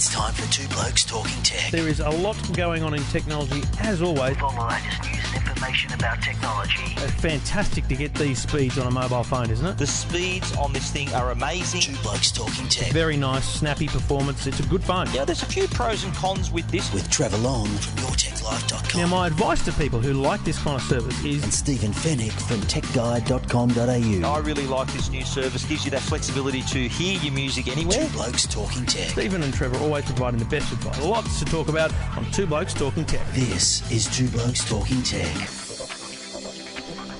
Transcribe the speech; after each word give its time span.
It's 0.00 0.08
time 0.08 0.32
for 0.32 0.50
Two 0.50 0.66
Blokes 0.68 1.04
Talking 1.04 1.42
Tech. 1.42 1.70
There 1.70 1.86
is 1.86 2.00
a 2.00 2.08
lot 2.08 2.34
going 2.56 2.82
on 2.82 2.94
in 2.94 3.02
technology, 3.12 3.62
as 3.80 4.00
always. 4.00 4.30
With 4.30 4.42
all 4.42 4.52
the 4.52 4.62
latest 4.62 5.02
news 5.02 5.20
and 5.34 5.46
information 5.46 5.92
about 5.92 6.22
technology. 6.22 6.94
It's 6.96 7.20
fantastic 7.20 7.86
to 7.88 7.96
get 7.96 8.14
these 8.14 8.38
speeds 8.40 8.78
on 8.78 8.86
a 8.86 8.90
mobile 8.90 9.22
phone, 9.22 9.50
isn't 9.50 9.66
it? 9.66 9.76
The 9.76 9.86
speeds 9.86 10.56
on 10.56 10.72
this 10.72 10.90
thing 10.90 11.12
are 11.12 11.32
amazing. 11.32 11.82
Two 11.82 12.02
Blokes 12.02 12.32
Talking 12.32 12.66
Tech. 12.68 12.90
Very 12.92 13.18
nice, 13.18 13.46
snappy 13.46 13.88
performance. 13.88 14.46
It's 14.46 14.58
a 14.60 14.62
good 14.62 14.82
phone. 14.82 15.06
Yeah, 15.12 15.26
there's 15.26 15.42
a 15.42 15.46
few 15.46 15.68
pros 15.68 16.02
and 16.02 16.14
cons 16.14 16.50
with 16.50 16.66
this. 16.70 16.90
With 16.94 17.10
Trevor 17.10 17.36
Long 17.36 17.66
from 17.66 18.04
YourTechLife.com. 18.04 18.98
Now, 18.98 19.06
my 19.06 19.26
advice 19.26 19.62
to 19.66 19.72
people 19.72 20.00
who 20.00 20.14
like 20.14 20.42
this 20.44 20.58
kind 20.62 20.76
of 20.76 20.82
service 20.82 21.22
is 21.22 21.42
and 21.42 21.52
Stephen 21.52 21.92
Fenech 21.92 22.32
from 22.48 22.60
TechGuide.com.au. 22.62 24.28
I 24.28 24.38
really 24.38 24.66
like 24.66 24.90
this 24.94 25.10
new 25.10 25.26
service. 25.26 25.66
Gives 25.66 25.84
you 25.84 25.90
that 25.90 26.00
flexibility 26.00 26.62
to 26.62 26.88
hear 26.88 27.20
your 27.20 27.34
music 27.34 27.68
anywhere. 27.68 28.06
Two 28.06 28.12
Blokes 28.14 28.46
Talking 28.46 28.86
Tech. 28.86 29.10
Stephen 29.10 29.42
and 29.42 29.52
Trevor 29.52 29.89
always 29.90 30.04
providing 30.04 30.38
the 30.38 30.44
best 30.44 30.72
advice. 30.72 31.02
Lots 31.02 31.40
to 31.40 31.44
talk 31.44 31.68
about 31.68 31.92
on 32.16 32.24
Two 32.30 32.46
Blokes 32.46 32.72
Talking 32.72 33.04
Tech. 33.04 33.26
This 33.32 33.90
is 33.90 34.06
Two 34.16 34.28
Blokes 34.28 34.64
Talking 34.64 35.02
Tech. 35.02 35.26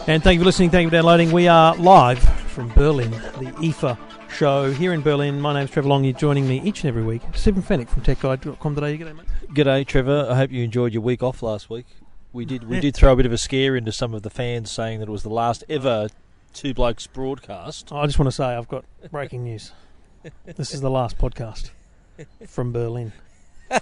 And 0.07 0.23
thank 0.23 0.35
you 0.35 0.41
for 0.41 0.45
listening. 0.45 0.71
Thank 0.71 0.85
you 0.85 0.91
for 0.91 0.93
downloading. 0.93 1.33
We 1.33 1.49
are 1.49 1.75
live 1.75 2.21
from 2.21 2.69
Berlin, 2.69 3.11
the 3.11 3.53
IFA 3.59 3.99
show 4.31 4.71
here 4.71 4.93
in 4.93 5.01
Berlin. 5.01 5.41
My 5.41 5.53
name's 5.53 5.73
Trevor 5.73 5.89
Long. 5.89 6.05
You're 6.05 6.13
joining 6.13 6.47
me 6.47 6.61
each 6.63 6.85
and 6.85 6.89
every 6.89 7.03
week. 7.03 7.23
Stephen 7.35 7.61
Fenech 7.61 7.89
from 7.89 8.03
TechGuide.com.au. 8.03 8.81
G'day, 8.81 9.17
mate. 9.17 9.27
G'day, 9.53 9.85
Trevor. 9.85 10.29
I 10.31 10.37
hope 10.37 10.53
you 10.53 10.63
enjoyed 10.63 10.93
your 10.93 11.03
week 11.03 11.25
off 11.25 11.43
last 11.43 11.71
week. 11.71 11.87
We 12.33 12.45
did 12.45 12.69
we 12.69 12.79
did 12.79 12.95
throw 12.95 13.15
a 13.15 13.17
bit 13.17 13.27
of 13.27 13.33
a 13.33 13.39
scare 13.39 13.75
into 13.75 13.91
some 13.91 14.15
of 14.15 14.23
the 14.23 14.31
fans, 14.31 14.71
saying 14.71 15.01
that 15.01 15.09
it 15.09 15.13
was 15.13 15.25
the 15.25 15.29
last 15.29 15.65
ever 15.69 16.07
Two 16.55 16.73
Blokes 16.73 17.09
broadcast. 17.09 17.91
I 17.93 18.07
just 18.07 18.21
want 18.21 18.29
to 18.29 18.33
say 18.33 18.45
I've 18.45 18.69
got 18.69 18.85
breaking 19.11 19.43
news. 19.43 19.73
This 20.45 20.73
is 20.73 20.81
the 20.81 20.91
last 20.91 21.19
podcast 21.19 21.71
from 22.47 22.73
Berlin. 22.73 23.13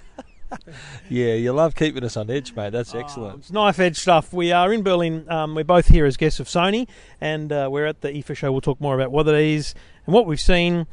Yeah, 1.09 1.33
you 1.33 1.53
love 1.53 1.75
keeping 1.75 2.03
us 2.03 2.17
on 2.17 2.29
edge, 2.29 2.55
mate. 2.55 2.71
That's 2.71 2.93
excellent. 2.93 3.39
It's 3.39 3.51
knife 3.51 3.79
edge 3.79 3.97
stuff. 3.97 4.33
We 4.33 4.51
are 4.51 4.71
in 4.73 4.83
Berlin. 4.83 5.29
Um, 5.29 5.55
we're 5.55 5.63
both 5.63 5.87
here 5.87 6.05
as 6.05 6.17
guests 6.17 6.39
of 6.39 6.47
Sony, 6.47 6.87
and 7.19 7.51
uh, 7.51 7.67
we're 7.71 7.85
at 7.85 8.01
the 8.01 8.09
IFA 8.09 8.35
show. 8.35 8.51
We'll 8.51 8.61
talk 8.61 8.79
more 8.79 8.95
about 8.95 9.11
what 9.11 9.27
it 9.27 9.35
is 9.35 9.73
and 10.05 10.13
what 10.13 10.25
we've 10.25 10.39
seen 10.39 10.87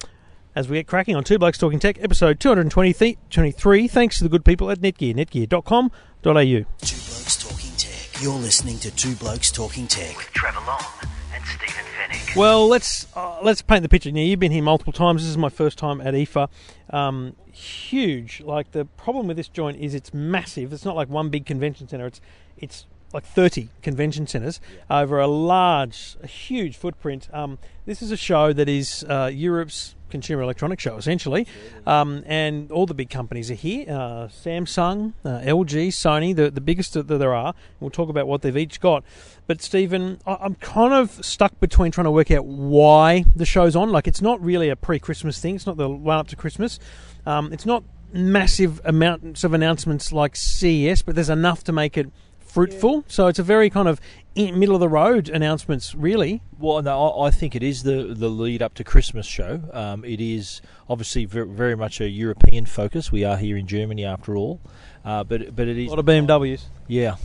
as 0.54 0.68
we 0.68 0.78
get 0.78 0.86
cracking 0.86 1.16
on 1.16 1.24
Two 1.24 1.38
Blokes 1.38 1.58
Talking 1.58 1.78
Tech, 1.78 2.02
episode 2.02 2.40
223. 2.40 3.88
Thanks 3.88 4.18
to 4.18 4.24
the 4.24 4.30
good 4.30 4.44
people 4.44 4.70
at 4.70 4.80
Netgear, 4.80 5.14
netgear.com.au. 5.14 5.90
Two 6.22 6.96
Blokes 6.96 7.36
Talking 7.36 7.72
Tech. 7.76 8.22
You're 8.22 8.38
listening 8.38 8.78
to 8.78 8.90
Two 8.90 9.14
Blokes 9.16 9.50
Talking 9.50 9.86
Tech. 9.86 10.16
With 10.16 10.32
Trevor 10.32 10.60
Long 10.66 10.82
and 11.02 11.10
Stephen 11.46 11.84
Fenech. 11.84 12.36
Well, 12.36 12.68
let's 12.68 13.06
uh, 13.16 13.38
let's 13.42 13.62
paint 13.62 13.82
the 13.82 13.88
picture. 13.88 14.10
Now, 14.10 14.20
you've 14.20 14.40
been 14.40 14.52
here 14.52 14.62
multiple 14.62 14.92
times. 14.92 15.22
This 15.22 15.30
is 15.30 15.38
my 15.38 15.48
first 15.48 15.78
time 15.78 16.00
at 16.00 16.14
IFA. 16.14 16.48
Um, 16.90 17.36
huge. 17.52 18.40
Like 18.40 18.72
the 18.72 18.84
problem 18.84 19.26
with 19.26 19.36
this 19.36 19.48
joint 19.48 19.78
is 19.80 19.94
it's 19.94 20.12
massive. 20.12 20.72
It's 20.72 20.84
not 20.84 20.96
like 20.96 21.08
one 21.08 21.30
big 21.30 21.46
convention 21.46 21.88
center. 21.88 22.06
It's 22.06 22.20
it's 22.58 22.86
like 23.12 23.24
30 23.24 23.68
convention 23.82 24.26
centres 24.26 24.60
over 24.90 25.18
a 25.20 25.26
large, 25.26 26.16
a 26.22 26.26
huge 26.26 26.76
footprint. 26.76 27.28
Um, 27.32 27.58
this 27.86 28.02
is 28.02 28.10
a 28.10 28.16
show 28.16 28.52
that 28.52 28.68
is 28.68 29.04
uh, 29.08 29.30
Europe's 29.32 29.94
consumer 30.08 30.42
electronics 30.42 30.82
show, 30.82 30.96
essentially, 30.96 31.46
um, 31.86 32.22
and 32.26 32.70
all 32.70 32.86
the 32.86 32.94
big 32.94 33.10
companies 33.10 33.50
are 33.50 33.54
here: 33.54 33.86
uh, 33.88 34.28
Samsung, 34.28 35.14
uh, 35.24 35.40
LG, 35.40 35.88
Sony, 35.88 36.34
the 36.34 36.50
the 36.50 36.60
biggest 36.60 36.94
that 36.94 37.06
there 37.08 37.34
are. 37.34 37.54
We'll 37.80 37.90
talk 37.90 38.08
about 38.08 38.26
what 38.26 38.42
they've 38.42 38.56
each 38.56 38.80
got. 38.80 39.04
But 39.46 39.62
Stephen, 39.62 40.20
I- 40.26 40.38
I'm 40.40 40.54
kind 40.56 40.92
of 40.92 41.24
stuck 41.24 41.58
between 41.60 41.92
trying 41.92 42.06
to 42.06 42.10
work 42.10 42.30
out 42.30 42.44
why 42.44 43.24
the 43.34 43.46
show's 43.46 43.76
on. 43.76 43.90
Like, 43.90 44.08
it's 44.08 44.22
not 44.22 44.40
really 44.42 44.68
a 44.68 44.76
pre-Christmas 44.76 45.40
thing. 45.40 45.54
It's 45.54 45.66
not 45.66 45.76
the 45.76 45.88
run 45.88 46.18
up 46.18 46.28
to 46.28 46.36
Christmas. 46.36 46.78
Um, 47.24 47.52
it's 47.52 47.66
not 47.66 47.84
massive 48.12 48.80
amounts 48.84 49.44
of 49.44 49.52
announcements 49.52 50.12
like 50.12 50.36
CES, 50.36 51.02
but 51.02 51.14
there's 51.14 51.30
enough 51.30 51.62
to 51.64 51.72
make 51.72 51.96
it 51.96 52.10
fruitful. 52.56 53.04
So 53.06 53.26
it's 53.26 53.38
a 53.38 53.42
very 53.42 53.68
kind 53.68 53.86
of 53.86 54.00
middle 54.34 54.74
of 54.74 54.80
the 54.80 54.88
road 54.88 55.28
announcements, 55.28 55.94
really. 55.94 56.40
Well, 56.58 56.80
no, 56.80 57.10
I, 57.10 57.26
I 57.26 57.30
think 57.30 57.54
it 57.54 57.62
is 57.62 57.82
the 57.82 58.14
the 58.14 58.30
lead 58.30 58.62
up 58.62 58.72
to 58.74 58.84
Christmas 58.84 59.26
show. 59.26 59.60
Um, 59.74 60.06
it 60.06 60.22
is 60.22 60.62
obviously 60.88 61.26
very, 61.26 61.46
very 61.46 61.76
much 61.76 62.00
a 62.00 62.08
European 62.08 62.64
focus. 62.64 63.12
We 63.12 63.24
are 63.24 63.36
here 63.36 63.58
in 63.58 63.66
Germany, 63.66 64.06
after 64.06 64.36
all, 64.36 64.62
uh, 65.04 65.22
but 65.22 65.54
but 65.54 65.68
it 65.68 65.76
A 65.76 65.90
lot 65.90 65.98
of 65.98 66.06
BMWs. 66.06 66.62
Yeah, 66.88 67.16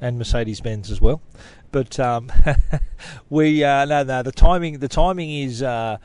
and 0.00 0.18
Mercedes 0.18 0.60
Benz 0.60 0.90
as 0.90 1.00
well. 1.00 1.22
But 1.70 2.00
um, 2.00 2.32
we 3.30 3.62
uh, 3.62 3.84
no 3.84 4.02
no 4.02 4.24
the 4.24 4.32
timing 4.32 4.80
the 4.80 4.88
timing 4.88 5.30
is. 5.30 5.62
Uh, 5.62 5.98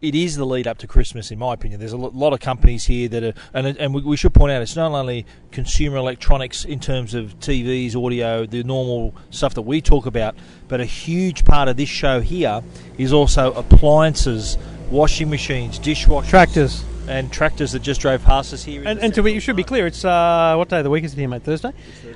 it 0.00 0.14
is 0.14 0.36
the 0.36 0.44
lead 0.44 0.66
up 0.66 0.78
to 0.78 0.86
Christmas, 0.86 1.30
in 1.30 1.38
my 1.38 1.54
opinion. 1.54 1.80
There's 1.80 1.92
a 1.92 1.96
lot 1.96 2.32
of 2.32 2.40
companies 2.40 2.86
here 2.86 3.08
that 3.08 3.24
are, 3.24 3.34
and 3.52 3.66
and 3.66 3.94
we, 3.94 4.16
should 4.16 4.32
point 4.32 4.52
out, 4.52 4.62
it's 4.62 4.76
not 4.76 4.92
only 4.92 5.26
consumer 5.50 5.96
electronics 5.96 6.64
in 6.64 6.78
terms 6.78 7.14
of 7.14 7.38
TVs, 7.40 7.96
audio, 7.96 8.46
the 8.46 8.62
normal 8.62 9.14
stuff 9.30 9.54
that 9.54 9.62
we 9.62 9.80
talk 9.80 10.06
about, 10.06 10.36
but 10.68 10.80
a 10.80 10.84
huge 10.84 11.44
part 11.44 11.68
of 11.68 11.76
this 11.76 11.88
show 11.88 12.20
here 12.20 12.62
is 12.96 13.12
also 13.12 13.52
appliances, 13.54 14.56
washing 14.90 15.30
machines, 15.30 15.78
dishwashers, 15.78 16.28
Tractors. 16.28 16.84
And 17.08 17.32
tractors 17.32 17.72
that 17.72 17.80
just 17.80 18.00
drove 18.00 18.22
past 18.22 18.52
us 18.52 18.64
here. 18.64 18.82
And, 18.86 19.00
and 19.00 19.14
to 19.14 19.22
be, 19.22 19.32
you 19.32 19.40
should 19.40 19.56
be 19.56 19.64
clear, 19.64 19.86
it's 19.86 20.04
uh, 20.04 20.54
what 20.56 20.68
day 20.68 20.78
of 20.78 20.84
the 20.84 20.90
week 20.90 21.04
is 21.04 21.14
it 21.14 21.18
here, 21.18 21.28
mate? 21.28 21.42
Thursday. 21.42 21.72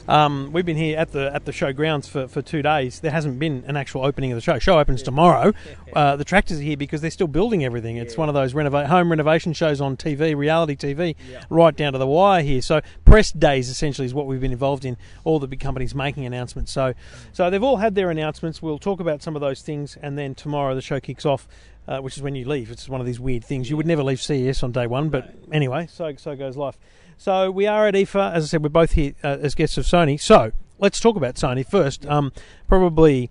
Um, 0.09 0.51
we've 0.53 0.67
been 0.67 0.77
here 0.77 0.99
at 0.99 1.13
the 1.13 1.33
at 1.35 1.45
the 1.45 1.53
show 1.53 1.73
grounds 1.73 2.09
for, 2.09 2.29
for 2.29 2.43
two 2.43 2.63
days. 2.63 3.01
There 3.01 3.11
hasn't 3.11 3.39
been 3.39 3.65
an 3.67 3.77
actual 3.77 4.05
opening 4.05 4.33
of 4.33 4.37
the 4.37 4.43
show. 4.43 4.59
Show 4.59 4.79
opens 4.79 5.03
tomorrow. 5.03 5.53
Uh, 5.93 6.17
the 6.17 6.25
tractors 6.25 6.59
are 6.59 6.63
here 6.63 6.77
because 6.77 7.03
they're 7.03 7.11
still 7.11 7.27
building 7.27 7.67
everything. 7.67 7.99
It's 7.99 8.17
one 8.17 8.31
of 8.31 8.35
those 8.35 8.55
renova- 8.55 8.87
home 8.87 9.11
renovation 9.11 9.53
shows 9.53 9.79
on 9.79 9.99
TV, 9.99 10.35
reality 10.35 10.75
TV, 10.75 11.17
right 11.51 11.77
down 11.77 11.93
to 11.93 11.99
the 11.99 12.07
wire 12.07 12.43
here. 12.43 12.63
So 12.63 12.81
press 13.05 13.31
days 13.31 13.69
essentially 13.69 14.07
is 14.07 14.15
what 14.15 14.27
we've 14.27 14.41
been 14.41 14.53
involved 14.53 14.87
in. 14.87 14.97
All 15.25 15.39
the 15.39 15.47
big 15.47 15.61
companies 15.61 15.95
making 15.95 16.25
announcements. 16.25 16.73
So 16.73 16.95
so 17.35 17.51
they've 17.51 17.63
all 17.63 17.77
had 17.77 17.95
their 17.95 18.11
announcements. 18.11 18.63
We'll 18.63 18.79
talk 18.79 19.01
about 19.01 19.23
some 19.23 19.37
of 19.37 19.43
those 19.43 19.61
things, 19.61 19.99
and 20.01 20.17
then 20.17 20.35
tomorrow 20.35 20.75
the 20.75 20.81
show 20.81 20.99
kicks 20.99 21.27
off. 21.27 21.47
Uh, 21.89 21.99
which 21.99 22.17
is 22.17 22.23
when 22.23 22.37
you 22.37 22.47
leave. 22.47 22.71
It's 22.71 22.89
one 22.89 23.01
of 23.01 23.07
these 23.07 23.19
weird 23.19 23.45
things. 23.45 23.69
You 23.69 23.77
would 23.77 23.87
never 23.87 24.05
leave 24.05 24.23
CES 24.23 24.63
on 24.63 24.71
day 24.71 24.87
one, 24.87 25.09
but 25.09 25.35
anyway, 25.51 25.89
so 25.91 26.15
so 26.17 26.37
goes 26.37 26.57
life. 26.57 26.79
So 27.17 27.51
we 27.51 27.67
are 27.67 27.89
at 27.89 27.95
IFA. 27.95 28.35
As 28.35 28.45
I 28.45 28.47
said, 28.47 28.63
we're 28.63 28.69
both 28.69 28.93
here 28.93 29.15
uh, 29.25 29.39
as 29.41 29.57
guests 29.57 29.77
of 29.79 29.85
Sony. 29.85 30.21
So 30.21 30.53
let's 30.79 31.01
talk 31.01 31.17
about 31.17 31.35
Sony 31.37 31.69
first. 31.69 32.07
Um, 32.07 32.33
probably, 32.69 33.31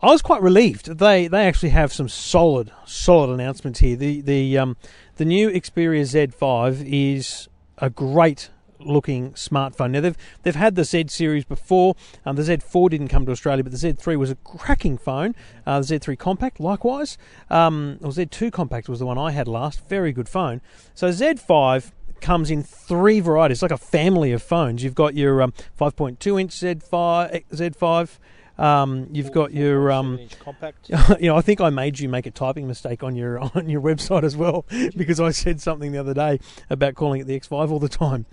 I 0.00 0.06
was 0.06 0.22
quite 0.22 0.42
relieved. 0.42 0.98
They 0.98 1.28
they 1.28 1.46
actually 1.46 1.70
have 1.70 1.92
some 1.92 2.08
solid 2.08 2.72
solid 2.86 3.30
announcements 3.30 3.80
here. 3.80 3.96
The 3.96 4.20
the 4.20 4.58
um, 4.58 4.76
the 5.16 5.24
new 5.24 5.50
Xperia 5.50 6.02
Z5 6.02 6.82
is 6.86 7.48
a 7.78 7.90
great 7.90 8.50
looking 8.80 9.32
smartphone. 9.32 9.90
Now 9.90 10.00
they've 10.00 10.16
they've 10.42 10.56
had 10.56 10.74
the 10.74 10.84
Z 10.84 11.06
series 11.08 11.44
before. 11.44 11.94
Um, 12.24 12.36
the 12.36 12.42
Z4 12.42 12.90
didn't 12.90 13.08
come 13.08 13.26
to 13.26 13.32
Australia, 13.32 13.62
but 13.62 13.72
the 13.72 13.78
Z3 13.78 14.16
was 14.16 14.30
a 14.30 14.36
cracking 14.36 14.98
phone. 14.98 15.34
Uh, 15.66 15.80
the 15.80 15.98
Z3 15.98 16.18
Compact, 16.18 16.60
likewise, 16.60 17.18
um, 17.50 17.98
or 18.02 18.10
Z2 18.10 18.52
Compact 18.52 18.88
was 18.88 18.98
the 18.98 19.06
one 19.06 19.18
I 19.18 19.30
had 19.30 19.48
last. 19.48 19.88
Very 19.88 20.12
good 20.12 20.28
phone. 20.28 20.60
So 20.94 21.08
Z5 21.08 21.92
comes 22.20 22.50
in 22.50 22.62
three 22.62 23.20
varieties, 23.20 23.62
like 23.62 23.70
a 23.70 23.76
family 23.76 24.32
of 24.32 24.42
phones. 24.42 24.82
You've 24.82 24.94
got 24.94 25.14
your 25.14 25.42
um, 25.42 25.52
5.2 25.78 26.40
inch 26.40 26.52
Z5, 26.52 27.44
Z5. 27.52 28.18
Um, 28.58 29.08
you've 29.12 29.32
got 29.32 29.52
your 29.52 29.92
um, 29.92 30.18
compact. 30.40 30.88
you 31.20 31.28
know, 31.28 31.36
I 31.36 31.40
think 31.42 31.60
I 31.60 31.70
made 31.70 31.98
you 31.98 32.08
make 32.08 32.26
a 32.26 32.30
typing 32.30 32.66
mistake 32.66 33.02
on 33.02 33.14
your 33.14 33.38
on 33.54 33.68
your 33.68 33.80
website 33.82 34.22
as 34.24 34.36
well 34.36 34.64
because 34.96 35.20
I 35.20 35.30
said 35.30 35.60
something 35.60 35.92
the 35.92 35.98
other 35.98 36.14
day 36.14 36.40
about 36.70 36.94
calling 36.94 37.20
it 37.20 37.24
the 37.26 37.38
X5 37.38 37.70
all 37.70 37.78
the 37.78 37.88
time. 37.88 38.24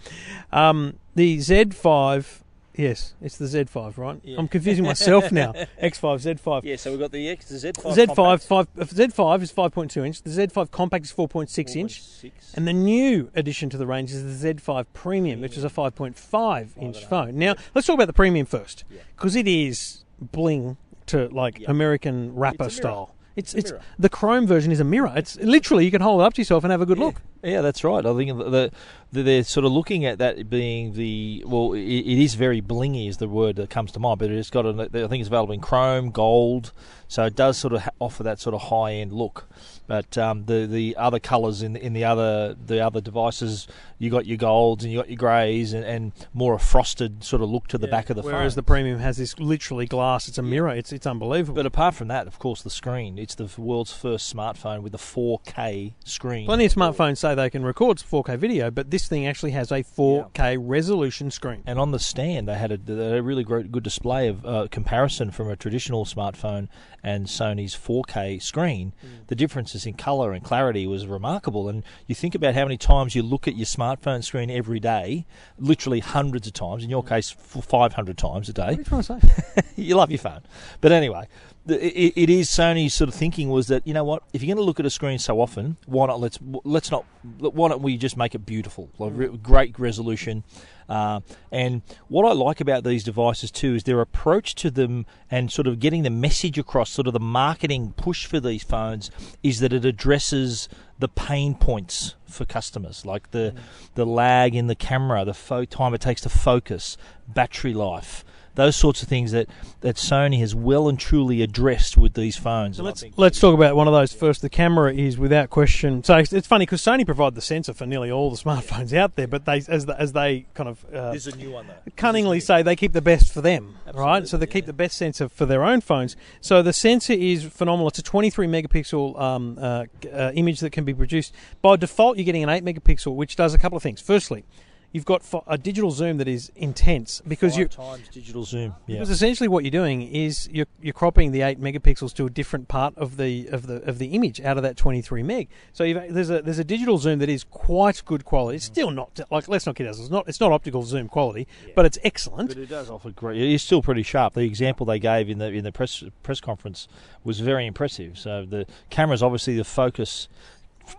Um, 0.52 0.98
the 1.16 1.38
Z5, 1.40 2.40
yes, 2.76 3.14
it's 3.22 3.38
the 3.38 3.46
Z5, 3.46 3.98
right? 3.98 4.20
Yeah. 4.24 4.38
I'm 4.40 4.48
confusing 4.48 4.86
myself 4.86 5.32
now. 5.32 5.52
X5, 5.82 6.40
Z5. 6.40 6.64
Yeah, 6.64 6.76
so 6.78 6.92
we've 6.92 7.00
got 7.00 7.12
the 7.12 7.28
X, 7.30 7.50
the 7.50 7.56
Z5. 7.56 7.94
Z5 7.94 8.16
compact. 8.16 8.44
five, 8.44 8.68
uh, 8.80 8.84
Z5 8.86 9.42
is 9.42 9.52
5.2 9.52 10.06
inch. 10.08 10.22
The 10.22 10.30
Z5 10.30 10.72
Compact 10.72 11.06
is 11.06 11.14
4.6 11.14 11.76
inch, 11.76 12.00
4.6. 12.02 12.32
and 12.56 12.68
the 12.68 12.74
new 12.74 13.30
addition 13.36 13.70
to 13.72 13.78
the 13.78 13.86
range 13.86 14.12
is 14.12 14.42
the 14.42 14.54
Z5 14.54 14.86
Premium, 14.94 15.42
which 15.42 15.58
is 15.58 15.64
a 15.64 15.70
5.5 15.70 16.70
inch 16.82 17.06
phone. 17.06 17.38
Now, 17.38 17.56
let's 17.76 17.86
talk 17.88 17.96
about 17.96 18.08
the 18.08 18.14
Premium 18.14 18.46
first, 18.46 18.86
Yeah. 18.90 19.02
because 19.16 19.36
it 19.36 19.48
is 19.48 20.03
bling 20.24 20.78
to 21.08 21.28
like 21.30 21.60
Yeah. 21.60 21.72
American 21.72 22.36
rapper 22.36 22.66
It's 22.66 22.76
style. 22.76 23.14
It's 23.36 23.54
It's 23.54 23.72
it's 23.72 23.84
the 23.98 24.10
Chrome 24.10 24.46
version 24.48 24.72
is 24.72 24.80
a 24.80 24.84
mirror. 24.84 25.12
It's 25.16 25.36
literally 25.38 25.86
you 25.86 25.92
can 25.92 26.02
hold 26.02 26.22
it 26.22 26.24
up 26.26 26.34
to 26.36 26.42
yourself 26.42 26.64
and 26.64 26.72
have 26.72 26.82
a 26.82 26.86
good 26.86 27.00
look. 27.00 27.22
Yeah, 27.44 27.62
that's 27.62 27.84
right. 27.84 28.06
I 28.06 28.16
think 28.16 28.38
the, 28.38 28.50
the, 28.50 28.72
the, 29.12 29.22
they're 29.22 29.44
sort 29.44 29.66
of 29.66 29.74
looking 29.74 30.06
at 30.06 30.18
that 30.20 30.50
being 30.50 30.94
the 30.94 31.44
well, 31.46 31.74
it, 31.74 31.82
it 31.82 32.24
is 32.24 32.36
very 32.36 32.62
blingy 32.62 33.10
is 33.10 33.18
the 33.18 33.28
word 33.28 33.58
that 33.58 33.70
comes 33.70 33.92
to 33.92 34.00
mind, 34.00 34.20
but 34.20 34.32
it's 34.32 34.50
got 34.50 34.66
a, 34.66 34.70
I 34.70 35.08
think 35.08 35.20
it's 35.20 35.28
available 35.28 35.54
in 35.54 35.60
chrome, 35.60 36.12
gold, 36.12 36.72
so 37.08 37.26
it 37.26 37.36
does 37.36 37.58
sort 37.58 37.74
of 37.74 37.88
offer 38.00 38.24
that 38.24 38.40
sort 38.40 38.56
of 38.56 38.62
high 38.64 38.94
end 38.94 39.12
look. 39.12 39.48
But 39.86 40.18
um, 40.18 40.46
the 40.46 40.66
the 40.66 40.96
other 40.96 41.20
colours 41.20 41.62
in 41.62 41.76
in 41.76 41.92
the 41.94 42.06
other 42.06 42.56
the 42.56 42.80
other 42.80 43.02
devices, 43.02 43.68
you 44.00 44.10
got 44.10 44.26
your 44.26 44.38
golds 44.38 44.84
and 44.84 44.94
you 44.94 45.00
got 45.00 45.10
your 45.10 45.18
greys 45.18 45.74
and, 45.74 45.84
and 45.84 46.14
more 46.34 46.54
a 46.54 46.60
frosted 46.60 47.24
sort 47.24 47.42
of 47.42 47.50
look 47.50 47.68
to 47.68 47.78
the 47.78 47.88
back 47.88 48.10
of 48.10 48.16
the 48.16 48.24
phone. 48.24 48.32
Whereas 48.32 48.54
phone. 48.54 48.60
the 48.62 48.64
Premium 48.64 49.00
has 49.00 49.18
this 49.18 49.38
literally 49.38 49.86
glass. 49.86 50.30
It's 50.30 50.38
a 50.38 50.42
mirror. 50.42 50.70
It's 50.70 50.94
it's 50.94 51.06
unbelievable. 51.06 51.56
but 51.56 51.66
apart 51.66 51.96
from 51.96 52.08
that, 52.08 52.28
of 52.28 52.40
course, 52.40 52.62
the 52.62 52.70
screen. 52.70 53.20
It's 53.20 53.36
the 53.36 53.50
world's 53.58 53.92
first 53.92 54.34
smartphone 54.34 54.82
with 54.82 54.96
a 54.96 54.98
4K 54.98 55.94
screen. 56.06 56.46
Plenty 56.46 56.66
of 56.66 56.74
smartphones 56.74 57.18
say 57.18 57.33
say 57.34 57.44
they 57.44 57.50
can 57.50 57.64
record 57.64 57.98
4K 57.98 58.38
video, 58.38 58.72
but 58.72 58.92
this 58.92 59.08
thing 59.08 59.26
actually 59.28 59.52
has 59.52 59.72
a 59.72 59.84
4K 59.84 60.58
resolution 60.60 61.32
screen. 61.32 61.64
And 61.66 61.80
on 61.80 61.92
the 61.92 62.00
stand, 62.00 62.48
they 62.48 62.56
had 62.56 62.72
a, 62.72 63.16
a 63.16 63.22
really 63.22 63.44
great, 63.44 63.72
good 63.72 63.84
display 63.84 64.28
of 64.28 64.46
uh, 64.46 64.68
comparison 64.72 65.32
from 65.32 65.50
a 65.50 65.56
traditional 65.56 66.06
smartphone 66.06 66.68
and 67.04 67.28
Sony's 67.28 67.76
4K 67.76 68.42
screen. 68.42 68.94
Mm. 69.04 69.28
The 69.28 69.36
differences 69.36 69.86
in 69.86 69.96
color 69.96 70.32
and 70.32 70.44
clarity 70.44 70.88
was 70.88 71.06
remarkable. 71.08 71.70
And 71.70 71.84
you 72.08 72.16
think 72.16 72.36
about 72.36 72.56
how 72.56 72.64
many 72.64 72.78
times 72.78 73.16
you 73.16 73.24
look 73.24 73.48
at 73.48 73.56
your 73.56 73.66
smartphone 73.66 74.24
screen 74.24 74.50
every 74.50 74.80
day, 74.80 75.26
literally 75.58 76.00
hundreds 76.00 76.48
of 76.48 76.54
times. 76.54 76.84
In 76.84 76.90
your 76.90 77.04
case, 77.04 77.30
500 77.30 78.18
times 78.18 78.50
a 78.50 78.54
day. 78.54 78.62
What 78.62 78.70
are 78.70 78.78
you 78.78 78.84
trying 79.04 79.20
to 79.20 79.30
say? 79.30 79.62
you 79.76 79.96
love 79.96 80.12
your 80.12 80.20
phone. 80.20 80.42
But 80.82 80.92
anyway, 80.92 81.28
it, 81.68 82.14
it 82.16 82.30
is 82.30 82.50
Sony's 82.50 82.94
sort 82.94 83.08
of 83.08 83.16
thinking 83.16 83.50
was 83.50 83.68
that 83.68 83.86
you 83.88 83.94
know 83.94 84.04
what, 84.04 84.24
if 84.34 84.44
you're 84.44 84.54
going 84.54 84.64
to 84.64 84.66
look 84.66 84.80
at 84.80 84.86
a 84.86 84.90
screen 84.90 85.20
so 85.20 85.40
often, 85.40 85.78
why 85.86 86.08
not 86.08 86.20
let's 86.20 86.40
let's 86.64 86.92
not 86.92 87.06
why 87.40 87.70
don't 87.70 87.82
we 87.82 87.98
just 87.98 88.18
make 88.18 88.36
it 88.36 88.46
beautiful, 88.46 88.90
like 89.00 89.12
re- 89.16 89.38
great 89.38 89.78
resolution. 89.80 90.44
Uh, 90.90 91.22
and 91.52 91.82
what 92.10 92.26
I 92.26 92.34
like 92.34 92.60
about 92.60 92.84
these 92.84 93.06
devices 93.06 93.50
too 93.50 93.76
is 93.76 93.84
their 93.84 94.02
approach 94.02 94.54
to 94.56 94.70
them 94.70 95.06
and 95.32 95.50
sort 95.50 95.66
of 95.66 95.80
getting 95.80 96.04
the 96.04 96.10
message 96.10 96.58
across, 96.58 96.90
sort 96.90 97.08
of 97.08 97.14
the 97.14 97.22
marketing 97.22 97.94
push 97.96 98.26
for 98.26 98.42
these 98.42 98.64
phones 98.64 99.10
is 99.42 99.62
that 99.62 99.72
it 99.72 99.86
addresses 99.86 100.68
the 101.00 101.08
pain 101.08 101.56
points 101.56 102.16
for 102.26 102.44
customers, 102.44 103.06
like 103.06 103.32
the 103.32 103.56
the 103.96 104.06
lag 104.06 104.54
in 104.54 104.68
the 104.68 104.76
camera, 104.76 105.24
the 105.24 105.34
fo- 105.34 105.66
time 105.66 105.94
it 105.94 106.02
takes 106.02 106.22
to 106.22 106.30
focus, 106.30 106.98
battery 107.28 107.74
life 107.74 108.26
those 108.56 108.76
sorts 108.76 109.02
of 109.02 109.08
things 109.08 109.32
that, 109.32 109.48
that 109.82 109.96
Sony 109.96 110.40
has 110.40 110.54
well 110.54 110.88
and 110.88 111.00
truly 111.00 111.42
addressed 111.42 111.98
with 111.98 112.14
these 112.14 112.36
phones. 112.38 112.78
So 112.78 112.84
let's 112.84 113.02
think- 113.02 113.14
let's 113.18 113.40
talk 113.40 113.54
about 113.56 113.76
one 113.76 113.88
of 113.88 113.94
those 113.94 114.14
first. 114.14 114.42
The 114.42 114.50
camera 114.50 114.94
is 114.94 115.18
without 115.18 115.50
question. 115.50 116.04
So 116.04 116.18
it's, 116.18 116.32
it's 116.32 116.48
funny 116.48 116.66
because 116.66 116.82
Sony 116.82 117.06
provide 117.06 117.36
the 117.36 117.42
sensor 117.42 117.74
for 117.74 117.86
nearly 117.86 118.12
all 118.12 118.30
the 118.30 118.38
smartphones 118.38 118.94
out 118.96 119.16
there, 119.16 119.28
but 119.28 119.46
they 119.46 119.64
as 119.68 119.86
the, 119.86 120.00
as 120.00 120.12
they 120.14 120.46
kind 120.54 120.70
of 120.70 120.86
uh, 120.94 121.12
This 121.14 121.28
is 121.28 121.34
a 121.34 121.38
new 121.38 121.52
one 121.52 121.68
though. 121.68 121.74
cunningly 121.96 122.40
say 122.40 122.62
they 122.62 122.76
keep 122.76 122.94
the 122.94 123.02
best 123.02 123.34
for 123.34 123.42
them, 123.42 123.76
right? 123.94 124.28
So 124.28 124.38
they 124.38 124.44
Absolutely, 124.44 124.48
keep 124.48 124.66
the 124.68 124.74
best 124.74 124.98
sensor 124.98 125.30
for 125.30 125.46
their 125.46 125.64
own 125.64 125.82
phones. 125.82 126.16
So 126.42 126.62
the 126.62 126.74
sensor 126.74 127.14
is 127.14 127.44
phenomenal. 127.44 127.88
It's 127.88 128.00
a 128.00 128.04
23 128.04 128.48
megapixel 128.48 129.20
um, 129.20 129.58
uh, 129.60 129.86
uh, 130.14 130.32
image 130.36 130.60
that 130.60 130.72
can 130.72 130.86
be 130.86 130.94
produced. 130.94 131.34
By 131.62 131.76
default, 131.76 132.18
you're 132.18 132.26
getting 132.26 132.44
an 132.44 132.50
8 132.50 132.64
megapixel, 132.64 133.16
which 133.16 133.36
does 133.36 133.54
a 133.54 133.58
couple 133.58 133.78
of 133.78 133.84
things. 133.84 134.00
Firstly, 134.02 134.44
you've 134.94 135.06
got 135.06 135.24
a 135.48 135.58
digital 135.58 135.92
zoom 135.92 136.18
that 136.18 136.28
is 136.28 136.52
intense 136.56 137.22
because 137.28 137.58
you 137.58 137.68
times 137.68 138.08
digital 138.10 138.44
zoom. 138.44 138.76
Yeah. 138.86 138.98
because 138.98 139.10
essentially 139.10 139.50
what 139.50 139.66
you're 139.66 139.72
doing 139.72 140.04
is 140.04 140.48
you're, 140.52 140.68
you're 140.82 140.94
cropping 140.94 141.32
the 141.32 141.42
eight 141.42 141.60
megapixels 141.60 142.14
to 142.14 142.28
a 142.28 142.30
different 142.30 142.68
part 142.68 142.96
of 142.98 143.18
the 143.18 143.48
of 143.48 143.68
the 143.68 143.82
of 143.84 143.98
the 143.98 144.08
image 144.08 144.40
out 144.40 144.56
of 144.56 144.64
that 144.64 144.78
23 144.78 145.24
meg. 145.24 145.50
So 145.74 145.84
you've, 145.84 146.14
there's 146.14 146.30
a 146.30 146.42
there's 146.42 146.60
a 146.60 146.64
digital 146.64 146.98
zoom 146.98 147.20
that 147.20 147.30
is 147.30 147.44
quite 147.44 148.06
good 148.06 148.24
quality. 148.24 148.56
It's 148.58 148.70
mm. 148.70 148.74
still 148.74 148.92
not 148.92 149.20
like 149.30 149.48
let's 149.48 149.66
not 149.66 149.76
kid 149.76 149.88
ourselves. 149.88 150.08
It's 150.08 150.12
not 150.12 150.28
it's 150.30 150.40
not 150.40 150.52
optical 150.52 150.84
zoom 150.84 151.10
quality, 151.10 151.48
but 151.76 151.86
it's 151.86 151.98
excellent. 152.04 152.50
But 152.50 152.58
it 152.60 152.70
does 152.70 152.90
offer 152.90 153.10
great. 153.10 153.42
It 153.42 153.52
is 153.52 153.64
still 153.64 153.82
pretty 153.82 154.04
sharp. 154.04 154.36
The 154.36 154.42
example 154.42 154.86
they 154.86 155.00
gave 155.00 155.30
in 155.30 155.40
the 155.40 155.48
in 155.48 155.64
the 155.64 155.72
press 155.72 156.04
press 156.22 156.40
conference 156.40 156.88
was 157.24 157.40
very 157.40 157.66
impressive. 157.66 158.18
So 158.20 158.46
the 158.46 158.68
camera's 158.92 159.24
obviously 159.24 159.58
the 159.58 159.66
focus. 159.66 160.30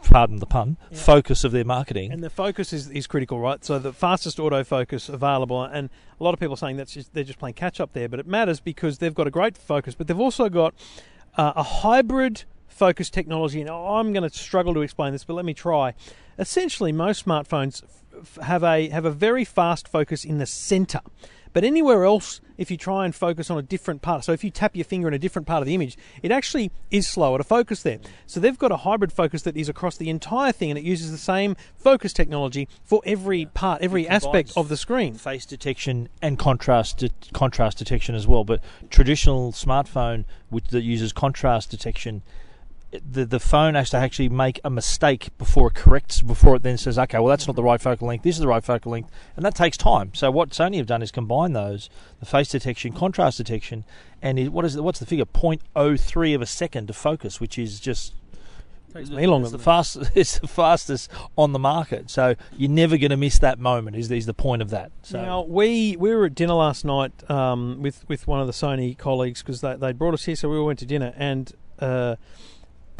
Pardon 0.05 0.39
the 0.39 0.47
pun. 0.47 0.77
Focus 0.93 1.45
of 1.45 1.53
their 1.53 1.65
marketing. 1.65 2.13
And 2.13 2.23
the 2.23 2.31
focus 2.31 2.73
is, 2.73 2.91
is 2.91 3.07
critical, 3.07 3.41
right? 3.41 3.65
So 3.65 3.79
the 3.79 3.93
fastest 3.93 4.39
autofocus 4.39 5.09
available, 5.09 5.63
and 5.63 5.91
a 6.21 6.25
lot 6.25 6.35
of 6.35 6.41
people 6.41 6.55
are 6.55 6.59
saying 6.59 6.77
that's 6.77 6.95
just, 6.95 7.15
they're 7.15 7.25
just 7.25 7.39
playing 7.39 7.55
catch 7.55 7.81
up 7.81 7.93
there, 7.93 8.09
but 8.09 8.21
it 8.21 8.27
matters 8.27 8.61
because 8.61 8.99
they've 8.99 9.15
got 9.15 9.27
a 9.27 9.31
great 9.31 9.57
focus, 9.57 9.95
but 9.95 10.07
they've 10.07 10.21
also 10.21 10.49
got 10.49 10.75
uh, 11.37 11.53
a 11.57 11.63
hybrid 11.63 12.45
focus 12.67 13.11
technology. 13.11 13.61
And 13.61 13.71
I'm 13.71 14.13
going 14.13 14.29
to 14.29 14.37
struggle 14.37 14.75
to 14.75 14.81
explain 14.81 15.13
this, 15.13 15.25
but 15.25 15.35
let 15.35 15.45
me 15.45 15.55
try. 15.55 15.95
Essentially, 16.39 16.93
most 16.93 17.25
smartphones 17.25 17.83
f- 18.19 18.39
have 18.43 18.63
a 18.65 18.89
have 18.89 19.05
a 19.05 19.11
very 19.11 19.45
fast 19.45 19.89
focus 19.89 20.25
in 20.25 20.39
the 20.39 20.47
center. 20.47 21.01
But 21.55 21.63
anywhere 21.63 22.05
else, 22.05 22.41
if 22.59 22.69
you 22.69 22.77
try 22.77 23.05
and 23.05 23.15
focus 23.15 23.49
on 23.49 23.57
a 23.57 23.63
different 23.63 24.03
part, 24.03 24.25
so 24.25 24.33
if 24.33 24.43
you 24.43 24.51
tap 24.51 24.75
your 24.75 24.85
finger 24.85 25.07
in 25.07 25.15
a 25.15 25.19
different 25.21 25.47
part 25.47 25.63
of 25.63 25.67
the 25.67 25.75
image, 25.75 25.97
it 26.21 26.33
actually 26.33 26.73
is 26.91 27.07
slower 27.07 27.39
to 27.39 27.45
focus 27.45 27.83
there. 27.83 28.01
So 28.27 28.41
they've 28.41 28.59
got 28.59 28.73
a 28.73 28.79
hybrid 28.79 29.13
focus 29.13 29.43
that 29.43 29.57
is 29.57 29.69
across 29.69 29.97
the 29.97 30.11
entire 30.11 30.51
thing, 30.51 30.71
and 30.71 30.79
it 30.79 30.85
uses 30.85 31.13
the 31.13 31.17
same 31.17 31.57
focus 31.77 32.13
technology 32.13 32.69
for 32.83 33.01
every 33.07 33.47
part, 33.47 33.83
every 33.83 34.07
aspect 34.09 34.53
of 34.57 34.69
the 34.69 34.77
screen. 34.77 35.15
face 35.15 35.47
detection 35.47 36.09
and 36.21 36.41
contrast 36.41 36.99
de- 36.99 37.11
contrast 37.33 37.79
detection 37.79 38.17
as 38.17 38.27
well. 38.27 38.43
But 38.43 38.61
traditional 38.91 39.53
smartphone 39.53 40.25
which 40.51 40.67
that 40.69 40.83
uses 40.83 41.13
contrast 41.13 41.71
detection, 41.71 42.23
the 43.09 43.25
the 43.25 43.41
phone 43.41 43.75
has 43.75 43.91
to 43.91 43.97
actually 43.97 44.29
make 44.29 44.61
a 44.65 44.71
mistake 44.71 45.29
before 45.39 45.69
it 45.69 45.75
corrects 45.75 46.23
before 46.23 46.57
it 46.57 46.63
then 46.63 46.79
says, 46.79 46.99
okay, 46.99 47.19
well 47.19 47.29
that's 47.29 47.47
not 47.47 47.57
the 47.57 47.63
right 47.63 47.81
focal 47.81 48.09
length. 48.09 48.23
This 48.23 48.37
is 48.37 48.41
the 48.41 48.49
right 48.49 48.65
focal 48.65 48.93
length, 48.93 49.11
and 49.37 49.45
that 49.45 49.55
takes 49.55 49.77
time. 49.77 50.13
So 50.15 50.31
what 50.31 50.51
Sony 50.51 50.77
have 50.77 50.87
done 50.87 51.03
is 51.03 51.11
combine 51.11 51.53
those, 51.53 51.91
the 52.21 52.27
face 52.27 52.49
detection, 52.49 52.93
contrast 52.93 53.39
detection, 53.39 53.85
and 54.23 54.39
it, 54.39 54.53
what 54.53 54.65
is 54.65 54.77
it, 54.77 54.83
what's 54.83 54.99
the 54.99 55.07
figure? 55.07 55.25
0.03 55.25 56.35
of 56.35 56.43
a 56.43 56.47
second 56.47 56.87
to 56.89 56.93
focus, 56.93 57.41
which 57.41 57.59
is 57.59 57.81
just 57.81 58.15
Takes 58.95 59.11
me 59.11 59.27
longer 59.27 59.47
it's 59.47 59.51
the 59.51 59.59
than 59.59 59.65
fastest. 59.65 60.13
It's 60.15 60.39
the 60.39 60.47
fastest 60.47 61.11
on 61.37 61.53
the 61.53 61.59
market. 61.59 62.11
So 62.11 62.37
you're 62.57 62.71
never 62.71 62.97
going 62.97 63.11
to 63.11 63.17
miss 63.17 63.41
that 63.41 63.59
moment. 63.59 63.97
Is 63.97 64.09
is 64.09 64.27
the 64.27 64.35
point 64.35 64.63
of 64.63 64.71
that? 64.71 64.93
So 65.03 65.21
Now 65.21 65.43
we 65.43 65.97
we 65.97 66.15
were 66.15 66.27
at 66.27 66.37
dinner 66.37 66.55
last 66.55 66.85
night 66.85 67.29
um, 67.29 67.83
with 67.83 68.09
with 68.09 68.29
one 68.29 68.41
of 68.41 68.47
the 68.47 68.53
Sony 68.53 68.97
colleagues 68.97 69.43
because 69.43 69.63
they 69.63 69.75
they 69.75 69.93
brought 69.93 70.15
us 70.15 70.27
here, 70.27 70.37
so 70.37 70.49
we 70.49 70.57
all 70.57 70.67
went 70.67 70.79
to 70.79 70.87
dinner, 70.87 71.13
and 71.17 71.53
uh, 71.81 72.15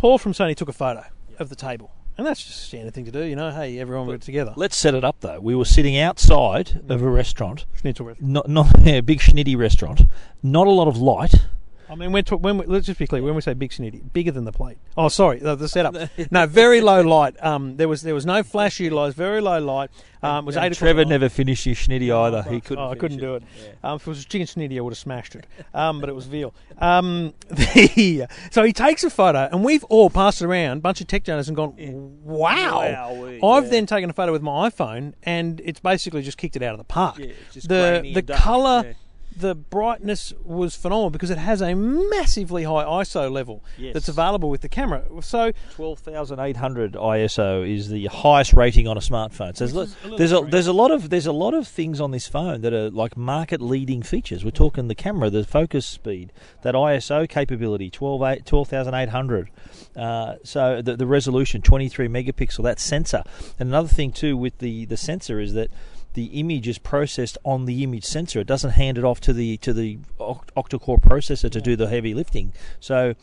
Paul 0.05 0.19
from 0.19 0.35
Sony 0.35 0.55
took 0.55 0.69
a 0.69 0.75
photo 0.75 1.03
of 1.39 1.49
the 1.49 1.57
table, 1.57 1.91
and 2.19 2.27
that's 2.27 2.45
just 2.45 2.59
a 2.59 2.67
standard 2.67 2.93
thing 2.93 3.07
to 3.07 3.11
do, 3.11 3.23
you 3.25 3.35
know. 3.35 3.51
Hey, 3.51 3.79
everyone 3.79 4.07
got 4.07 4.21
together. 4.21 4.53
let's 4.55 4.77
set 4.77 4.95
it 4.95 5.03
up 5.03 5.17
though. 5.21 5.41
We 5.41 5.55
were 5.55 5.65
sitting 5.65 5.97
outside 5.97 6.67
mm. 6.67 6.91
of 6.91 7.01
a 7.01 7.09
restaurant, 7.09 7.65
Schnitzelwurst. 7.81 8.21
not 8.21 8.47
not 8.47 8.67
yeah, 8.83 8.97
a 8.97 9.03
big 9.03 9.21
schnitty 9.21 9.57
restaurant. 9.57 10.03
Not 10.43 10.67
a 10.67 10.71
lot 10.71 10.89
of 10.89 10.99
light. 10.99 11.47
I 11.89 11.95
mean, 11.95 12.13
when, 12.13 12.59
we, 12.59 12.67
let's 12.67 12.87
just 12.87 12.99
be 12.99 13.07
clear. 13.07 13.23
When 13.23 13.35
we 13.35 13.41
say 13.41 13.55
big 13.55 13.71
snitty, 13.71 14.13
bigger 14.13 14.31
than 14.31 14.45
the 14.45 14.53
plate. 14.53 14.79
Oh, 14.97 15.09
sorry, 15.09 15.39
the, 15.39 15.55
the 15.55 15.69
setup. 15.69 15.95
no, 16.31 16.47
very 16.47 16.81
low 16.81 17.03
light. 17.03 17.43
Um, 17.45 17.77
there 17.77 17.89
was 17.89 18.03
there 18.03 18.15
was 18.15 18.25
no 18.25 18.43
flash 18.43 18.81
utilised. 18.81 19.17
Very 19.17 19.41
low 19.41 19.59
light. 19.59 19.91
Um, 20.23 20.45
it 20.45 20.47
was 20.47 20.57
And 20.57 20.67
eight 20.67 20.79
Trevor 20.79 21.05
never 21.05 21.29
finished 21.29 21.67
his 21.67 21.77
schnitty 21.77 22.11
either. 22.15 22.43
He 22.51 22.61
couldn't. 22.61 22.83
Oh, 22.83 22.91
I 22.91 22.95
couldn't 22.95 23.19
do 23.19 23.35
it. 23.35 23.43
Yeah. 23.63 23.73
Um, 23.91 23.97
if 23.97 24.07
it 24.07 24.07
was 24.07 24.25
chicken 24.25 24.47
snitty, 24.47 24.79
I 24.79 24.81
would 24.81 24.93
have 24.93 24.99
smashed 24.99 25.35
it. 25.35 25.47
Um, 25.75 26.01
but 26.01 26.09
it 26.09 26.15
was 26.15 26.27
veal. 26.27 26.55
Um, 26.79 27.35
the, 27.49 28.27
so 28.51 28.63
he 28.63 28.73
takes 28.73 29.05
a 29.05 29.11
photo, 29.11 29.49
and 29.53 29.63
we've 29.63 29.85
all 29.85 30.09
passed 30.09 30.41
it 30.41 30.47
around, 30.47 30.79
a 30.79 30.81
bunch 30.81 31.01
of 31.03 31.07
tech 31.07 31.25
journalists, 31.25 31.49
and 31.49 31.57
gone, 31.57 31.75
"Wow!" 32.23 32.81
Wowee, 32.81 33.41
I've 33.45 33.65
yeah. 33.65 33.71
then 33.71 33.87
taken 33.87 34.09
a 34.09 34.15
photo 34.15 34.33
with 34.33 34.43
my 34.43 34.71
iPhone, 34.71 35.13
and 35.23 35.61
it's 35.65 35.81
basically 35.81 36.23
just 36.23 36.39
kicked 36.39 36.57
it 36.57 36.63
out 36.63 36.73
of 36.73 36.79
the 36.79 36.85
park. 36.85 37.19
Yeah, 37.19 37.33
the 37.53 38.13
the 38.15 38.35
color. 38.35 38.83
yeah. 38.87 38.93
The 39.37 39.55
brightness 39.55 40.33
was 40.45 40.77
phenomenal 40.77 41.11
because 41.11 41.31
it 41.31 41.39
has 41.39 41.61
a 41.61 41.75
massively 41.75 42.65
high 42.65 42.85
ISO 42.85 43.31
level 43.31 43.65
Yes. 43.77 43.95
that's 43.95 44.09
available 44.09 44.49
with 44.51 44.61
the 44.61 44.69
camera. 44.69 45.03
So 45.23 45.53
Twelve 45.73 45.99
thousand 45.99 46.39
eight 46.41 46.57
hundred 46.57 46.93
ISO 46.93 47.69
is 47.69 47.89
the 47.89 48.07
highest 48.07 48.53
rating 48.53 48.87
on 48.87 48.97
a 48.97 49.01
smartphone. 49.01 49.57
So 49.57 49.67
there's, 49.67 49.95
a 50.05 50.17
there's 50.17 50.33
a 50.33 50.41
there's 50.43 50.67
a 50.67 50.73
lot 50.73 50.91
of 50.91 51.11
there's 51.11 51.27
a 51.27 51.33
lot 51.33 51.55
of 51.55 51.67
things 51.67 52.01
on 52.01 52.11
this 52.13 52.29
phone 52.29 52.61
that 52.61 52.73
are 52.73 52.91
like 52.91 53.17
market 53.17 53.61
leading 53.61 54.03
features. 54.03 54.45
We're 54.45 54.51
talking 54.53 54.89
the 54.89 54.95
camera, 54.95 55.31
the 55.31 55.45
focus 55.45 55.87
speed, 55.87 56.33
that 56.63 56.75
ISO 56.75 57.29
capability, 57.29 57.91
12 57.91 58.45
12,800. 58.45 59.51
Uh, 59.97 60.35
so 60.43 60.83
the, 60.83 60.97
the 60.97 61.07
resolution, 61.07 61.63
23 61.63 62.09
megapixel, 62.09 62.63
that 62.65 62.81
sensor. 62.81 63.23
And 63.59 63.69
another 63.69 63.89
thing 63.89 64.13
too 64.13 64.37
with 64.37 64.59
the, 64.59 64.85
the 64.87 64.97
sensor 64.97 65.41
is 65.41 65.55
that 65.55 65.71
the 66.15 66.27
image 66.27 66.67
is 66.67 66.79
processed 66.79 67.37
on 67.45 67.67
the 67.67 67.83
image 67.83 68.05
sensor. 68.05 68.41
It 68.41 68.47
doesn't 68.47 68.71
hand 68.71 68.99
it 68.99 69.05
off 69.05 69.21
to 69.21 69.33
the 69.33 69.57
to 69.59 69.73
the 69.73 69.99
octa-core 70.19 70.99
processor 70.99 71.51
to 71.51 71.61
do 71.61 71.77
the 71.77 71.89
heavy 71.89 72.15
lifting. 72.15 72.53
So 72.81 73.15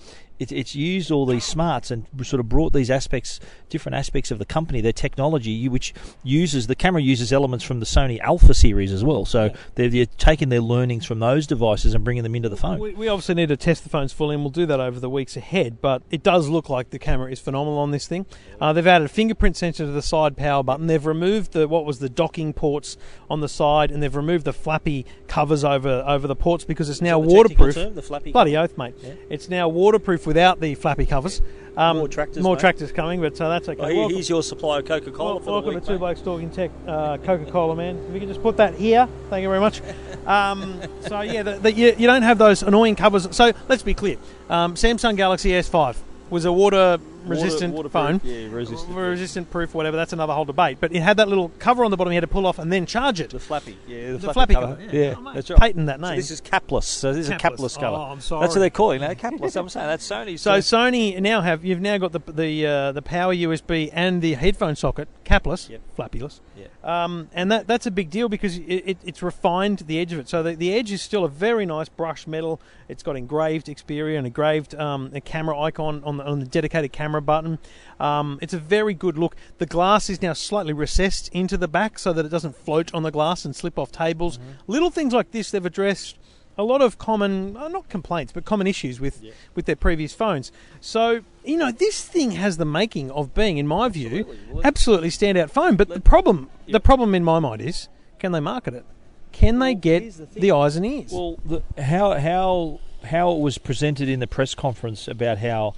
it, 0.41 0.51
it's 0.51 0.73
used 0.73 1.11
all 1.11 1.27
these 1.27 1.45
smarts 1.45 1.91
and 1.91 2.07
sort 2.23 2.39
of 2.39 2.49
brought 2.49 2.73
these 2.73 2.89
aspects, 2.89 3.39
different 3.69 3.95
aspects 3.95 4.31
of 4.31 4.39
the 4.39 4.45
company, 4.45 4.81
their 4.81 4.91
technology, 4.91 5.69
which 5.69 5.93
uses 6.23 6.65
the 6.65 6.73
camera 6.75 6.99
uses 6.99 7.31
elements 7.31 7.63
from 7.63 7.79
the 7.79 7.85
Sony 7.85 8.19
Alpha 8.19 8.55
series 8.55 8.91
as 8.91 9.03
well. 9.03 9.23
So 9.23 9.51
they're, 9.75 9.89
they're 9.89 10.07
taking 10.17 10.49
their 10.49 10.61
learnings 10.61 11.05
from 11.05 11.19
those 11.19 11.45
devices 11.45 11.93
and 11.93 12.03
bringing 12.03 12.23
them 12.23 12.33
into 12.33 12.49
the 12.49 12.57
phone. 12.57 12.79
We, 12.79 12.93
we 12.95 13.07
obviously 13.07 13.35
need 13.35 13.49
to 13.49 13.57
test 13.57 13.83
the 13.83 13.89
phones 13.89 14.13
fully, 14.13 14.33
and 14.33 14.43
we'll 14.43 14.49
do 14.49 14.65
that 14.65 14.79
over 14.79 14.99
the 14.99 15.11
weeks 15.11 15.37
ahead. 15.37 15.79
But 15.79 16.01
it 16.09 16.23
does 16.23 16.49
look 16.49 16.69
like 16.69 16.89
the 16.89 16.99
camera 16.99 17.31
is 17.31 17.39
phenomenal 17.39 17.77
on 17.77 17.91
this 17.91 18.07
thing. 18.07 18.25
Uh, 18.59 18.73
they've 18.73 18.87
added 18.87 19.05
a 19.05 19.09
fingerprint 19.09 19.55
sensor 19.55 19.85
to 19.85 19.91
the 19.91 20.01
side 20.01 20.35
power 20.35 20.63
button. 20.63 20.87
They've 20.87 21.05
removed 21.05 21.51
the 21.51 21.67
what 21.67 21.85
was 21.85 21.99
the 21.99 22.09
docking 22.09 22.51
ports 22.53 22.97
on 23.29 23.41
the 23.41 23.49
side, 23.49 23.91
and 23.91 24.01
they've 24.01 24.15
removed 24.15 24.45
the 24.45 24.53
flappy 24.53 25.05
covers 25.27 25.63
over 25.63 26.03
over 26.07 26.27
the 26.27 26.35
ports 26.35 26.65
because 26.65 26.89
it's 26.89 27.01
now 27.01 27.19
waterproof. 27.19 27.75
term, 27.75 27.93
the 27.93 28.01
flappy 28.01 28.31
Bloody 28.31 28.57
oath, 28.57 28.75
mate! 28.75 28.95
Yeah. 29.03 29.13
It's 29.29 29.47
now 29.47 29.69
waterproof 29.69 30.25
without 30.31 30.61
the 30.61 30.75
flappy 30.75 31.05
covers. 31.05 31.41
Um, 31.75 31.97
More 31.97 32.07
tractors, 32.07 32.43
more 32.43 32.55
mate. 32.55 32.59
tractors 32.61 32.91
coming, 32.91 33.21
but 33.21 33.39
uh, 33.39 33.47
that's 33.49 33.67
okay. 33.69 33.81
Oh, 33.81 33.95
Welcome- 33.95 34.15
here's 34.15 34.29
your 34.29 34.43
supply 34.43 34.79
of 34.79 34.85
Coca 34.85 35.11
Cola 35.11 35.35
well, 35.35 35.39
for 35.39 35.45
the 35.45 35.51
welcome 35.51 35.73
week, 35.75 35.83
to 35.83 35.89
Two. 35.93 35.99
Blokes 35.99 36.21
Talking 36.21 36.49
Tech, 36.49 36.71
uh, 36.85 37.17
Coca 37.17 37.49
Cola 37.49 37.75
man. 37.77 37.97
If 38.07 38.13
you 38.13 38.19
could 38.19 38.29
just 38.29 38.41
put 38.41 38.57
that 38.57 38.73
here, 38.75 39.07
thank 39.29 39.41
you 39.41 39.47
very 39.47 39.61
much. 39.61 39.81
Um, 40.25 40.81
so 41.07 41.21
yeah, 41.21 41.43
the, 41.43 41.59
the, 41.59 41.71
you, 41.71 41.95
you 41.97 42.07
don't 42.07 42.23
have 42.23 42.37
those 42.37 42.61
annoying 42.61 42.95
covers. 42.97 43.33
So 43.35 43.53
let's 43.69 43.83
be 43.83 43.93
clear: 43.93 44.17
um, 44.49 44.75
Samsung 44.75 45.15
Galaxy 45.15 45.51
S5 45.51 45.95
was 46.31 46.45
a 46.45 46.51
water 46.51 46.97
resistant 47.25 47.73
waterproof, 47.75 47.91
phone, 47.91 48.21
yeah, 48.23 48.47
resistant, 48.49 48.95
yeah. 48.95 49.01
resistant 49.01 49.51
proof, 49.51 49.75
whatever. 49.75 49.95
That's 49.95 50.13
another 50.13 50.33
whole 50.33 50.45
debate. 50.45 50.77
But 50.79 50.95
it 50.95 51.01
had 51.01 51.17
that 51.17 51.27
little 51.27 51.49
cover 51.59 51.85
on 51.85 51.91
the 51.91 51.97
bottom. 51.97 52.11
You 52.13 52.17
had 52.17 52.21
to 52.21 52.27
pull 52.27 52.47
off 52.47 52.57
and 52.57 52.73
then 52.73 52.87
charge 52.87 53.19
it. 53.21 53.29
The 53.29 53.39
flappy, 53.39 53.77
yeah, 53.87 54.13
the, 54.13 54.17
The 54.17 54.33
flappy 54.33 54.53
cover. 54.55 54.75
cover, 54.77 54.81
Yeah, 54.95 55.01
yeah. 55.09 55.15
Oh, 55.17 55.33
that's 55.33 55.49
right. 55.51 55.59
patent 55.59 55.85
that 55.87 55.99
So 55.99 56.07
name. 56.07 56.15
this 56.15 56.31
is 56.31 56.41
capless. 56.41 56.83
So 56.85 57.13
this 57.13 57.25
is 57.25 57.29
a 57.29 57.35
Capless. 57.35 57.57
capless 57.57 57.79
cover. 57.79 57.97
Oh, 57.97 58.01
I'm 58.01 58.21
sorry. 58.21 58.41
That's 58.41 58.55
what 58.55 58.61
they're 58.61 58.69
calling 58.71 59.03
it. 59.03 59.17
Capless. 59.19 59.55
I'm 59.55 59.69
saying 59.69 59.85
that's 59.87 60.09
Sony. 60.09 60.39
So 60.39 60.51
Sony 60.57 61.19
now 61.21 61.41
have 61.41 61.63
you've 61.63 61.81
now 61.81 61.97
got 61.99 62.11
the 62.13 62.21
the 62.31 62.65
uh, 62.65 62.91
the 62.93 63.01
power 63.03 63.35
USB 63.35 63.89
and 63.93 64.21
the 64.23 64.33
headphone 64.33 64.75
socket 64.75 65.07
capless, 65.25 65.69
Yep. 65.69 65.81
flappyless, 65.97 66.39
Yeah. 66.57 66.65
Um, 66.83 67.29
and 67.33 67.51
that 67.51 67.67
that's 67.67 67.85
a 67.85 67.91
big 67.91 68.09
deal 68.09 68.29
because 68.29 68.57
it, 68.57 68.63
it, 68.63 68.97
it's 69.03 69.21
refined 69.21 69.79
the 69.79 69.99
edge 69.99 70.13
of 70.13 70.19
it. 70.19 70.27
So 70.27 70.41
the, 70.41 70.55
the 70.55 70.73
edge 70.73 70.91
is 70.91 71.01
still 71.01 71.23
a 71.23 71.29
very 71.29 71.65
nice 71.65 71.89
brushed 71.89 72.27
metal. 72.27 72.59
It's 72.87 73.03
got 73.03 73.15
engraved 73.15 73.67
Xperia 73.67 74.17
and 74.17 74.25
engraved 74.25 74.75
um, 74.75 75.11
a 75.13 75.21
camera 75.21 75.59
icon 75.59 76.03
on 76.03 76.17
the, 76.17 76.25
on 76.25 76.39
the 76.39 76.45
dedicated 76.45 76.91
camera 76.91 77.21
button. 77.21 77.59
Um, 77.99 78.39
it's 78.41 78.53
a 78.53 78.59
very 78.59 78.93
good 78.93 79.17
look. 79.17 79.35
The 79.59 79.65
glass 79.65 80.09
is 80.09 80.21
now 80.21 80.33
slightly 80.33 80.73
recessed 80.73 81.29
into 81.29 81.57
the 81.57 81.67
back 81.67 81.99
so 81.99 82.13
that 82.13 82.25
it 82.25 82.29
doesn't 82.29 82.55
float 82.55 82.93
on 82.93 83.03
the 83.03 83.11
glass 83.11 83.45
and 83.45 83.55
slip 83.55 83.77
off 83.77 83.91
tables. 83.91 84.39
Little 84.67 84.89
things 84.89 85.13
like 85.13 85.31
this 85.31 85.51
they've 85.51 85.65
addressed 85.65 86.17
a 86.57 86.63
lot 86.63 86.81
of 86.81 86.97
common, 86.97 87.55
uh, 87.57 87.67
not 87.67 87.89
complaints, 87.89 88.31
but 88.33 88.45
common 88.45 88.67
issues 88.67 88.99
with 88.99 89.23
with 89.55 89.65
their 89.65 89.75
previous 89.75 90.13
phones. 90.13 90.51
So 90.79 91.21
you 91.43 91.57
know, 91.57 91.71
this 91.71 92.03
thing 92.03 92.31
has 92.31 92.57
the 92.57 92.65
making 92.65 93.11
of 93.11 93.33
being, 93.33 93.57
in 93.57 93.67
my 93.67 93.89
view, 93.89 94.07
Absolutely. 94.07 94.37
Well, 94.51 94.61
absolutely 94.63 95.09
standout 95.09 95.49
phone. 95.49 95.75
But 95.75 95.89
the 95.89 95.99
problem, 95.99 96.49
the 96.67 96.79
problem 96.79 97.15
in 97.15 97.23
my 97.23 97.39
mind 97.39 97.61
is, 97.61 97.87
can 98.19 98.31
they 98.31 98.39
market 98.39 98.73
it? 98.73 98.85
Can 99.31 99.59
they 99.59 99.73
get 99.73 100.13
the 100.13 100.39
the, 100.39 100.51
eyes 100.51 100.75
and 100.75 100.85
ears? 100.85 101.11
Well, 101.11 101.39
the, 101.45 101.63
how 101.81 102.19
how 102.19 102.79
how 103.05 103.31
it 103.31 103.39
was 103.39 103.57
presented 103.57 104.09
in 104.09 104.19
the 104.19 104.27
press 104.27 104.53
conference 104.53 105.07
about 105.07 105.39
how 105.39 105.73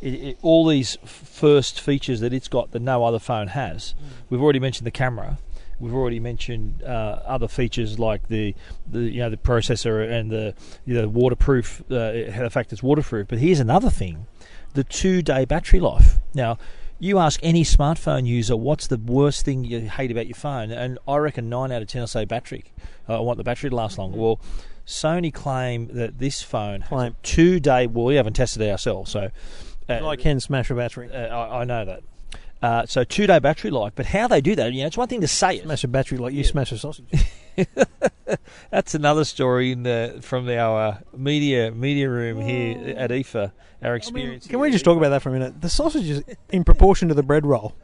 it, 0.00 0.14
it, 0.14 0.38
all 0.42 0.66
these 0.66 0.98
f- 1.02 1.10
first 1.10 1.80
features 1.80 2.20
that 2.20 2.32
it's 2.32 2.48
got 2.48 2.72
that 2.72 2.82
no 2.82 3.04
other 3.04 3.18
phone 3.18 3.48
has. 3.48 3.94
We've 4.28 4.42
already 4.42 4.60
mentioned 4.60 4.86
the 4.86 4.90
camera. 4.92 5.38
We've 5.78 5.94
already 5.94 6.20
mentioned 6.20 6.82
uh, 6.82 7.20
other 7.26 7.48
features 7.48 7.98
like 7.98 8.28
the, 8.28 8.54
the 8.90 9.00
you 9.00 9.20
know 9.20 9.30
the 9.30 9.36
processor 9.36 10.10
and 10.10 10.30
the 10.30 10.54
you 10.84 10.94
know, 10.94 11.08
waterproof 11.08 11.82
uh, 11.90 12.12
the 12.42 12.48
fact 12.50 12.72
it's 12.72 12.82
waterproof. 12.82 13.28
But 13.28 13.38
here's 13.38 13.60
another 13.60 13.90
thing: 13.90 14.26
the 14.74 14.84
two-day 14.84 15.44
battery 15.44 15.80
life. 15.80 16.18
Now, 16.34 16.56
you 16.98 17.18
ask 17.18 17.38
any 17.42 17.62
smartphone 17.62 18.26
user 18.26 18.56
what's 18.56 18.86
the 18.86 18.96
worst 18.96 19.44
thing 19.44 19.64
you 19.64 19.80
hate 19.90 20.10
about 20.10 20.26
your 20.26 20.34
phone, 20.36 20.70
and 20.70 20.98
I 21.06 21.16
reckon 21.16 21.48
nine 21.50 21.70
out 21.72 21.82
of 21.82 21.88
ten 21.88 22.00
will 22.00 22.06
say 22.06 22.24
battery. 22.24 22.64
Uh, 23.08 23.18
I 23.18 23.20
want 23.20 23.36
the 23.36 23.44
battery 23.44 23.68
to 23.70 23.76
last 23.76 23.98
longer. 23.98 24.16
Well, 24.18 24.40
Sony 24.86 25.34
claim 25.34 25.88
that 25.88 26.18
this 26.18 26.42
phone 26.42 26.80
has 26.82 26.88
Claim. 26.88 27.16
two-day. 27.22 27.86
Well, 27.88 28.06
we 28.06 28.14
haven't 28.14 28.34
tested 28.34 28.62
it 28.62 28.70
ourselves, 28.70 29.10
so 29.10 29.30
uh, 29.90 30.06
I 30.08 30.16
can 30.16 30.40
smash 30.40 30.70
a 30.70 30.74
battery. 30.74 31.10
uh, 31.12 31.18
I, 31.18 31.60
I 31.60 31.64
know 31.64 31.84
that. 31.84 32.02
Uh, 32.62 32.86
so 32.86 33.04
two-day 33.04 33.38
battery 33.38 33.70
life, 33.70 33.92
but 33.94 34.06
how 34.06 34.26
they 34.26 34.40
do 34.40 34.54
that? 34.56 34.72
You 34.72 34.80
know, 34.80 34.86
it's 34.86 34.96
one 34.96 35.08
thing 35.08 35.20
to 35.20 35.28
say 35.28 35.56
it. 35.56 35.64
Smash 35.64 35.84
a 35.84 35.88
battery 35.88 36.18
like 36.18 36.32
you 36.32 36.42
smash 36.42 36.72
a 36.72 36.78
sausage. 36.78 37.04
That's 38.70 38.94
another 38.94 39.24
story 39.24 39.72
in 39.72 39.82
the, 39.82 40.18
from 40.22 40.48
our 40.48 40.80
uh, 40.80 40.98
media 41.16 41.70
media 41.70 42.08
room 42.08 42.40
here 42.40 42.96
at 42.96 43.10
IFA. 43.10 43.52
Our 43.82 43.94
experience. 43.94 44.46
Can 44.46 44.58
we 44.58 44.70
just 44.70 44.84
talk 44.84 44.96
about 44.96 45.10
that 45.10 45.22
for 45.22 45.28
a 45.28 45.32
minute? 45.32 45.60
The 45.60 45.68
sausage 45.68 46.08
is 46.08 46.24
in 46.50 46.64
proportion 46.64 47.08
to 47.08 47.14
the 47.14 47.22
bread 47.22 47.44
roll. 47.44 47.74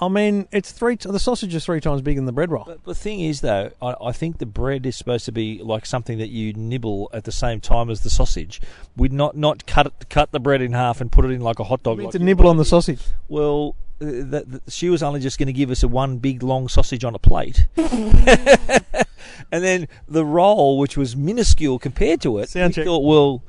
I 0.00 0.08
mean, 0.08 0.48
it's 0.50 0.72
three. 0.72 0.96
T- 0.96 1.10
the 1.10 1.18
sausage 1.18 1.54
is 1.54 1.64
three 1.64 1.80
times 1.80 2.02
bigger 2.02 2.18
than 2.18 2.26
the 2.26 2.32
bread 2.32 2.50
roll. 2.50 2.64
But 2.66 2.84
the 2.84 2.94
thing 2.94 3.20
is, 3.20 3.42
though, 3.42 3.70
I, 3.80 3.94
I 4.00 4.12
think 4.12 4.38
the 4.38 4.46
bread 4.46 4.86
is 4.86 4.96
supposed 4.96 5.24
to 5.26 5.32
be 5.32 5.62
like 5.62 5.86
something 5.86 6.18
that 6.18 6.30
you 6.30 6.52
nibble 6.54 7.10
at 7.12 7.24
the 7.24 7.32
same 7.32 7.60
time 7.60 7.90
as 7.90 8.00
the 8.00 8.10
sausage. 8.10 8.60
We'd 8.96 9.12
not 9.12 9.36
not 9.36 9.66
cut 9.66 9.86
it, 9.86 10.08
cut 10.10 10.32
the 10.32 10.40
bread 10.40 10.62
in 10.62 10.72
half 10.72 11.00
and 11.00 11.12
put 11.12 11.24
it 11.24 11.30
in 11.30 11.40
like 11.40 11.60
a 11.60 11.64
hot 11.64 11.82
dog. 11.84 11.94
I 11.94 11.96
mean, 11.98 12.04
like 12.06 12.12
to 12.12 12.18
you 12.18 12.24
nibble 12.24 12.48
on 12.48 12.56
the 12.56 12.64
sausage. 12.64 13.02
Well, 13.28 13.76
Uh, 14.00 14.06
that, 14.30 14.44
that- 14.50 14.72
she 14.72 14.88
was 14.90 15.02
only 15.02 15.20
just 15.20 15.38
going 15.38 15.46
to 15.46 15.52
give 15.52 15.70
us 15.70 15.82
a 15.82 15.88
one 15.88 16.18
big 16.18 16.42
long 16.42 16.68
sausage 16.68 17.04
on 17.04 17.14
a 17.14 17.18
plate, 17.18 17.66
and 17.76 19.62
then 19.64 19.88
the 20.08 20.24
roll, 20.24 20.78
which 20.78 20.96
was 20.96 21.14
minuscule 21.16 21.78
compared 21.78 22.20
to 22.22 22.38
it. 22.38 22.48
Sound 22.48 22.70
we 22.70 22.74
check. 22.74 22.84
thought, 22.86 23.04
well, 23.04 23.42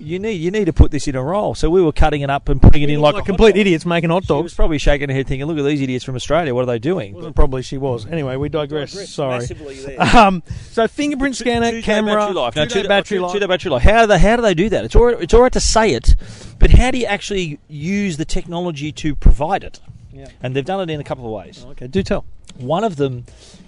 you 0.00 0.18
need 0.18 0.32
you 0.34 0.50
need 0.50 0.66
to 0.66 0.72
put 0.72 0.90
this 0.90 1.08
in 1.08 1.14
a 1.16 1.22
roll. 1.22 1.54
So 1.54 1.68
we 1.70 1.82
were 1.82 1.92
cutting 1.92 2.22
it 2.22 2.30
up 2.30 2.48
and 2.48 2.60
putting 2.60 2.82
it 2.82 2.90
in 2.90 3.00
like, 3.00 3.14
like 3.14 3.22
a 3.24 3.26
complete 3.26 3.56
idiots 3.56 3.84
making 3.84 4.10
hot 4.10 4.24
dogs. 4.26 4.40
She 4.40 4.42
was 4.44 4.54
probably 4.54 4.78
shaking 4.78 5.08
her 5.08 5.14
head, 5.14 5.26
thinking, 5.26 5.46
"Look 5.46 5.58
at 5.58 5.64
these 5.64 5.80
idiots 5.80 6.04
from 6.04 6.14
Australia. 6.16 6.54
What 6.54 6.62
are 6.62 6.66
they 6.66 6.78
doing?" 6.78 7.14
Wasn't 7.14 7.34
probably 7.36 7.62
she 7.62 7.78
was. 7.78 8.06
Anyway, 8.06 8.36
we 8.36 8.48
digress. 8.48 9.08
Sorry. 9.08 9.46
Um, 9.98 10.42
so 10.70 10.86
fingerprint 10.88 11.36
scanner, 11.36 11.70
Two-day 11.70 11.82
camera, 11.82 12.16
battery 12.16 12.34
life. 12.34 12.56
No, 12.56 12.64
two-day 12.64 12.74
two-day 12.74 12.88
battery 12.88 13.18
two- 13.18 13.22
life. 13.22 13.32
two-day 13.32 13.46
battery 13.46 13.70
life. 13.70 13.82
How 13.82 14.00
do 14.02 14.06
they 14.08 14.18
how 14.18 14.36
do 14.36 14.42
they 14.42 14.54
do 14.54 14.68
that? 14.70 14.84
It's 14.84 14.96
all 14.96 15.06
right, 15.06 15.20
it's 15.20 15.34
all 15.34 15.42
right 15.42 15.52
to 15.52 15.60
say 15.60 15.92
it, 15.92 16.14
but 16.58 16.70
how 16.70 16.90
do 16.90 16.98
you 16.98 17.06
actually 17.06 17.58
use 17.68 18.16
the 18.16 18.24
technology 18.24 18.92
to 18.92 19.14
provide 19.14 19.64
it? 19.64 19.80
Yeah. 20.12 20.28
And 20.42 20.54
they've 20.54 20.64
done 20.64 20.80
it 20.88 20.92
in 20.92 21.00
a 21.00 21.04
couple 21.04 21.24
of 21.26 21.32
ways. 21.32 21.64
Okay, 21.70 21.86
do 21.86 22.02
tell. 22.02 22.24
One 22.58 22.84
of 22.84 22.96
them 22.96 23.24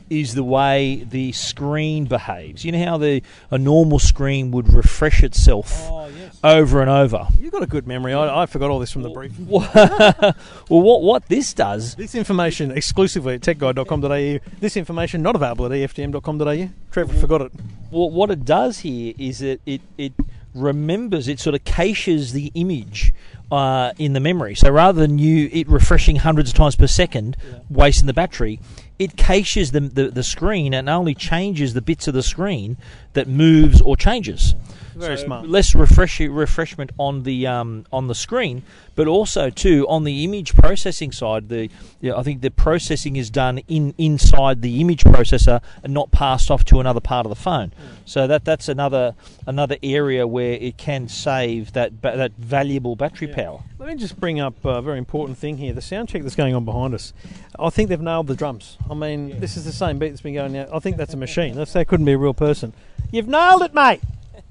is 0.09 0.35
the 0.35 0.43
way 0.43 1.07
the 1.09 1.31
screen 1.33 2.05
behaves. 2.07 2.65
You 2.65 2.73
know 2.73 2.85
how 2.85 2.99
the 2.99 3.23
a 3.51 3.59
normal 3.59 4.01
screen 4.01 4.51
would 4.51 4.73
refresh 4.73 5.23
itself 5.23 5.89
Oh 5.89 6.09
yes. 6.09 6.37
over 6.43 6.81
and 6.81 6.91
over. 6.91 7.29
You've 7.39 7.53
got 7.53 7.63
a 7.63 7.67
good 7.67 7.87
memory. 7.87 8.13
I, 8.13 8.43
I 8.43 8.47
forgot 8.47 8.71
all 8.71 8.81
this 8.81 8.91
from 8.91 9.03
the 9.03 9.11
briefing. 9.11 9.47
well, 9.49 10.33
what 10.69 11.03
what 11.03 11.27
this 11.29 11.55
does 11.55 11.95
This 11.95 12.17
information 12.17 12.73
exclusively 12.73 13.35
at 13.35 13.41
techguide.com.au. 13.43 14.39
This 14.59 14.77
information 14.77 15.23
not 15.23 15.37
available 15.37 15.67
at 15.67 15.73
eftm.com.au. 15.73 16.69
Trevor 16.91 17.15
forgot 17.15 17.43
it. 17.43 17.53
Well, 17.93 18.11
what 18.11 18.31
it 18.33 18.45
does 18.45 18.81
here 18.81 19.15
is 19.17 19.39
that 19.39 19.61
it, 19.65 19.81
it 19.97 20.13
remembers, 20.55 21.29
it 21.29 21.39
sort 21.39 21.55
of 21.55 21.65
caches 21.65 22.33
the 22.33 22.51
image 22.55 23.13
uh, 23.51 23.93
in 23.99 24.13
the 24.13 24.21
memory. 24.21 24.55
So 24.55 24.71
rather 24.71 25.01
than 25.01 25.19
you 25.19 25.49
it 25.53 25.69
refreshing 25.69 26.17
hundreds 26.17 26.51
of 26.51 26.57
times 26.57 26.77
per 26.77 26.87
second, 26.87 27.37
wasting 27.69 28.07
the 28.07 28.15
battery, 28.15 28.61
it 28.99 29.17
caches 29.17 29.73
the, 29.73 29.81
the, 29.81 30.11
the 30.11 30.23
screen 30.23 30.75
and 30.75 30.89
only 30.89 31.15
changes 31.15 31.75
the 31.75 31.83
bits 31.83 32.07
of 32.07 32.15
the 32.15 32.23
screen 32.23 32.77
that 33.15 33.29
moves 33.29 33.81
or 33.81 33.97
changes. 33.97 34.55
Very 34.95 35.17
So 35.17 35.25
smart. 35.25 35.49
Less 35.49 35.75
refresh, 35.75 36.21
refreshment 36.21 36.91
on 36.99 37.23
the 37.23 37.47
um, 37.47 37.87
on 37.93 38.09
the 38.09 38.15
screen, 38.15 38.63
but 38.95 39.07
also 39.07 39.51
too 39.51 39.87
on 39.89 40.05
the 40.05 40.25
image 40.25 40.55
processing 40.55 41.13
side. 41.13 41.49
The 41.49 41.71
yeah, 42.01 42.17
I 42.17 42.23
think 42.23 42.41
the 42.41 42.51
processing 42.51 43.17
is 43.17 43.31
done 43.31 43.59
in 43.69 43.95
inside 43.99 44.63
the 44.63 44.81
image 44.81 45.05
processor 45.05 45.63
and 45.83 45.95
not 45.95 46.11
passed 46.11 46.51
off 46.51 46.65
to 46.67 46.81
another 46.81 47.01
part 47.01 47.27
of 47.27 47.31
the 47.31 47.37
phone. 47.37 47.73
So 48.05 48.27
that 48.27 48.45
that's 48.45 48.69
another 48.69 49.15
another 49.47 49.77
area 49.83 50.27
where 50.27 50.53
it 50.53 50.77
can 50.77 51.09
save 51.09 51.73
that 51.73 52.01
ba- 52.01 52.17
that 52.17 52.33
valuable 52.33 52.97
battery 52.97 53.29
power. 53.29 53.63
Let 53.79 53.89
me 53.89 53.95
just 53.95 54.21
bring 54.21 54.41
up 54.41 54.65
a 54.65 54.83
very 54.83 54.99
important 54.99 55.39
thing 55.39 55.57
here. 55.57 55.73
The 55.73 55.81
sound 55.81 56.09
check 56.09 56.23
that's 56.23 56.37
going 56.37 56.55
on 56.55 56.65
behind 56.65 56.95
us. 56.95 57.13
I 57.59 57.71
think 57.71 57.89
they've 57.89 58.01
nailed 58.01 58.27
the 58.27 58.35
drums. 58.35 58.77
I 58.91 58.95
mean, 58.95 59.41
this 59.41 59.57
is 59.57 59.65
the 59.65 59.73
same 59.73 59.99
beat 59.99 60.11
that's 60.11 60.21
been 60.21 60.35
going 60.35 60.53
now. 60.53 60.67
I 60.73 60.79
think 60.79 60.97
that's 60.97 61.15
a 61.15 61.17
machine. 61.17 61.55
That's, 61.55 61.73
that 61.73 61.89
couldn't 61.89 62.07
be 62.07 62.13
a 62.13 62.19
real 62.19 62.35
person. 62.35 62.73
You've 63.11 63.29
nailed 63.29 63.63
it, 63.63 63.75
mate. 63.75 64.01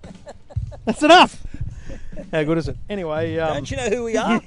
That's 0.85 1.03
enough. 1.03 1.43
How 2.33 2.43
good 2.43 2.57
is 2.57 2.67
it? 2.67 2.75
Anyway, 2.89 3.37
um, 3.37 3.53
Don't 3.53 3.71
you 3.71 3.77
know 3.77 3.89
who 3.89 4.03
we 4.03 4.17
are? 4.17 4.41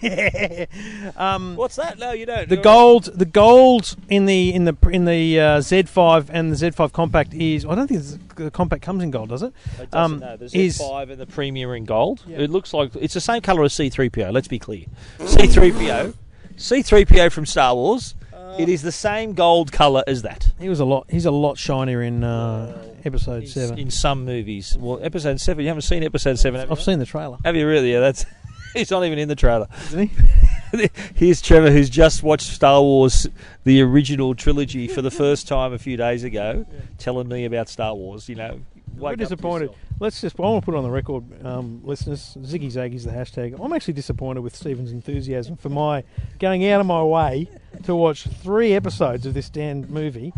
um, 1.16 1.56
What's 1.56 1.76
that? 1.76 1.98
No, 1.98 2.12
you 2.12 2.26
don't. 2.26 2.46
the 2.48 2.56
gold, 2.58 3.04
the 3.14 3.24
gold 3.24 3.96
in 4.10 4.26
the 4.26 4.52
in 4.52 4.64
the 4.66 4.76
in 4.90 5.06
the 5.06 5.40
uh, 5.40 5.58
Z5 5.58 6.28
and 6.30 6.52
the 6.52 6.56
Z5 6.56 6.92
Compact 6.92 7.32
is. 7.32 7.64
I 7.64 7.74
don't 7.74 7.88
think 7.88 8.34
the 8.36 8.50
compact 8.50 8.82
comes 8.82 9.02
in 9.02 9.10
gold, 9.10 9.30
does 9.30 9.42
it? 9.42 9.54
It 9.80 9.90
doesn't, 9.90 9.94
Um, 9.94 10.18
no. 10.20 10.36
The 10.36 10.44
is- 10.56 10.78
Z5 10.78 11.10
and 11.12 11.20
the 11.20 11.26
Premier 11.26 11.74
in 11.74 11.84
gold. 11.86 12.24
It 12.28 12.50
looks 12.50 12.74
like 12.74 12.94
it's 12.96 13.14
the 13.14 13.20
same 13.22 13.40
colour 13.40 13.64
as 13.64 13.72
C3PO. 13.72 14.32
Let's 14.32 14.48
be 14.48 14.58
clear. 14.58 14.84
C3PO, 15.20 16.14
C3PO 16.56 17.32
from 17.32 17.46
Star 17.46 17.74
Wars. 17.74 18.14
it 18.58 18.68
is 18.68 18.82
the 18.82 18.92
same 18.92 19.32
gold 19.32 19.72
colour 19.72 20.04
as 20.06 20.20
that. 20.22 20.50
He 20.60 20.68
was 20.68 20.80
a 20.80 20.84
lot. 20.84 21.06
He's 21.10 21.24
a 21.24 21.30
lot 21.30 21.56
shinier 21.56 22.02
in 22.02 22.22
uh, 22.22 22.91
episode 23.04 23.48
seven. 23.48 23.78
in 23.78 23.90
some 23.90 24.24
movies. 24.24 24.76
Well, 24.78 24.98
episode 25.02 25.40
seven. 25.40 25.62
You 25.62 25.68
haven't 25.68 25.82
seen 25.82 26.02
episode 26.02 26.38
seven. 26.38 26.60
Have? 26.60 26.72
I've 26.72 26.80
seen 26.82 26.98
the 26.98 27.06
trailer. 27.06 27.38
Have 27.44 27.56
you 27.56 27.66
really? 27.66 27.92
Yeah, 27.92 28.00
that's. 28.00 28.26
He's 28.74 28.90
not 28.90 29.04
even 29.04 29.18
in 29.18 29.28
the 29.28 29.36
trailer. 29.36 29.68
Isn't 29.88 30.08
he? 30.08 30.88
Here's 31.14 31.42
Trevor, 31.42 31.70
who's 31.70 31.90
just 31.90 32.22
watched 32.22 32.46
Star 32.46 32.80
Wars, 32.80 33.28
the 33.64 33.82
original 33.82 34.34
trilogy, 34.34 34.88
for 34.88 35.02
the 35.02 35.10
first 35.10 35.46
time 35.46 35.74
a 35.74 35.78
few 35.78 35.98
days 35.98 36.24
ago, 36.24 36.64
telling 36.96 37.28
me 37.28 37.44
about 37.44 37.68
Star 37.68 37.94
Wars. 37.94 38.30
You 38.30 38.36
know, 38.36 38.60
We're 38.96 39.16
disappointed. 39.16 39.70
Let's 40.00 40.22
just. 40.22 40.40
I 40.40 40.42
want 40.44 40.62
to 40.62 40.64
put 40.64 40.74
it 40.74 40.78
on 40.78 40.84
the 40.84 40.90
record, 40.90 41.24
um, 41.44 41.82
listeners. 41.84 42.36
Ziggy 42.40 42.72
Zaggy's 42.72 43.04
the 43.04 43.10
hashtag. 43.10 43.62
I'm 43.62 43.72
actually 43.74 43.92
disappointed 43.94 44.40
with 44.40 44.56
Stephen's 44.56 44.92
enthusiasm 44.92 45.56
for 45.56 45.68
my 45.68 46.02
going 46.38 46.66
out 46.70 46.80
of 46.80 46.86
my 46.86 47.02
way 47.02 47.48
to 47.82 47.94
watch 47.94 48.24
three 48.24 48.72
episodes 48.72 49.26
of 49.26 49.34
this 49.34 49.50
damn 49.50 49.86
movie, 49.92 50.32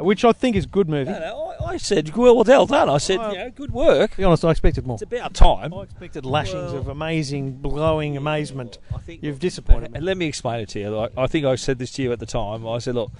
which 0.00 0.24
I 0.24 0.32
think 0.32 0.56
is 0.56 0.64
a 0.64 0.68
good 0.68 0.88
movie. 0.88 1.10
No, 1.10 1.18
no, 1.18 1.54
I, 1.66 1.72
I 1.72 1.76
said, 1.76 2.14
well, 2.16 2.42
well 2.42 2.66
done. 2.66 2.88
I 2.88 2.98
said, 2.98 3.14
you 3.32 3.38
know, 3.38 3.50
good 3.50 3.72
work. 3.72 4.12
To 4.12 4.16
be 4.18 4.24
honest, 4.24 4.44
I 4.44 4.50
expected 4.50 4.86
more. 4.86 4.94
It's 4.94 5.02
about 5.02 5.34
time. 5.34 5.74
I 5.74 5.82
expected 5.82 6.24
lashings 6.24 6.72
Well- 6.72 6.76
of 6.82 6.88
amazing, 6.88 7.52
blowing 7.56 8.16
amazement. 8.16 8.78
I 8.94 8.98
think 8.98 9.22
You've 9.22 9.38
disappointed 9.40 9.92
me. 9.92 9.96
And 9.96 10.04
let 10.04 10.16
me 10.16 10.26
explain 10.26 10.60
it 10.60 10.68
to 10.70 10.80
you. 10.80 10.90
Like, 10.90 11.12
I 11.16 11.26
think 11.26 11.44
I 11.46 11.54
said 11.56 11.78
this 11.78 11.92
to 11.92 12.02
you 12.02 12.12
at 12.12 12.20
the 12.20 12.26
time. 12.26 12.66
I 12.66 12.78
said, 12.78 12.94
look, 12.94 13.10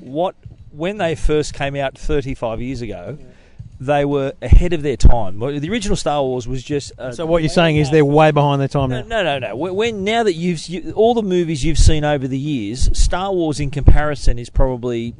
what 0.00 0.34
when 0.70 0.98
they 0.98 1.14
first 1.14 1.54
came 1.54 1.76
out 1.76 1.96
35 1.98 2.60
years 2.60 2.80
ago, 2.80 3.18
they 3.78 4.04
were 4.04 4.32
ahead 4.40 4.72
of 4.72 4.82
their 4.82 4.96
time. 4.96 5.38
The 5.38 5.68
original 5.68 5.96
Star 5.96 6.22
Wars 6.22 6.46
was 6.46 6.62
just. 6.62 6.92
A 6.98 7.12
So 7.12 7.26
what 7.26 7.42
you're 7.42 7.48
saying 7.48 7.76
is 7.76 7.90
they're 7.90 8.04
way 8.04 8.30
behind 8.30 8.60
their 8.60 8.68
time 8.68 8.90
no, 8.90 9.02
now. 9.02 9.22
no, 9.22 9.38
no, 9.38 9.48
no. 9.48 9.56
When, 9.56 9.74
when 9.74 10.04
now 10.04 10.22
that 10.22 10.34
you've 10.34 10.66
you, 10.68 10.92
all 10.92 11.14
the 11.14 11.22
movies 11.22 11.64
you've 11.64 11.78
seen 11.78 12.04
over 12.04 12.28
the 12.28 12.38
years, 12.38 12.96
Star 12.96 13.32
Wars 13.32 13.58
in 13.60 13.70
comparison 13.70 14.38
is 14.38 14.50
probably 14.50 15.14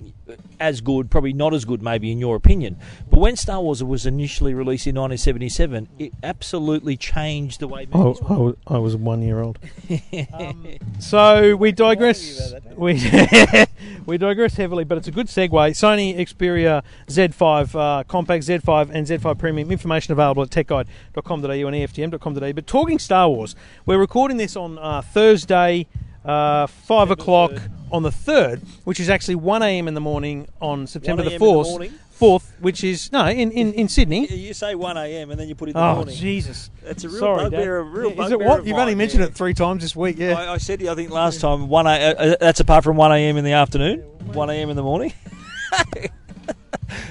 as 0.61 0.81
good, 0.81 1.11
probably 1.11 1.33
not 1.33 1.55
as 1.55 1.65
good, 1.65 1.83
maybe 1.83 2.11
in 2.13 2.19
your 2.19 2.37
opinion. 2.37 2.77
But 3.11 3.21
when 3.21 3.37
Star 3.37 3.61
Wars 3.61 3.83
was 3.83 4.07
initially 4.07 4.55
released 4.55 4.87
in 4.87 4.95
1977, 4.95 5.89
it 5.99 6.13
absolutely 6.23 6.97
changed 6.97 7.61
the 7.61 7.69
way 7.69 7.87
Oh. 7.93 8.17
I 8.29 8.33
was, 8.35 8.57
I 8.67 8.79
was 8.79 8.97
one 8.97 9.23
year 9.23 9.41
old. 9.41 9.59
Um, 10.33 10.67
so 10.99 11.57
we 11.57 11.73
digress. 11.73 12.55
We 12.77 12.95
we 14.07 14.19
digress 14.19 14.55
heavily, 14.55 14.85
but 14.85 14.99
it's 14.99 15.09
a 15.09 15.11
good 15.11 15.27
segue. 15.27 15.51
Sony 15.51 16.17
Xperia 16.17 16.83
Z5 17.09 17.75
uh, 17.75 18.05
Compact, 18.05 18.45
Z5, 18.45 18.91
and 18.93 19.07
Z5 19.07 19.39
Premium. 19.39 19.71
Information 19.71 20.13
available 20.13 20.43
at 20.43 20.51
techguide.com.au 20.51 21.51
and 21.51 21.77
EFTM.com.au. 21.77 22.53
But 22.53 22.67
talking 22.67 22.99
Star 22.99 23.29
Wars, 23.29 23.55
we're 23.85 23.99
recording 23.99 24.37
this 24.37 24.57
on 24.57 24.79
uh, 24.79 25.03
Thursday, 25.03 25.87
uh, 26.25 26.67
five 26.67 27.11
o'clock 27.11 27.53
on 27.93 28.03
the 28.03 28.13
third, 28.13 28.63
which 28.85 29.01
is 29.01 29.09
actually 29.11 29.35
one 29.37 29.63
a.m. 29.63 29.89
in 29.89 29.95
the 29.95 30.01
morning 30.01 30.49
on 30.61 30.87
September 30.87 31.23
1 31.23 31.27
the 31.27 31.31
a.m. 31.33 31.39
the 31.39 31.45
fourth. 31.45 31.93
Fourth, 32.13 32.55
which 32.61 32.85
is 32.85 33.11
no 33.11 33.27
in 33.27 33.51
in, 33.51 33.73
in 33.73 33.89
Sydney. 33.89 34.33
You 34.33 34.55
say 34.55 34.77
1 34.77 34.97
a.m. 34.97 35.33
and 35.33 35.41
then 35.41 35.49
you 35.49 35.57
put 35.57 35.69
it 35.69 35.73
in 35.73 35.77
the 35.77 35.83
Oh 35.85 35.95
morning. 35.97 36.15
Jesus! 36.15 36.71
It's 36.85 37.03
a 37.03 37.09
real 37.09 37.19
Sorry, 37.19 37.43
bugbear, 37.51 37.79
a 37.79 37.83
real 37.83 38.13
Yeah, 38.13 38.27
Is 38.27 38.31
it 38.33 38.39
what 38.39 38.65
you've 38.65 38.79
only 38.79 38.95
mentioned 38.95 39.23
yeah. 39.23 39.29
it 39.29 39.35
three 39.35 39.55
times 39.55 39.83
this 39.83 39.97
week? 39.97 40.19
Yeah. 40.19 40.35
I, 40.39 40.53
I 40.55 40.59
said 40.59 40.79
to 40.79 40.85
you, 40.85 40.93
I 40.93 40.95
think 40.95 41.11
last 41.11 41.41
time, 41.41 41.69
1 41.69 41.87
a, 41.87 41.91
uh, 41.91 42.37
that's 42.39 42.61
apart 42.61 42.85
from 42.85 42.97
1 42.97 43.11
a.m. 43.13 43.37
in 43.39 43.45
the 43.45 43.53
afternoon, 43.53 44.01
1 44.01 44.51
a.m. 44.51 44.71
in 44.71 44.77
the 44.77 44.83
morning. 44.85 45.13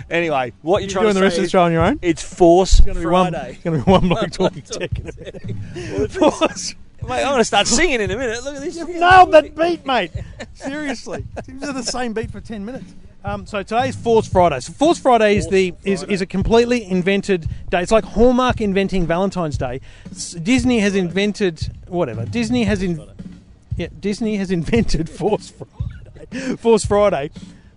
anyway, 0.09 0.53
what 0.61 0.79
you're, 0.79 0.87
You're 0.87 0.91
trying 0.91 1.03
doing 1.05 1.13
to 1.15 1.19
the 1.19 1.25
rest 1.25 1.37
of 1.37 1.43
the 1.43 1.49
show 1.49 1.63
on 1.63 1.71
your 1.71 1.83
own. 1.83 1.99
it's 2.01 2.21
Force 2.23 2.79
It's 2.79 2.85
going 2.85 2.95
to 2.95 3.01
be 3.01 3.05
one. 3.07 3.33
Friday. 3.33 3.51
It's 3.53 3.63
going 3.63 3.79
to 3.79 3.85
be 3.85 3.91
one 3.91 4.07
bloke 4.07 4.31
talking 4.61 4.61
tech. 4.61 4.91
minute. 5.03 6.11
Force. 6.11 6.75
Mate, 7.03 7.21
I'm 7.23 7.29
going 7.29 7.37
to 7.39 7.43
start 7.45 7.67
singing 7.67 7.99
in 7.99 8.11
a 8.11 8.15
minute. 8.15 8.43
Look 8.43 8.55
at 8.55 8.61
this. 8.61 8.77
You 8.77 8.85
Nailed 8.87 9.31
that 9.31 9.55
beat, 9.55 9.85
mate. 9.87 10.11
Seriously, 10.63 11.25
seems 11.45 11.61
to 11.63 11.73
the 11.73 11.83
same 11.83 12.13
beat 12.13 12.31
for 12.31 12.41
ten 12.41 12.63
minutes. 12.65 12.93
Um, 13.23 13.45
so 13.45 13.61
today's 13.61 13.95
Force 13.95 14.27
Friday. 14.27 14.59
So 14.59 14.73
Force 14.73 14.97
Friday 14.97 15.37
is 15.37 15.47
the 15.47 15.73
is, 15.83 16.03
is 16.03 16.21
a 16.21 16.25
completely 16.25 16.83
invented 16.89 17.47
day. 17.69 17.81
It's 17.81 17.91
like 17.91 18.03
Hallmark 18.03 18.61
inventing 18.61 19.05
Valentine's 19.05 19.57
Day. 19.57 19.81
S- 20.09 20.31
Disney 20.33 20.79
has 20.79 20.95
invented 20.95 21.71
whatever. 21.87 22.25
Disney 22.25 22.63
has 22.63 22.81
in, 22.81 22.99
yeah, 23.77 23.87
Disney 23.99 24.37
has 24.37 24.49
invented 24.49 25.09
Force 25.19 25.51
Friday. 25.51 26.55
Force 26.55 26.85
Friday 26.85 27.29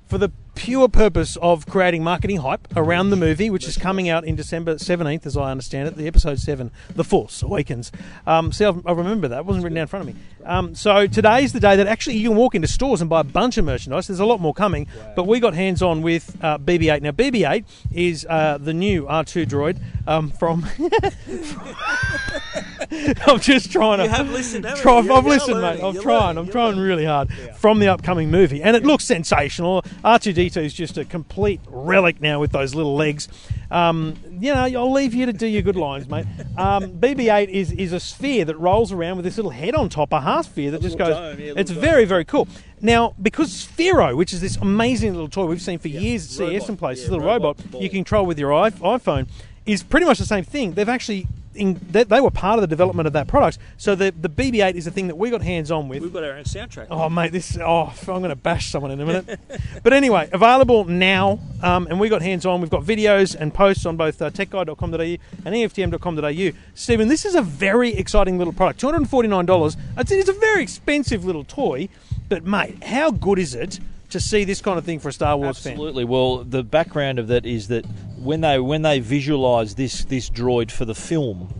for 0.07 0.17
the 0.17 0.31
pure 0.54 0.88
purpose 0.88 1.37
of 1.42 1.66
creating 1.66 2.02
marketing 2.04 2.38
hype 2.38 2.68
around 2.76 3.11
the 3.11 3.16
movie, 3.16 3.50
which 3.50 3.66
is 3.66 3.76
coming 3.76 4.08
out 4.08 4.25
in 4.25 4.37
December 4.37 4.75
17th, 4.76 5.26
as 5.26 5.37
I 5.37 5.50
understand 5.50 5.88
it, 5.88 5.96
the 5.96 6.06
episode 6.06 6.38
7, 6.38 6.70
The 6.94 7.04
Force 7.04 7.42
Awakens. 7.42 7.90
Um, 8.26 8.52
see, 8.52 8.64
I've- 8.64 8.80
I 8.87 8.92
remember 8.92 9.28
that. 9.28 9.40
It 9.40 9.46
wasn't 9.46 9.64
written 9.64 9.75
down 9.76 9.82
in 9.82 9.88
front 9.88 10.08
of 10.08 10.14
me. 10.14 10.20
Um, 10.44 10.75
so 10.75 11.06
today's 11.06 11.52
the 11.52 11.61
day 11.61 11.76
that 11.76 11.87
actually 11.87 12.16
you 12.16 12.28
can 12.28 12.37
walk 12.37 12.54
into 12.54 12.68
stores 12.68 13.00
and 13.00 13.08
buy 13.08 13.20
a 13.20 13.25
bunch 13.25 13.56
of 13.56 13.64
merchandise. 13.64 14.06
There's 14.06 14.20
a 14.20 14.26
lot 14.26 14.40
more 14.40 14.52
coming, 14.54 14.87
but 15.16 15.26
we 15.26 15.40
got 15.40 15.54
hands 15.54 15.82
on 15.82 16.02
with 16.02 16.37
uh, 16.42 16.58
BB 16.58 16.92
8. 16.94 17.02
Now, 17.02 17.12
BB 17.12 17.50
8 17.50 17.64
is 17.92 18.26
uh, 18.28 18.58
the 18.61 18.75
new 18.75 19.04
R2 19.04 19.46
droid 19.46 19.78
um, 20.06 20.30
from. 20.30 20.66
I'm 23.26 23.41
just 23.41 23.71
trying 23.71 23.99
to. 23.99 24.05
You 24.05 24.11
have 24.11 24.31
listened, 24.31 24.67
try, 24.76 25.00
you? 25.00 25.12
I've 25.12 25.26
listened, 25.26 25.61
learning, 25.61 25.81
mate. 25.81 25.87
I'm 25.87 25.95
you're 25.95 26.03
trying. 26.03 26.21
learning, 26.21 26.38
I'm 26.38 26.45
you're 26.47 26.53
trying 26.53 26.69
learning. 26.76 26.85
really 26.85 27.05
hard 27.05 27.33
from 27.57 27.79
the 27.79 27.88
upcoming 27.88 28.31
movie, 28.31 28.62
and 28.62 28.76
it 28.76 28.85
looks 28.85 29.05
sensational. 29.05 29.83
R2D2 30.05 30.64
is 30.64 30.75
just 30.75 30.99
a 30.99 31.05
complete 31.05 31.61
relic 31.67 32.21
now 32.21 32.41
with 32.41 32.53
those 32.53 32.75
little 32.75 32.95
legs. 32.97 33.29
Um, 33.71 34.14
you 34.41 34.55
know, 34.55 34.62
I'll 34.62 34.93
leave 34.93 35.14
you 35.14 35.26
to 35.26 35.33
do 35.33 35.47
your 35.47 35.62
good 35.62 35.76
lines, 35.76 36.09
mate. 36.09 36.26
Um, 36.57 36.93
BB-8 36.99 37.49
is 37.49 37.73
is 37.73 37.93
a 37.93 38.00
sphere 38.00 38.45
that 38.45 38.57
rolls 38.57 38.93
around 38.93 39.17
with 39.17 39.25
this 39.25 39.37
little 39.37 39.50
head 39.50 39.75
on 39.75 39.88
top, 39.88 40.12
a 40.12 40.21
half 40.21 40.47
sphere 40.47 40.71
that 40.73 40.83
just 40.83 40.99
goes. 40.99 41.14
dome, 41.17 41.41
yeah, 41.41 41.55
it's 41.57 41.71
dome. 41.71 41.81
very 41.81 42.05
very 42.05 42.25
cool. 42.25 42.47
Now, 42.81 43.14
because 43.23 43.50
Sphero, 43.67 44.14
which 44.14 44.33
is 44.35 44.41
this 44.43 44.57
amazing 44.57 45.12
little 45.12 45.29
toy 45.29 45.47
we've 45.47 45.62
seen 45.62 45.79
for 45.79 45.88
Yeah, 45.88 46.00
years 46.00 46.25
at 46.41 46.49
CES 46.49 46.69
and 46.69 46.79
places, 46.79 47.07
Yeah, 47.07 47.12
little 47.12 47.26
robot 47.26 47.59
robot, 47.59 47.82
you 47.82 47.89
control 47.89 48.26
with 48.26 48.39
your 48.39 48.50
iPhone, 48.50 49.26
is 49.65 49.82
pretty 49.82 50.04
much 50.06 50.19
the 50.19 50.26
same 50.26 50.45
thing. 50.45 50.75
They've 50.75 50.89
actually 50.89 51.26
in, 51.54 51.80
they, 51.90 52.04
they 52.04 52.21
were 52.21 52.30
part 52.30 52.58
of 52.58 52.60
the 52.62 52.67
development 52.67 53.06
of 53.06 53.12
that 53.12 53.26
product. 53.26 53.58
So 53.76 53.95
the 53.95 54.12
the 54.12 54.28
BB-8 54.28 54.75
is 54.75 54.84
the 54.84 54.90
thing 54.90 55.08
that 55.08 55.17
we 55.17 55.30
got 55.30 55.43
hands 55.43 55.71
on 55.71 55.88
with. 55.88 56.02
We've 56.02 56.12
got 56.12 56.25
our 56.25 56.32
own 56.32 56.45
soundtrack. 56.45 56.88
Oh, 56.90 57.08
mate, 57.08 57.32
this. 57.32 57.56
Oh, 57.58 57.93
I'm 58.00 58.04
going 58.04 58.28
to 58.30 58.36
bash 58.36 58.71
someone 58.71 58.90
in 58.90 59.00
a 59.00 59.06
minute. 59.06 59.40
but 59.82 59.93
anyway, 59.93 60.28
available 60.32 60.84
now, 60.84 61.38
um, 61.62 61.86
and 61.88 61.99
we 62.00 62.08
got 62.08 62.23
hands 62.23 62.47
on. 62.47 62.60
We've 62.60 62.71
got 62.71 62.82
videos 62.82 63.34
and 63.34 63.52
posts 63.52 63.86
on 63.86 63.97
both 63.97 64.21
uh, 64.21 64.30
techguide.com.au 64.30 64.99
and 64.99 65.54
EFTM.com.au. 65.54 66.58
Stephen, 66.75 67.08
this 67.08 67.25
is 67.25 67.34
a 67.34 67.43
very 67.43 67.95
exciting 67.95 68.38
little 68.38 68.52
product. 68.52 68.80
$249. 68.80 69.76
I'd 69.97 70.08
say 70.08 70.19
it's 70.19 70.28
a 70.28 70.32
very 70.32 70.62
expensive 70.62 71.25
little 71.25 71.45
toy, 71.45 71.88
but 72.28 72.45
mate, 72.45 72.82
how 72.84 73.10
good 73.10 73.38
is 73.38 73.54
it 73.54 73.80
to 74.10 74.21
see 74.21 74.45
this 74.45 74.60
kind 74.60 74.78
of 74.78 74.84
thing 74.84 75.00
for 75.00 75.08
a 75.08 75.12
Star 75.12 75.36
Wars 75.36 75.58
fan? 75.58 75.73
Absolutely. 75.73 76.04
Well, 76.04 76.45
the 76.45 76.62
background 76.62 77.19
of 77.19 77.28
that 77.28 77.45
is 77.45 77.69
that 77.69 77.84
when 78.25 78.41
they 78.41 78.58
when 78.58 78.82
they 78.82 79.00
visualised 79.00 79.76
this 79.76 80.04
this 80.04 80.30
droid 80.30 80.71
for 80.71 80.84
the 80.84 80.95
film, 80.95 81.52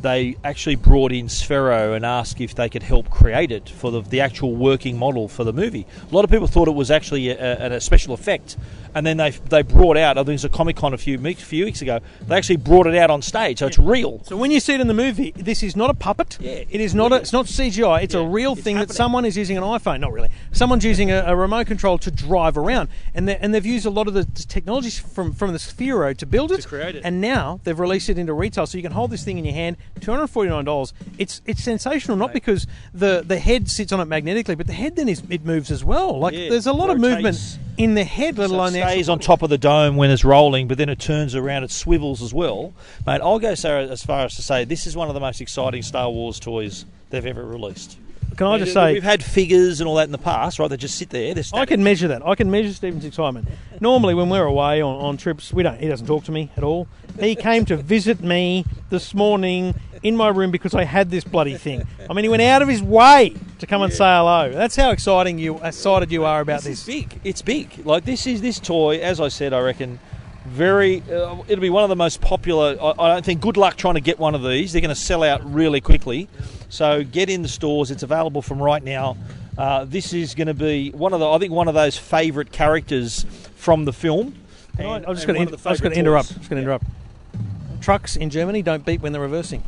they 0.00 0.36
actually 0.42 0.76
brought 0.76 1.12
in 1.12 1.26
Sphero 1.26 1.94
and 1.94 2.04
asked 2.04 2.40
if 2.40 2.54
they 2.54 2.68
could 2.68 2.82
help 2.82 3.10
create 3.10 3.52
it 3.52 3.68
for 3.68 3.90
the, 3.90 4.00
the 4.00 4.20
actual 4.20 4.54
working 4.54 4.98
model 4.98 5.28
for 5.28 5.44
the 5.44 5.52
movie. 5.52 5.86
A 6.10 6.14
lot 6.14 6.24
of 6.24 6.30
people 6.30 6.46
thought 6.46 6.66
it 6.66 6.74
was 6.74 6.90
actually 6.90 7.28
a, 7.28 7.72
a, 7.72 7.76
a 7.76 7.80
special 7.80 8.14
effect, 8.14 8.56
and 8.94 9.06
then 9.06 9.16
they 9.16 9.30
they 9.30 9.62
brought 9.62 9.96
out. 9.96 10.18
I 10.18 10.20
think 10.20 10.30
it 10.30 10.32
was 10.32 10.44
a 10.44 10.48
Comic 10.48 10.76
Con 10.76 10.94
a 10.94 10.98
few 10.98 11.18
weeks, 11.18 11.42
few 11.42 11.64
weeks 11.64 11.82
ago. 11.82 12.00
They 12.26 12.36
actually 12.36 12.56
brought 12.56 12.86
it 12.86 12.94
out 12.96 13.10
on 13.10 13.22
stage, 13.22 13.58
so 13.58 13.66
it's 13.66 13.78
real. 13.78 14.22
So 14.24 14.36
when 14.36 14.50
you 14.50 14.60
see 14.60 14.74
it 14.74 14.80
in 14.80 14.88
the 14.88 14.94
movie, 14.94 15.32
this 15.32 15.62
is 15.62 15.76
not 15.76 15.90
a 15.90 15.94
puppet. 15.94 16.38
Yeah, 16.40 16.64
it 16.68 16.80
is 16.80 16.94
not. 16.94 17.12
A, 17.12 17.16
it's 17.16 17.32
not 17.32 17.46
CGI. 17.46 18.02
It's 18.02 18.14
a 18.14 18.24
real 18.24 18.52
it's 18.52 18.62
thing 18.62 18.76
that 18.76 18.90
someone 18.90 19.24
is 19.24 19.36
using 19.36 19.56
an 19.56 19.62
iPhone. 19.62 20.00
Not 20.00 20.12
really. 20.12 20.28
Someone's 20.52 20.84
using 20.84 21.10
a, 21.10 21.24
a 21.26 21.36
remote 21.36 21.66
control 21.66 21.98
to 21.98 22.10
drive 22.10 22.56
around, 22.56 22.88
and 23.14 23.28
they, 23.28 23.36
and 23.36 23.54
they've 23.54 23.64
used 23.66 23.86
a 23.86 23.90
lot 23.90 24.08
of 24.08 24.14
the 24.14 24.24
technology 24.24 24.90
from 24.90 25.32
from 25.32 25.52
the 25.52 25.58
Sphero 25.58 26.16
to 26.16 26.26
build 26.26 26.52
it. 26.52 26.66
create 26.66 26.96
it. 26.96 27.02
And 27.04 27.20
now 27.20 27.60
they've 27.64 27.78
released 27.78 28.08
it 28.08 28.18
into 28.18 28.32
retail, 28.32 28.66
so 28.66 28.78
you 28.78 28.82
can 28.82 28.92
hold 28.92 29.10
this 29.10 29.24
thing 29.24 29.38
in 29.38 29.44
your 29.44 29.54
hand. 29.54 29.76
Two 30.00 30.10
hundred 30.10 30.28
forty 30.28 30.50
nine 30.50 30.64
dollars. 30.64 30.92
It's 31.18 31.40
it's 31.46 31.62
sensational, 31.62 32.16
not 32.16 32.32
because 32.32 32.66
the 32.92 33.22
the 33.26 33.38
head 33.38 33.68
sits 33.68 33.92
on 33.92 34.00
it 34.00 34.06
magnetically, 34.06 34.54
but 34.54 34.66
the 34.66 34.72
head 34.72 34.96
then 34.96 35.08
is 35.08 35.22
it 35.28 35.44
moves 35.44 35.70
as 35.70 35.84
well. 35.84 36.18
Like 36.18 36.34
Yeah, 36.34 36.50
there's 36.50 36.66
a 36.66 36.72
lot 36.72 36.90
of 36.90 37.00
rotates. 37.00 37.14
movement 37.14 37.58
in 37.78 37.94
the 37.94 38.04
head, 38.04 38.38
let 38.38 38.50
alone 38.50 38.72
the 38.72 38.81
stays 38.82 39.08
on 39.08 39.18
top 39.18 39.42
of 39.42 39.50
the 39.50 39.58
dome 39.58 39.96
when 39.96 40.10
it's 40.10 40.24
rolling, 40.24 40.68
but 40.68 40.78
then 40.78 40.88
it 40.88 40.98
turns 40.98 41.34
around, 41.34 41.64
it 41.64 41.70
swivels 41.70 42.22
as 42.22 42.34
well. 42.34 42.74
Mate, 43.06 43.20
I'll 43.20 43.38
go 43.38 43.54
so 43.54 43.78
as 43.78 44.04
far 44.04 44.24
as 44.24 44.36
to 44.36 44.42
say 44.42 44.64
this 44.64 44.86
is 44.86 44.96
one 44.96 45.08
of 45.08 45.14
the 45.14 45.20
most 45.20 45.40
exciting 45.40 45.82
Star 45.82 46.10
Wars 46.10 46.40
toys 46.40 46.84
they've 47.10 47.24
ever 47.26 47.44
released. 47.44 47.98
Can 48.36 48.46
I 48.46 48.58
just 48.58 48.72
say 48.72 48.94
we've 48.94 49.02
had 49.02 49.22
figures 49.22 49.80
and 49.80 49.88
all 49.88 49.96
that 49.96 50.04
in 50.06 50.12
the 50.12 50.18
past, 50.18 50.58
right? 50.58 50.68
They 50.68 50.78
just 50.78 50.96
sit 50.96 51.10
there. 51.10 51.34
I 51.52 51.66
can 51.66 51.84
measure 51.84 52.08
that. 52.08 52.26
I 52.26 52.34
can 52.34 52.50
measure 52.50 52.72
Stephen's 52.72 53.04
excitement. 53.04 53.46
Normally, 53.80 54.14
when 54.14 54.30
we're 54.30 54.46
away 54.46 54.80
on, 54.80 54.96
on 54.96 55.16
trips, 55.18 55.52
we 55.52 55.62
don't. 55.62 55.78
He 55.78 55.86
doesn't 55.86 56.06
talk 56.06 56.24
to 56.24 56.32
me 56.32 56.50
at 56.56 56.64
all. 56.64 56.88
He 57.20 57.34
came 57.34 57.66
to 57.66 57.76
visit 57.76 58.22
me 58.22 58.64
this 58.88 59.12
morning 59.12 59.74
in 60.02 60.16
my 60.16 60.28
room 60.28 60.50
because 60.50 60.74
I 60.74 60.84
had 60.84 61.10
this 61.10 61.24
bloody 61.24 61.56
thing. 61.56 61.86
I 62.08 62.12
mean, 62.12 62.24
he 62.24 62.28
went 62.28 62.42
out 62.42 62.62
of 62.62 62.68
his 62.68 62.82
way 62.82 63.34
to 63.60 63.66
come 63.66 63.82
and 63.82 63.92
say 63.92 64.04
hello. 64.04 64.50
That's 64.52 64.76
how 64.76 64.90
exciting 64.90 65.38
you 65.38 65.58
excited 65.62 66.10
you 66.10 66.24
are 66.24 66.40
about 66.40 66.62
This 66.62 66.84
this. 66.84 66.88
is 66.88 67.02
big. 67.04 67.20
It's 67.24 67.42
big. 67.42 67.86
Like 67.86 68.04
this 68.04 68.26
is 68.26 68.40
this 68.42 68.58
toy. 68.58 68.98
As 68.98 69.20
I 69.20 69.28
said, 69.28 69.52
I 69.52 69.60
reckon 69.60 69.98
very. 70.46 71.02
Uh, 71.02 71.36
it'll 71.48 71.62
be 71.62 71.70
one 71.70 71.84
of 71.84 71.88
the 71.88 71.96
most 71.96 72.20
popular. 72.20 72.76
I, 72.80 72.94
I 72.98 73.08
don't 73.14 73.24
think. 73.24 73.40
Good 73.40 73.56
luck 73.56 73.76
trying 73.76 73.94
to 73.94 74.00
get 74.00 74.18
one 74.18 74.34
of 74.34 74.42
these. 74.42 74.72
They're 74.72 74.80
going 74.82 74.88
to 74.94 75.00
sell 75.00 75.22
out 75.22 75.44
really 75.44 75.80
quickly. 75.80 76.28
So 76.68 77.04
get 77.04 77.30
in 77.30 77.42
the 77.42 77.48
stores. 77.48 77.90
It's 77.90 78.02
available 78.02 78.42
from 78.42 78.60
right 78.60 78.82
now. 78.82 79.16
Uh, 79.56 79.84
this 79.84 80.12
is 80.14 80.34
going 80.34 80.46
to 80.48 80.54
be 80.54 80.90
one 80.90 81.12
of 81.12 81.20
the. 81.20 81.28
I 81.28 81.38
think 81.38 81.52
one 81.52 81.68
of 81.68 81.74
those 81.74 81.96
favourite 81.96 82.50
characters 82.50 83.24
from 83.54 83.84
the 83.84 83.92
film. 83.92 84.34
And- 84.78 85.06
I'm 85.06 85.14
just 85.14 85.26
going 85.28 85.46
to. 85.46 85.52
I'm 85.52 85.58
just 85.58 85.82
going 85.82 85.92
to 85.92 85.98
interrupt. 85.98 86.32
I'm 86.32 86.38
just 86.38 86.50
going 86.50 86.64
to 86.64 86.68
toys. 86.68 86.80
interrupt. 86.80 87.82
Trucks 87.82 88.16
in 88.16 88.30
Germany 88.30 88.62
don't 88.62 88.84
beep 88.84 89.00
when 89.02 89.12
they're 89.12 89.20
reversing. 89.22 89.62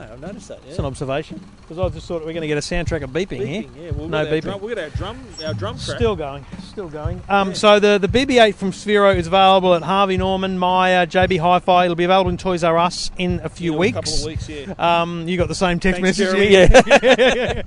Yeah. 0.00 0.06
No, 0.06 0.12
I've 0.12 0.20
noticed 0.20 0.48
that. 0.48 0.60
Yeah. 0.64 0.70
It's 0.70 0.78
an 0.78 0.84
observation 0.84 1.40
because 1.62 1.78
I 1.78 1.88
just 1.88 2.06
thought 2.06 2.20
we're 2.24 2.32
going 2.32 2.42
to 2.42 2.46
get 2.46 2.58
a 2.58 2.60
soundtrack 2.60 3.02
of 3.02 3.10
beeping, 3.10 3.46
here. 3.46 3.64
Yeah. 3.76 3.90
We've 3.92 4.08
no 4.08 4.24
beeping. 4.26 4.42
Drum, 4.42 4.60
we've 4.60 4.74
got 4.74 4.84
our 4.84 4.90
drum, 4.90 5.18
our 5.44 5.54
drum 5.54 5.78
track. 5.78 5.96
Still 5.96 6.16
going, 6.16 6.46
still 6.64 6.88
going. 6.88 7.22
Um, 7.28 7.54
So 7.54 7.78
the, 7.78 7.98
the 7.98 8.08
BB-8 8.08 8.54
from 8.54 8.72
Sphero 8.72 9.14
is 9.14 9.26
available 9.26 9.74
at 9.74 9.82
Harvey 9.82 10.16
Norman, 10.16 10.58
Myer, 10.58 11.06
JB 11.06 11.40
Hi-Fi. 11.40 11.84
It'll 11.84 11.94
be 11.96 12.04
available 12.04 12.30
in 12.30 12.36
Toys 12.36 12.64
R 12.64 12.78
Us 12.78 13.10
in 13.18 13.40
a 13.42 13.48
few 13.48 13.72
In 13.72 13.78
weeks. 13.78 13.96
A 13.96 14.00
couple 14.00 14.14
of 14.14 14.24
weeks, 14.24 14.48
yeah. 14.48 14.74
Um, 14.78 15.28
you 15.28 15.36
got 15.36 15.48
the 15.48 15.54
same 15.54 15.78
text 15.80 16.00
Thanks, 16.00 16.18
message, 16.18 16.50
yeah. 16.50 17.62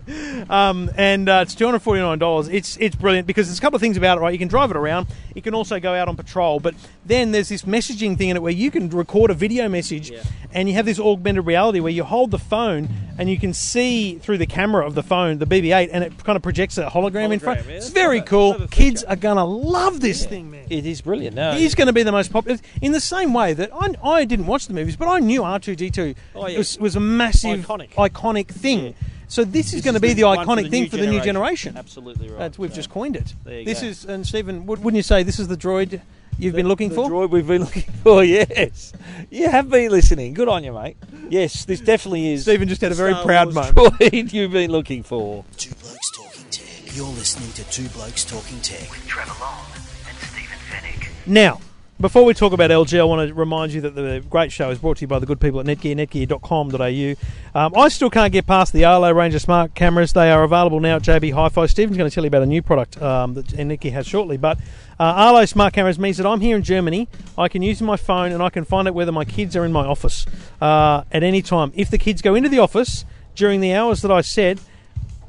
um, 0.49 0.89
and 0.97 1.29
uh, 1.29 1.39
it's 1.43 1.55
two 1.55 1.65
hundred 1.65 1.79
forty 1.79 2.01
nine 2.01 2.19
dollars. 2.19 2.47
It's 2.47 2.77
it's 2.77 2.95
brilliant 2.95 3.27
because 3.27 3.47
there's 3.47 3.59
a 3.59 3.61
couple 3.61 3.75
of 3.75 3.81
things 3.81 3.97
about 3.97 4.17
it. 4.17 4.21
Right, 4.21 4.33
you 4.33 4.39
can 4.39 4.47
drive 4.47 4.71
it 4.71 4.77
around. 4.77 5.07
You 5.35 5.41
can 5.41 5.53
also 5.53 5.79
go 5.79 5.93
out 5.93 6.07
on 6.07 6.15
patrol. 6.15 6.59
But 6.59 6.75
then 7.05 7.31
there's 7.31 7.49
this 7.49 7.63
messaging 7.63 8.17
thing 8.17 8.29
in 8.29 8.37
it 8.37 8.41
where 8.41 8.51
you 8.51 8.71
can 8.71 8.89
record 8.89 9.31
a 9.31 9.33
video 9.33 9.67
message, 9.69 10.11
Yeah. 10.11 10.23
and 10.51 10.69
you 10.69 10.75
have 10.75 10.85
this 10.85 10.99
augmented 10.99 11.45
reality 11.45 11.79
where 11.79 11.91
you 11.91 12.03
hold 12.03 12.22
the 12.31 12.39
phone 12.39 12.89
and 13.17 13.29
you 13.29 13.37
can 13.37 13.53
see 13.53 14.17
through 14.17 14.37
the 14.39 14.45
camera 14.47 14.85
of 14.85 14.95
the 14.95 15.03
phone 15.03 15.37
the 15.37 15.45
BB-8, 15.45 15.89
and 15.91 16.03
it 16.03 16.23
kind 16.23 16.35
of 16.35 16.41
projects 16.41 16.77
a 16.77 16.87
hologram, 16.89 17.31
in 17.31 17.39
front. 17.39 17.59
Hologram, 17.61 17.69
yeah, 17.69 17.75
It's 17.77 17.89
very 17.89 18.21
cool. 18.21 18.67
Kids 18.71 19.03
are 19.03 19.15
going 19.15 19.37
to 19.37 19.43
love 19.43 20.01
this 20.01 20.25
thing, 20.25 20.49
man. 20.51 20.65
It 20.69 20.85
is 20.85 21.01
brilliant. 21.01 21.35
No, 21.35 21.53
He's 21.53 21.75
going 21.75 21.87
to 21.87 21.93
be 21.93 22.03
the 22.03 22.11
most 22.11 22.31
popular. 22.31 22.57
In 22.81 22.91
the 22.91 22.99
same 22.99 23.33
way 23.33 23.53
that 23.53 23.69
I, 23.73 23.93
I 24.03 24.25
didn't 24.25 24.47
watch 24.47 24.67
the 24.67 24.73
movies, 24.73 24.95
but 24.95 25.07
I 25.07 25.19
knew 25.19 25.41
R2D2 25.41 26.15
Oh, 26.35 26.47
yeah. 26.47 26.57
was, 26.57 26.79
was 26.79 26.95
a 26.95 26.99
massive, 26.99 27.59
Iconic. 27.67 27.91
iconic 27.93 28.47
thing. 28.47 28.95
So 29.27 29.43
this, 29.43 29.67
is 29.67 29.71
This 29.73 29.81
going 29.83 29.95
to 29.95 29.99
be 29.99 30.13
the 30.13 30.23
iconic 30.23 30.69
thing 30.69 30.89
for 30.89 30.97
the 30.97 31.07
new 31.07 31.21
generation. 31.21 31.75
Absolutely 31.77 32.29
right. 32.29 32.37
That's, 32.39 32.59
we've 32.59 32.69
So, 32.71 32.75
just 32.75 32.89
coined 32.89 33.15
it. 33.15 33.33
there 33.43 33.59
you 33.59 33.65
This 33.65 33.81
go. 33.81 33.87
is, 33.87 34.05
and 34.05 34.27
Stephen, 34.27 34.65
wouldn't 34.65 34.95
you 34.95 35.01
say 35.01 35.23
this 35.23 35.39
is 35.39 35.47
the 35.47 35.57
droid 35.57 36.01
you've 36.37 36.55
been 36.55 36.67
looking 36.67 36.89
the 36.89 36.95
for? 36.95 37.09
droid 37.09 37.29
we've 37.29 37.47
been 37.47 37.61
looking 37.63 37.83
for. 38.03 38.23
Yes, 38.23 38.93
you 39.29 39.49
have 39.49 39.69
been 39.69 39.91
listening. 39.91 40.33
Good 40.33 40.47
on 40.47 40.63
you, 40.63 40.73
mate. 40.73 40.97
Yes, 41.29 41.65
this 41.65 41.79
definitely 41.79 42.33
is. 42.33 42.43
Stephen 42.43 42.67
just 42.67 42.81
had 42.81 42.91
a 42.91 42.95
very 42.95 43.13
Star 43.13 43.23
proud 43.25 43.53
Wars 43.53 43.73
moment. 43.75 43.99
droid 43.99 44.33
you've 44.33 44.51
been 44.51 44.71
looking 44.71 45.03
for. 45.03 45.45
Two 45.57 45.73
Blokes 45.75 46.11
Talking 46.17 46.45
Tech. 46.49 46.95
You're 46.95 47.05
listening 47.07 47.51
to 47.53 47.63
Two 47.71 47.87
Blokes 47.89 48.25
Talking 48.25 48.59
Tech 48.61 48.89
with 48.89 49.05
Trevor 49.07 49.33
Long 49.39 49.65
and 50.07 50.17
Stephen 50.17 50.57
Fenech. 50.69 51.07
Now, 51.25 51.59
before 52.03 52.25
we 52.25 52.33
talk 52.33 52.51
about 52.51 52.69
LG, 52.69 52.99
I 52.99 53.03
want 53.05 53.29
to 53.29 53.33
remind 53.33 53.71
you 53.71 53.79
that 53.79 53.95
the 53.95 54.21
great 54.29 54.51
show 54.51 54.69
is 54.71 54.77
brought 54.77 54.97
to 54.97 55.01
you 55.03 55.07
by 55.07 55.19
the 55.19 55.25
good 55.25 55.39
people 55.39 55.61
at 55.61 55.65
Netgear, 55.65 55.95
netgear.com.au. 55.95 57.57
Um, 57.57 57.73
I 57.77 57.87
still 57.87 58.09
can't 58.09 58.33
get 58.33 58.45
past 58.45 58.73
the 58.73 58.83
Arlo 58.83 59.09
range 59.13 59.35
of 59.35 59.41
smart 59.41 59.73
cameras. 59.73 60.11
They 60.11 60.29
are 60.29 60.43
available 60.43 60.81
now 60.81 60.97
at 60.97 61.03
JB 61.03 61.33
Hi-Fi. 61.33 61.65
Stephen's 61.65 61.95
going 61.95 62.09
to 62.09 62.13
tell 62.13 62.25
you 62.25 62.27
about 62.27 62.41
a 62.41 62.45
new 62.45 62.61
product 62.61 63.01
um, 63.01 63.35
that 63.35 63.45
Netgear 63.45 63.93
has 63.93 64.05
shortly. 64.05 64.35
But 64.35 64.57
uh, 64.99 65.03
Arlo 65.03 65.45
smart 65.45 65.73
cameras 65.73 65.97
means 65.97 66.17
that 66.17 66.25
I'm 66.25 66.41
here 66.41 66.57
in 66.57 66.63
Germany. 66.63 67.07
I 67.37 67.47
can 67.47 67.61
use 67.61 67.81
my 67.81 67.95
phone 67.95 68.33
and 68.33 68.43
I 68.43 68.49
can 68.49 68.65
find 68.65 68.85
out 68.85 68.93
whether 68.93 69.13
my 69.13 69.23
kids 69.23 69.55
are 69.55 69.63
in 69.63 69.71
my 69.71 69.85
office 69.85 70.25
uh, 70.59 71.05
at 71.09 71.23
any 71.23 71.41
time. 71.41 71.71
If 71.73 71.89
the 71.89 71.97
kids 71.97 72.21
go 72.21 72.35
into 72.35 72.49
the 72.49 72.59
office 72.59 73.05
during 73.33 73.61
the 73.61 73.73
hours 73.73 74.01
that 74.01 74.11
I 74.11 74.19
said, 74.19 74.59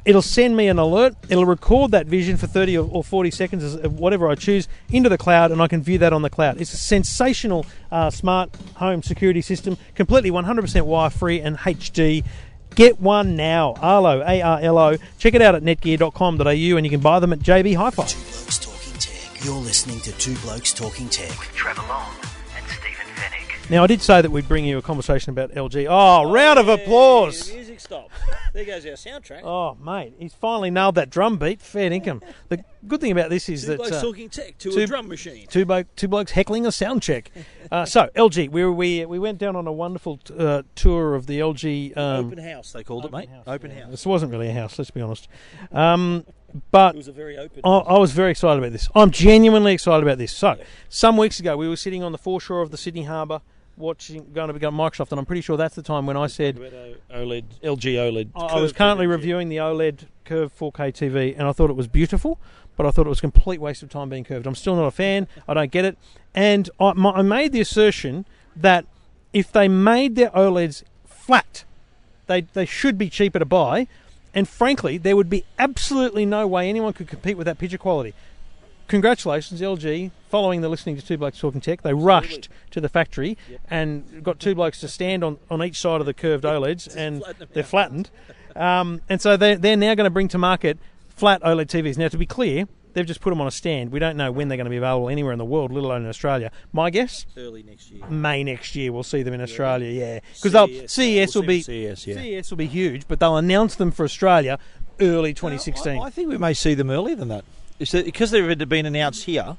it'll 0.05 0.23
send 0.23 0.57
me 0.57 0.69
an 0.69 0.79
alert. 0.79 1.15
It'll 1.29 1.47
record 1.47 1.91
that 1.93 2.07
vision 2.07 2.37
for 2.37 2.47
30 2.47 2.79
or 2.79 2.89
or 2.91 3.05
40 3.05 3.31
seconds, 3.31 3.65
as- 3.65 3.77
whatever 3.89 4.29
I 4.29 4.35
choose, 4.35 4.69
into 4.91 5.09
the 5.09 5.19
cloud, 5.19 5.51
and 5.53 5.61
I 5.63 5.67
can 5.69 5.83
view 5.83 5.99
that 5.99 6.13
on 6.13 6.23
the 6.23 6.31
cloud. 6.31 6.61
It's 6.61 6.73
a 6.73 6.77
sensational 6.77 7.67
uh, 7.91 8.11
smart 8.11 8.55
home 8.77 9.03
security 9.03 9.41
system, 9.43 9.77
completely 9.95 10.31
100% 10.31 10.83
wire 10.83 11.11
free 11.11 11.41
and 11.41 11.57
HD. 11.59 12.25
Get 12.75 13.01
one 13.01 13.37
now. 13.37 13.75
Arlo, 13.81 14.23
A 14.27 14.43
R 14.43 14.59
L 14.61 14.79
O. 14.79 14.97
Check 15.19 15.35
it 15.35 15.43
out 15.43 15.55
at 15.55 15.63
netgear.com.au, 15.63 16.45
and 16.77 16.85
you 16.87 16.91
can 16.91 17.01
buy 17.01 17.21
them 17.21 17.33
at 17.33 17.39
JB 17.39 17.77
Hi 17.77 17.91
Fi. 17.91 18.05
Two 18.05 18.19
Blokes 18.19 18.59
Talking 18.59 18.93
Tech. 18.99 19.45
You're 19.45 19.55
listening 19.55 20.01
to 20.01 20.13
Two 20.13 20.35
Blokes 20.39 20.73
Talking 20.73 21.09
Tech 21.09 21.31
with 21.39 21.53
Trevor 21.55 21.83
Long 21.89 22.11
and 22.23 22.24
Stephen 22.24 22.24
Fenech. 22.24 22.24
Now, 23.71 23.83
I 23.83 23.87
did 23.87 24.03
say 24.03 24.21
that 24.21 24.31
we'd 24.31 24.47
bring 24.47 24.67
you 24.67 24.77
a 24.77 24.83
conversation 24.83 25.31
about 25.31 25.53
LG. 25.53 25.87
Oh, 25.89 26.31
round 26.31 26.59
of 26.59 26.69
applause. 26.69 27.51
music 27.51 27.81
stopped. 27.81 28.13
There 28.53 28.65
goes 28.65 28.85
our 28.85 28.93
soundtrack. 28.93 29.41
Oh, 29.43 29.75
mate, 29.83 30.15
he's 30.19 30.35
finally 30.35 30.71
nailed 30.71 30.97
that 30.97 31.09
drum 31.09 31.39
beat. 31.39 31.63
Fair 31.63 31.91
income. 31.91 32.21
The 32.51 32.63
good 32.87 33.01
thing 33.01 33.11
about 33.11 33.31
this 33.31 33.49
is 33.49 33.67
that. 33.67 33.81
uh, 33.81 34.03
talking 34.03 34.29
tech 34.29 34.59
to 34.59 34.71
two- 34.71 35.03
machine. 35.03 35.47
two, 35.49 35.65
bloke, 35.65 35.87
two 35.97 36.09
blokes 36.09 36.33
heckling 36.33 36.67
a 36.67 36.73
sound 36.73 37.03
check. 37.03 37.31
Uh, 37.73 37.87
so 37.87 38.11
LG, 38.15 38.51
we, 38.51 38.65
were, 38.65 38.73
we 38.73 39.07
we 39.07 39.19
went 39.19 39.39
down 39.39 39.57
on 39.57 39.67
a 39.67 39.73
wonderful 39.73 40.21
uh, 40.39 40.63
tour 40.75 41.15
of 41.15 41.27
the 41.27 41.41
LG. 41.41 41.97
Um, 41.97 42.27
open 42.27 42.39
house, 42.39 42.73
they 42.73 42.85
called 42.85 43.07
it, 43.07 43.13
mate. 43.13 43.31
Open 43.47 43.71
house. 43.71 43.91
this 43.91 44.05
wasn't 44.05 44.31
really 44.31 44.51
a 44.51 44.53
house, 44.53 44.79
let's 44.79 44.91
be 44.91 45.01
honest. 45.01 45.27
Um, 45.73 46.27
but 46.71 46.95
It 46.95 46.99
was 46.99 47.09
a 47.09 47.13
very 47.13 47.37
open. 47.37 47.61
I, 47.65 47.79
I 47.79 47.99
was 47.99 48.13
very 48.13 48.31
excited 48.31 48.59
about 48.59 48.73
this. 48.73 48.89
I'm 48.95 49.11
genuinely 49.11 49.73
excited 49.73 50.03
about 50.03 50.19
this. 50.19 50.33
So, 50.33 50.57
some 50.89 51.17
weeks 51.17 51.41
ago, 51.41 51.57
we 51.57 51.69
were 51.69 51.77
sitting 51.77 52.03
on 52.03 52.13
the 52.13 52.19
foreshore 52.19 52.63
of 52.63 52.71
the 52.71 52.77
Sydney 52.77 53.05
Harbour, 53.05 53.41
watching, 53.77 54.31
going 54.33 54.49
to 54.49 54.55
be 54.55 54.61
going 54.61 54.75
Microsoft, 54.75 55.11
and 55.11 55.19
I'm 55.19 55.27
pretty 55.27 55.41
sure 55.41 55.57
that's 55.57 55.75
the 55.75 55.83
time 55.83 56.07
when 56.07 56.17
I 56.17 56.29
said 56.29 56.57
OLED, 56.57 57.45
LG 57.63 57.95
OLED. 57.95 58.29
I 58.37 58.59
I 58.59 58.61
was 58.61 58.73
currently 58.73 59.07
reviewing 59.07 59.49
the 59.49 59.57
OLED 59.57 60.07
Curve 60.25 60.57
4K 60.57 60.93
TV, 60.93 61.35
and 61.37 61.49
I 61.49 61.53
thought 61.53 61.71
it 61.71 61.77
was 61.77 61.89
beautiful, 61.89 62.39
but 62.77 62.87
I 62.87 62.91
thought 62.91 63.07
it 63.07 63.11
was 63.11 63.19
a 63.19 63.23
complete 63.23 63.61
waste 63.61 63.83
of 63.83 63.91
time 63.91 64.09
being 64.09 64.25
curved. 64.25 64.47
I'm 64.47 64.55
still 64.55 64.77
not 64.77 64.87
a 64.87 64.93
fan. 64.93 65.27
I 65.49 65.55
don't 65.55 65.71
get 65.71 65.85
it, 65.85 65.99
and 66.35 66.71
I, 66.79 66.93
my, 66.93 67.11
I 67.11 67.23
made 67.23 67.53
the 67.53 67.61
assertion 67.61 68.27
that 68.55 68.87
if 69.33 69.51
they 69.51 69.67
made 69.67 70.15
their 70.15 70.31
OLEDs 70.31 70.85
flat, 71.05 71.65
they 72.27 72.43
they 72.43 72.67
should 72.67 72.97
be 72.97 73.11
cheaper 73.11 73.41
to 73.41 73.45
buy, 73.45 73.89
and 74.35 74.49
frankly, 74.49 74.99
there 74.99 75.17
would 75.17 75.31
be 75.31 75.45
absolutely 75.59 76.27
no 76.27 76.47
way 76.47 76.69
anyone 76.69 76.93
could 76.93 77.09
compete 77.09 77.37
with 77.37 77.47
that 77.47 77.59
picture 77.59 77.79
quality. 77.79 78.15
Congratulations, 78.89 79.63
LG, 79.63 80.11
following 80.29 80.61
the 80.61 80.69
listening 80.69 80.97
to 80.97 81.03
Two 81.03 81.17
Blokes 81.17 81.39
Talking 81.39 81.61
Tech. 81.61 81.81
They 81.81 81.95
rushed 81.95 82.51
to 82.73 82.83
the 82.83 82.89
factory 82.89 83.39
and 83.71 84.23
got 84.23 84.39
two 84.39 84.55
blokes 84.55 84.81
to 84.81 84.89
stand 84.89 85.25
on, 85.25 85.39
on 85.51 85.63
each 85.63 85.81
side 85.81 86.01
of 86.01 86.07
the 86.07 86.13
curved 86.13 86.45
OLEDs, 86.45 86.95
and 86.95 87.23
flatten 87.23 87.49
they're 87.55 87.63
flattened. 87.63 88.11
Um, 88.55 89.01
and 89.09 89.23
so 89.23 89.39
they're, 89.39 89.57
they're 89.57 89.77
now 89.77 89.95
going 89.95 90.05
to 90.05 90.11
bring 90.11 90.29
to 90.29 90.39
market 90.39 90.79
flat 91.09 91.43
OLED 91.43 91.67
TVs. 91.67 91.97
Now, 91.97 92.09
to 92.09 92.19
be 92.19 92.27
clear, 92.27 92.67
they've 92.95 93.07
just 93.07 93.21
put 93.21 93.31
them 93.31 93.41
on 93.41 93.47
a 93.47 93.51
stand. 93.51 93.93
We 93.93 93.99
don't 93.99 94.17
know 94.17 94.33
when 94.33 94.49
they're 94.49 94.57
going 94.57 94.65
to 94.65 94.71
be 94.71 94.79
available 94.79 95.09
anywhere 95.09 95.33
in 95.33 95.39
the 95.39 95.45
world, 95.45 95.71
let 95.73 95.85
alone 95.85 96.03
in 96.03 96.09
Australia. 96.09 96.51
My 96.73 96.91
guess, 96.91 97.27
early 97.37 97.63
next 97.63 97.91
year. 97.91 98.07
May 98.07 98.43
next 98.43 98.75
year 98.75 98.93
we'll 98.93 99.03
see 99.03 99.23
them 99.23 99.35
in 99.35 99.41
Australia. 99.41 99.91
Yeah, 99.91 100.21
because 100.35 100.53
they'll 100.53 100.69
CES, 100.89 100.93
CES 100.93 101.35
we'll 101.35 101.45
be 101.45 101.61
CES, 101.61 102.07
yeah. 102.07 102.15
CES 102.15 102.51
will 102.51 102.59
be 102.59 102.67
huge, 102.67 103.07
but 103.07 103.21
they'll 103.21 103.37
announce 103.37 103.75
them 103.75 103.91
for 103.91 104.05
Australia 104.05 104.59
early 105.01 105.35
2016. 105.35 105.99
I, 105.99 106.05
I 106.05 106.11
think 106.11 106.29
we 106.29 106.39
may 106.39 106.55
see 106.55 106.75
them 106.75 106.91
earlier 106.91 107.17
than 107.17 107.29
that. 107.29 107.45
It's 107.79 107.93
that 107.93 108.05
because 108.05 108.31
they've 108.31 108.69
been 108.69 108.87
announced 108.87 109.25
here. 109.25 109.57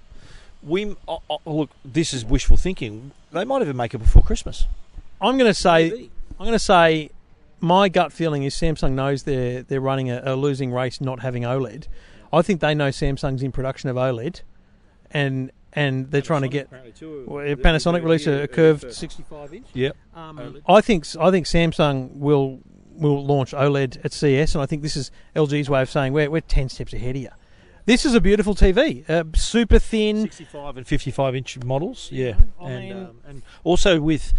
We 0.64 0.96
oh, 1.08 1.22
oh, 1.30 1.40
look. 1.46 1.70
This 1.84 2.14
is 2.14 2.26
wishful 2.26 2.58
thinking. 2.58 3.12
They 3.32 3.46
might 3.46 3.62
even 3.62 3.78
make 3.78 3.94
it 3.94 4.00
before 4.00 4.24
Christmas. 4.24 4.66
I'm 5.22 5.38
going 5.38 5.50
to 5.50 5.54
say 5.54 5.90
Maybe. 5.90 6.12
I'm 6.40 6.46
going 6.46 6.54
to 6.54 6.60
say 6.60 7.12
my 7.60 7.90
gut 7.90 8.12
feeling 8.12 8.44
is 8.44 8.56
Samsung 8.56 8.94
knows 8.94 9.24
they're 9.24 9.64
they're 9.64 9.82
running 9.82 10.10
a, 10.10 10.22
a 10.26 10.36
losing 10.36 10.72
race 10.72 11.02
not 11.02 11.20
having 11.20 11.44
OLED. 11.44 11.88
I 12.36 12.42
think 12.42 12.60
they 12.62 12.76
know 12.76 12.90
Samsung's 12.90 13.42
in 13.44 13.52
production 13.52 13.90
of 13.90 13.96
OLED, 13.96 14.42
and 15.12 15.52
and 15.74 16.10
they're 16.12 16.22
trying 16.22 16.42
to 16.44 16.48
get 16.48 16.72
well, 16.72 16.80
Panasonic 17.56 18.04
released 18.04 18.28
a, 18.28 18.44
a 18.44 18.48
curved 18.48 18.94
65 18.94 19.54
inch. 19.54 19.68
Yep. 19.74 19.96
Um, 20.16 20.62
I 20.68 20.82
think 20.82 21.06
I 21.20 21.32
think 21.32 21.46
Samsung 21.46 22.12
will 22.16 22.60
will 22.92 23.26
launch 23.26 23.52
OLED 23.52 24.04
at 24.06 24.14
CES, 24.14 24.56
and 24.56 24.62
I 24.62 24.66
think 24.66 24.82
this 24.82 24.96
is 24.96 25.12
LG's 25.36 25.70
way 25.70 25.82
of 25.82 25.90
saying 25.90 26.14
we're 26.14 26.30
we're 26.30 26.42
ten 26.42 26.70
steps 26.70 26.94
ahead 26.94 27.16
of 27.16 27.22
you. 27.22 27.30
This 27.86 28.04
is 28.04 28.16
a 28.16 28.22
beautiful 28.22 28.56
TV, 28.56 29.08
uh, 29.08 29.24
super 29.36 29.78
thin. 29.78 30.22
65 30.24 30.78
and 30.78 30.88
55 30.88 31.36
inch 31.36 31.64
models. 31.64 32.10
Yeah. 32.12 32.36
I 32.60 32.72
and, 32.72 32.80
mean- 32.90 33.06
um, 33.06 33.18
and 33.28 33.42
also 33.64 34.02
with 34.02 34.34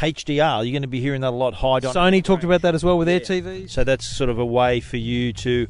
HDR, 0.00 0.64
you're 0.64 0.72
going 0.72 0.82
to 0.82 0.88
be 0.88 1.00
hearing 1.00 1.20
that 1.20 1.28
a 1.28 1.30
lot. 1.30 1.54
High 1.54 1.78
dynamic 1.80 2.24
Sony 2.24 2.24
talked 2.24 2.42
range. 2.42 2.44
about 2.44 2.62
that 2.62 2.74
as 2.74 2.84
well 2.84 2.98
with 2.98 3.06
their 3.06 3.20
Yeah. 3.20 3.40
TVs. 3.40 3.70
So 3.70 3.84
that's 3.84 4.04
sort 4.04 4.30
of 4.30 4.38
a 4.40 4.44
way 4.44 4.80
for 4.80 4.96
you 4.96 5.32
to 5.34 5.68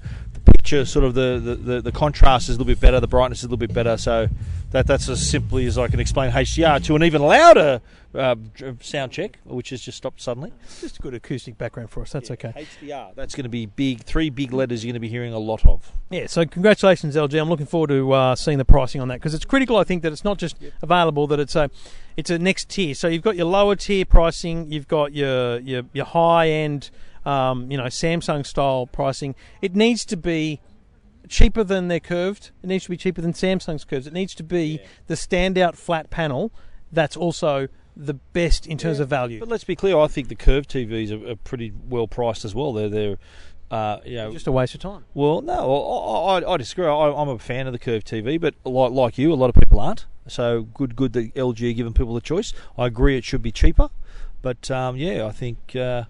picture 0.68 0.84
sort 0.84 1.04
of 1.04 1.14
the, 1.14 1.40
the, 1.42 1.54
the, 1.54 1.80
the 1.80 1.92
contrast 1.92 2.48
is 2.48 2.56
a 2.56 2.58
little 2.58 2.66
bit 2.66 2.78
better, 2.78 3.00
the 3.00 3.06
brightness 3.06 3.38
is 3.38 3.44
a 3.44 3.46
little 3.46 3.56
bit 3.56 3.72
better. 3.72 3.96
So 3.96 4.28
that 4.70 4.86
that's 4.86 5.08
as 5.08 5.26
simply 5.26 5.64
as 5.64 5.78
I 5.78 5.88
can 5.88 5.98
explain 5.98 6.30
HDR 6.30 6.84
to 6.84 6.96
an 6.96 7.02
even 7.04 7.22
louder 7.22 7.80
uh, 8.14 8.36
sound 8.80 9.12
check, 9.12 9.38
which 9.44 9.70
has 9.70 9.80
just 9.80 9.96
stopped 9.96 10.20
suddenly. 10.20 10.52
Just 10.80 10.98
a 10.98 11.00
good 11.00 11.14
acoustic 11.14 11.56
background 11.56 11.88
for 11.88 12.02
us. 12.02 12.12
That's 12.12 12.30
okay. 12.32 12.52
HDR. 12.82 13.14
That's 13.14 13.34
going 13.34 13.44
to 13.44 13.50
be 13.50 13.64
big. 13.64 14.02
Three 14.02 14.28
big 14.28 14.52
letters 14.52 14.84
you're 14.84 14.90
going 14.92 15.00
to 15.00 15.00
be 15.00 15.08
hearing 15.08 15.32
a 15.32 15.38
lot 15.38 15.64
of. 15.64 15.90
Yeah, 16.10 16.26
so 16.26 16.44
congratulations, 16.44 17.16
LG. 17.16 17.40
I'm 17.40 17.48
looking 17.48 17.66
forward 17.66 17.88
to 17.88 18.12
uh, 18.12 18.36
seeing 18.36 18.58
the 18.58 18.66
pricing 18.66 19.00
on 19.00 19.08
that 19.08 19.16
because 19.16 19.32
it's 19.32 19.46
critical. 19.46 19.78
I 19.78 19.84
think 19.84 20.02
that 20.02 20.12
it's 20.12 20.24
not 20.24 20.36
just 20.36 20.56
available; 20.82 21.26
that 21.28 21.40
it's 21.40 21.56
a 21.56 21.70
it's 22.18 22.28
a 22.28 22.38
next 22.38 22.68
tier. 22.68 22.94
So 22.94 23.08
you've 23.08 23.22
got 23.22 23.36
your 23.36 23.46
lower 23.46 23.74
tier 23.74 24.04
pricing, 24.04 24.70
you've 24.70 24.88
got 24.88 25.14
your 25.14 25.60
your, 25.60 25.84
your 25.94 26.04
high 26.04 26.50
end, 26.50 26.90
um, 27.28 27.70
you 27.70 27.76
know, 27.76 27.84
Samsung 27.84 28.46
style 28.46 28.86
pricing. 28.86 29.34
It 29.60 29.76
needs 29.76 30.06
to 30.06 30.16
be 30.16 30.60
cheaper 31.28 31.62
than 31.62 31.88
their 31.88 32.00
curved. 32.00 32.50
It 32.62 32.68
needs 32.68 32.84
to 32.84 32.90
be 32.90 32.96
cheaper 32.96 33.20
than 33.20 33.34
Samsung's 33.34 33.84
curves. 33.84 34.06
It 34.06 34.14
needs 34.14 34.34
to 34.36 34.42
be 34.42 34.80
the 35.08 35.14
standout 35.14 35.76
flat 35.76 36.08
panel 36.08 36.50
that's 36.90 37.18
also 37.18 37.68
the 37.94 38.14
best 38.14 38.66
in 38.66 38.78
terms 38.78 38.98
of 38.98 39.08
value. 39.08 39.40
But 39.40 39.48
let's 39.48 39.64
be 39.64 39.76
clear. 39.76 39.98
I 39.98 40.06
think 40.06 40.28
the 40.28 40.36
curved 40.36 40.70
TVs 40.70 41.10
are, 41.10 41.32
are 41.32 41.36
pretty 41.36 41.72
well 41.88 42.08
priced 42.08 42.46
as 42.46 42.54
well. 42.54 42.72
They're 42.72 42.88
they're 42.88 43.16
uh, 43.70 43.98
you 44.06 44.16
know 44.16 44.32
Just 44.32 44.46
a 44.46 44.52
waste 44.52 44.74
of 44.74 44.80
time. 44.80 45.04
Well, 45.12 45.42
no, 45.42 45.52
I, 45.52 46.38
I, 46.38 46.54
I 46.54 46.56
disagree. 46.56 46.86
I, 46.86 47.12
I'm 47.12 47.28
a 47.28 47.38
fan 47.38 47.66
of 47.66 47.74
the 47.74 47.78
curved 47.78 48.06
TV, 48.06 48.40
but 48.40 48.54
like, 48.64 48.92
like 48.92 49.18
you, 49.18 49.30
a 49.30 49.34
lot 49.34 49.50
of 49.50 49.54
people 49.54 49.78
aren't. 49.78 50.06
So 50.28 50.62
good, 50.62 50.96
good 50.96 51.12
that 51.12 51.34
LG 51.34 51.70
are 51.70 51.74
giving 51.74 51.92
people 51.92 52.14
the 52.14 52.22
choice. 52.22 52.54
I 52.78 52.86
agree 52.86 53.18
it 53.18 53.24
should 53.24 53.42
be 53.42 53.52
cheaper, 53.52 53.90
but 54.40 54.70
um, 54.70 54.96
yeah, 54.96 55.26
I 55.26 55.32
think 55.32 55.76
uh, 55.76 56.04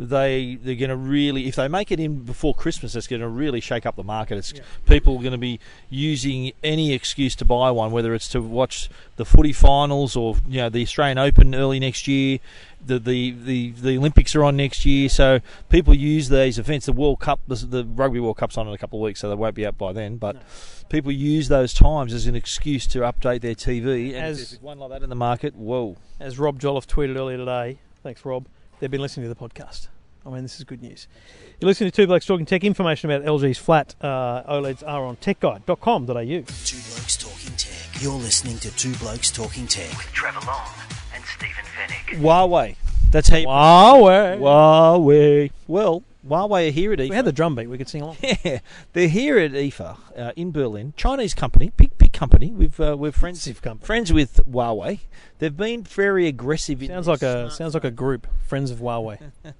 they 0.00 0.54
they're 0.54 0.76
going 0.76 0.88
to 0.88 0.96
really, 0.96 1.46
if 1.46 1.56
they 1.56 1.68
make 1.68 1.92
it 1.92 2.00
in 2.00 2.20
before 2.20 2.54
Christmas, 2.54 2.96
it's 2.96 3.06
going 3.06 3.20
to 3.20 3.28
really 3.28 3.60
shake 3.60 3.84
up 3.84 3.96
the 3.96 4.02
market. 4.02 4.38
It's 4.38 4.54
people 4.86 5.16
are 5.16 5.20
going 5.20 5.32
to 5.32 5.38
be 5.38 5.60
using 5.90 6.52
any 6.64 6.94
excuse 6.94 7.36
to 7.36 7.44
buy 7.44 7.70
one, 7.70 7.92
whether 7.92 8.14
it's 8.14 8.28
to 8.28 8.40
watch 8.40 8.88
the 9.16 9.26
footy 9.26 9.52
finals 9.52 10.16
or 10.16 10.36
you 10.48 10.62
know 10.62 10.70
the 10.70 10.82
Australian 10.82 11.18
Open 11.18 11.54
early 11.54 11.78
next 11.78 12.08
year. 12.08 12.38
The, 12.84 12.98
the, 12.98 13.32
the, 13.32 13.70
the 13.72 13.98
Olympics 13.98 14.34
are 14.34 14.42
on 14.42 14.56
next 14.56 14.86
year, 14.86 15.10
so 15.10 15.40
people 15.68 15.92
use 15.92 16.30
these 16.30 16.58
events. 16.58 16.86
The 16.86 16.94
World 16.94 17.20
Cup, 17.20 17.40
the, 17.46 17.56
the 17.56 17.84
Rugby 17.84 18.20
World 18.20 18.38
Cup's 18.38 18.56
on 18.56 18.66
in 18.66 18.72
a 18.72 18.78
couple 18.78 18.98
of 18.98 19.02
weeks, 19.02 19.20
so 19.20 19.28
they 19.28 19.34
won't 19.34 19.54
be 19.54 19.66
out 19.66 19.76
by 19.76 19.92
then. 19.92 20.16
But 20.16 20.38
people 20.88 21.12
use 21.12 21.48
those 21.48 21.74
times 21.74 22.14
as 22.14 22.26
an 22.26 22.34
excuse 22.34 22.86
to 22.86 23.00
update 23.00 23.42
their 23.42 23.54
TV. 23.54 24.14
And 24.14 24.24
As- 24.24 24.58
one 24.62 24.78
like 24.78 24.88
that 24.92 25.02
in 25.02 25.10
the 25.10 25.14
market, 25.14 25.54
whoa! 25.54 25.98
As 26.18 26.38
Rob 26.38 26.58
Jolliffe 26.58 26.86
tweeted 26.86 27.18
earlier 27.18 27.36
today, 27.36 27.80
thanks 28.02 28.24
Rob, 28.24 28.46
they've 28.80 28.90
been 28.90 29.00
listening 29.00 29.28
to 29.28 29.34
the 29.34 29.40
podcast. 29.40 29.88
I 30.26 30.30
mean, 30.30 30.42
this 30.42 30.58
is 30.58 30.64
good 30.64 30.82
news. 30.82 31.06
You're 31.60 31.68
listening 31.68 31.90
to 31.90 31.96
Two 31.96 32.06
Blokes 32.06 32.26
Talking 32.26 32.44
Tech. 32.44 32.64
Information 32.64 33.10
about 33.10 33.26
LG's 33.26 33.56
flat 33.58 33.94
uh, 34.02 34.42
OLEDs 34.42 34.82
are 34.86 35.04
on 35.04 35.16
techguide.com.au. 35.16 36.04
Two 36.04 36.44
Blokes 36.44 37.16
Talking 37.16 37.56
Tech. 37.56 38.02
You're 38.02 38.12
listening 38.12 38.58
to 38.58 38.74
Two 38.76 38.94
Blokes 38.96 39.30
Talking 39.30 39.66
Tech 39.66 39.88
with 39.96 40.12
Trevor 40.12 40.40
Long 40.46 40.68
and 41.14 41.24
Stephen 41.24 41.64
Fenech. 41.64 42.20
Huawei. 42.20 42.76
That's 43.10 43.28
how 43.28 43.38
you. 43.38 43.46
Huawei. 43.46 44.38
Huawei. 44.38 45.50
Well, 45.66 46.02
Huawei 46.28 46.68
are 46.68 46.70
here 46.70 46.92
at 46.92 46.98
IFA. 46.98 47.10
We 47.10 47.16
had 47.16 47.24
the 47.24 47.32
drum 47.32 47.54
beat. 47.54 47.68
We 47.68 47.78
could 47.78 47.88
sing 47.88 48.02
along. 48.02 48.16
Yeah, 48.44 48.58
they're 48.92 49.08
here 49.08 49.38
at 49.38 49.52
IFA 49.52 49.96
uh, 50.16 50.32
in 50.36 50.50
Berlin. 50.52 50.92
Chinese 50.96 51.32
company, 51.34 51.72
big 51.76 51.89
big 51.89 51.89
company. 52.20 52.50
We've 52.50 52.78
uh, 52.78 52.96
we're 52.98 53.12
friends 53.12 53.46
company. 53.62 53.86
friends 53.86 54.12
with 54.12 54.40
Huawei. 54.46 55.00
They've 55.38 55.56
been 55.56 55.82
very 55.82 56.26
aggressive. 56.26 56.84
Sounds 56.84 57.08
like 57.08 57.22
a 57.22 57.50
sounds 57.50 57.72
like 57.72 57.84
a 57.84 57.90
group. 57.90 58.26
Friends 58.46 58.70
of 58.70 58.78
Huawei. 58.78 59.32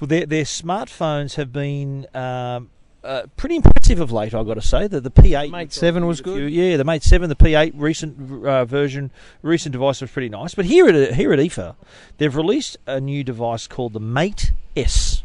Well, 0.00 0.06
their 0.06 0.26
their 0.26 0.44
smartphones 0.44 1.34
have 1.34 1.52
been 1.52 2.06
um, 2.14 2.70
uh, 3.02 3.22
pretty 3.36 3.56
impressive 3.56 3.98
of 3.98 4.12
late. 4.12 4.32
I've 4.32 4.46
got 4.46 4.54
to 4.54 4.62
say 4.62 4.86
that 4.86 5.00
the 5.02 5.10
P8 5.10 5.50
Mate 5.50 5.72
7 5.72 6.06
was 6.06 6.20
good. 6.20 6.52
Yeah, 6.52 6.76
the 6.76 6.84
Mate 6.84 7.02
Seven, 7.02 7.28
the 7.28 7.34
P8 7.34 7.72
recent 7.74 8.46
uh, 8.46 8.64
version, 8.64 9.10
recent 9.42 9.72
device 9.72 10.00
was 10.00 10.12
pretty 10.12 10.28
nice. 10.28 10.54
But 10.54 10.66
here 10.66 10.86
at 10.86 11.14
here 11.14 11.32
at 11.32 11.40
IFA, 11.40 11.74
they've 12.18 12.36
released 12.36 12.76
a 12.86 13.00
new 13.00 13.24
device 13.24 13.66
called 13.66 13.92
the 13.92 13.98
Mate 13.98 14.52
S. 14.76 15.24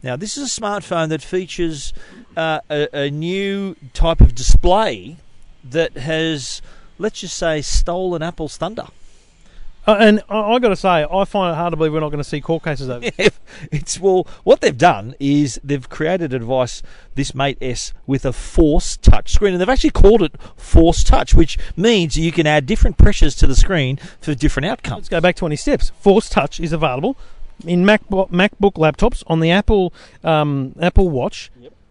Now, 0.00 0.14
this 0.14 0.36
is 0.36 0.56
a 0.56 0.60
smartphone 0.60 1.08
that 1.08 1.20
features 1.20 1.92
uh, 2.36 2.60
a, 2.70 2.88
a 2.96 3.10
new 3.10 3.74
type 3.94 4.20
of 4.20 4.36
display 4.36 5.16
that 5.64 5.96
has, 5.96 6.62
let's 6.98 7.20
just 7.20 7.36
say, 7.36 7.62
stolen 7.62 8.22
Apple's 8.22 8.56
thunder. 8.56 8.86
Uh, 9.86 9.96
and 10.00 10.22
I, 10.28 10.38
I 10.38 10.58
got 10.58 10.70
to 10.70 10.76
say, 10.76 11.06
I 11.10 11.24
find 11.24 11.52
it 11.52 11.56
hard 11.56 11.72
to 11.72 11.76
believe 11.76 11.92
we're 11.92 12.00
not 12.00 12.08
going 12.08 12.22
to 12.22 12.28
see 12.28 12.40
court 12.40 12.64
cases 12.64 12.88
over. 12.88 13.04
Yeah, 13.18 13.28
it's 13.70 14.00
well, 14.00 14.26
what 14.44 14.60
they've 14.60 14.76
done 14.76 15.14
is 15.20 15.60
they've 15.62 15.88
created 15.88 16.32
a 16.32 16.38
device, 16.38 16.82
this 17.14 17.34
Mate 17.34 17.58
S, 17.60 17.92
with 18.06 18.24
a 18.24 18.32
Force 18.32 18.96
Touch 18.96 19.32
screen, 19.32 19.52
and 19.52 19.60
they've 19.60 19.68
actually 19.68 19.90
called 19.90 20.22
it 20.22 20.40
Force 20.56 21.04
Touch, 21.04 21.34
which 21.34 21.58
means 21.76 22.16
you 22.16 22.32
can 22.32 22.46
add 22.46 22.66
different 22.66 22.96
pressures 22.96 23.34
to 23.36 23.46
the 23.46 23.54
screen 23.54 23.98
for 24.20 24.34
different 24.34 24.66
outcomes. 24.66 24.96
Let's 24.96 25.08
go 25.10 25.20
back 25.20 25.36
20 25.36 25.56
steps. 25.56 25.90
Force 26.00 26.28
Touch 26.28 26.58
is 26.60 26.72
available 26.72 27.16
in 27.66 27.84
MacBook, 27.84 28.30
MacBook 28.30 28.74
laptops, 28.74 29.22
on 29.26 29.40
the 29.40 29.50
Apple 29.50 29.92
um, 30.22 30.74
Apple 30.80 31.10
Watch, 31.10 31.50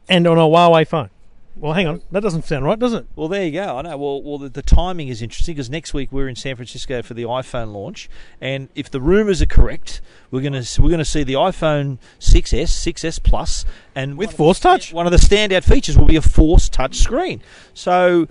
and 0.09 0.27
on 0.27 0.37
a 0.37 0.41
Huawei 0.41 0.87
phone. 0.87 1.09
Well, 1.55 1.73
hang 1.73 1.85
on, 1.85 2.01
that 2.11 2.21
doesn't 2.23 2.45
sound 2.45 2.65
right, 2.65 2.79
does 2.79 2.93
it? 2.93 3.05
Well, 3.15 3.27
there 3.27 3.45
you 3.45 3.51
go. 3.51 3.77
I 3.77 3.83
know. 3.83 3.95
Well, 3.95 4.23
well, 4.23 4.37
the, 4.39 4.49
the 4.49 4.63
timing 4.63 5.07
is 5.09 5.21
interesting 5.21 5.53
because 5.53 5.69
next 5.69 5.93
week 5.93 6.11
we're 6.11 6.27
in 6.27 6.35
San 6.35 6.55
Francisco 6.55 7.03
for 7.03 7.13
the 7.13 7.23
iPhone 7.23 7.73
launch, 7.73 8.09
and 8.41 8.69
if 8.73 8.89
the 8.89 8.99
rumours 8.99 9.39
are 9.39 9.45
correct, 9.45 10.01
we're 10.31 10.41
gonna 10.41 10.63
we're 10.79 10.89
gonna 10.89 11.05
see 11.05 11.23
the 11.23 11.33
iPhone 11.33 11.99
6s, 12.19 12.69
6s 12.69 13.21
Plus, 13.21 13.65
and 13.93 14.17
With 14.17 14.33
Force 14.33 14.59
the- 14.59 14.69
Touch. 14.69 14.93
One 14.93 15.05
of 15.05 15.11
the 15.11 15.19
standout 15.19 15.63
features 15.63 15.95
will 15.95 16.07
be 16.07 16.15
a 16.15 16.21
Force 16.21 16.69
Touch 16.69 16.97
screen. 16.97 17.41
So. 17.73 18.27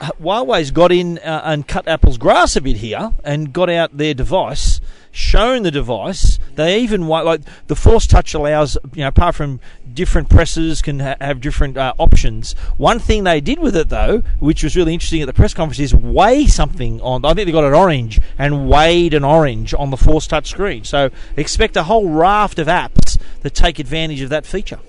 Huawei's 0.00 0.70
got 0.70 0.92
in 0.92 1.18
uh, 1.18 1.42
and 1.44 1.66
cut 1.66 1.88
Apple's 1.88 2.16
grass 2.16 2.54
a 2.54 2.60
bit 2.60 2.76
here 2.76 3.10
and 3.24 3.52
got 3.52 3.68
out 3.68 3.96
their 3.96 4.14
device, 4.14 4.80
shown 5.12 5.62
the 5.62 5.70
device. 5.70 6.38
They 6.54 6.80
even 6.80 7.06
like 7.06 7.42
the 7.68 7.76
Force 7.76 8.06
Touch 8.06 8.34
allows 8.34 8.76
you 8.94 9.02
know 9.02 9.08
apart 9.08 9.34
from 9.34 9.60
different 9.92 10.30
presses 10.30 10.82
can 10.82 11.00
ha- 11.00 11.16
have 11.20 11.40
different 11.40 11.76
uh, 11.76 11.92
options. 11.98 12.54
One 12.78 12.98
thing 12.98 13.24
they 13.24 13.40
did 13.40 13.58
with 13.58 13.76
it 13.76 13.90
though, 13.90 14.22
which 14.40 14.64
was 14.64 14.74
really 14.74 14.94
interesting 14.94 15.22
at 15.22 15.26
the 15.26 15.32
press 15.32 15.54
conference, 15.54 15.78
is 15.78 15.94
weigh 15.94 16.46
something 16.46 17.00
on. 17.02 17.24
I 17.24 17.34
think 17.34 17.46
they 17.46 17.52
got 17.52 17.64
an 17.64 17.74
orange 17.74 18.20
and 18.38 18.68
weighed 18.68 19.14
an 19.14 19.22
orange 19.22 19.74
on 19.74 19.90
the 19.90 19.96
Force 19.96 20.26
Touch 20.26 20.48
screen. 20.48 20.84
So 20.84 21.10
expect 21.36 21.76
a 21.76 21.84
whole 21.84 22.08
raft 22.08 22.58
of 22.58 22.66
apps 22.66 23.20
that 23.42 23.54
take 23.54 23.78
advantage 23.78 24.22
of 24.22 24.30
that 24.30 24.46
feature. 24.46 24.80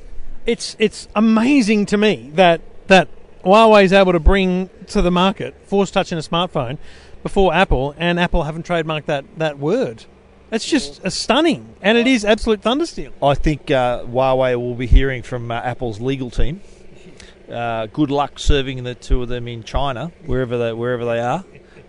It's 0.46 0.76
it's 0.80 1.08
amazing 1.16 1.86
to 1.88 1.98
me 1.98 2.32
that 2.36 2.62
that 2.88 3.10
Huawei 3.44 3.84
is 3.84 3.92
able 3.92 4.14
to 4.14 4.20
bring 4.20 4.70
to 4.88 5.02
the 5.02 5.12
market 5.12 5.56
Force 5.68 5.92
Touch 5.92 6.12
in 6.12 6.18
a 6.18 6.22
smartphone 6.22 6.78
before 7.24 7.54
Apple, 7.54 7.96
and 7.98 8.20
Apple 8.20 8.44
haven't 8.44 8.66
trademarked 8.66 9.06
that 9.06 9.26
that 9.38 9.60
word. 9.60 10.06
It's 10.54 10.66
just 10.66 11.10
stunning, 11.12 11.76
and 11.82 11.98
it 11.98 12.06
is 12.06 12.24
absolute 12.24 12.62
thundersteel. 12.62 13.12
I 13.24 13.34
think 13.34 13.72
uh, 13.72 14.04
Huawei 14.04 14.56
will 14.56 14.76
be 14.76 14.86
hearing 14.86 15.24
from 15.24 15.50
uh, 15.50 15.56
Apple's 15.56 16.00
legal 16.00 16.30
team. 16.30 16.62
Uh, 17.52 17.88
good 17.88 18.12
luck 18.12 18.38
serving 18.38 18.84
the 18.84 18.94
two 18.94 19.24
of 19.24 19.30
them 19.30 19.48
in 19.48 19.64
China, 19.64 20.12
wherever 20.28 20.56
they 20.60 20.72
wherever 20.72 21.06
they 21.06 21.20
are. 21.20 21.44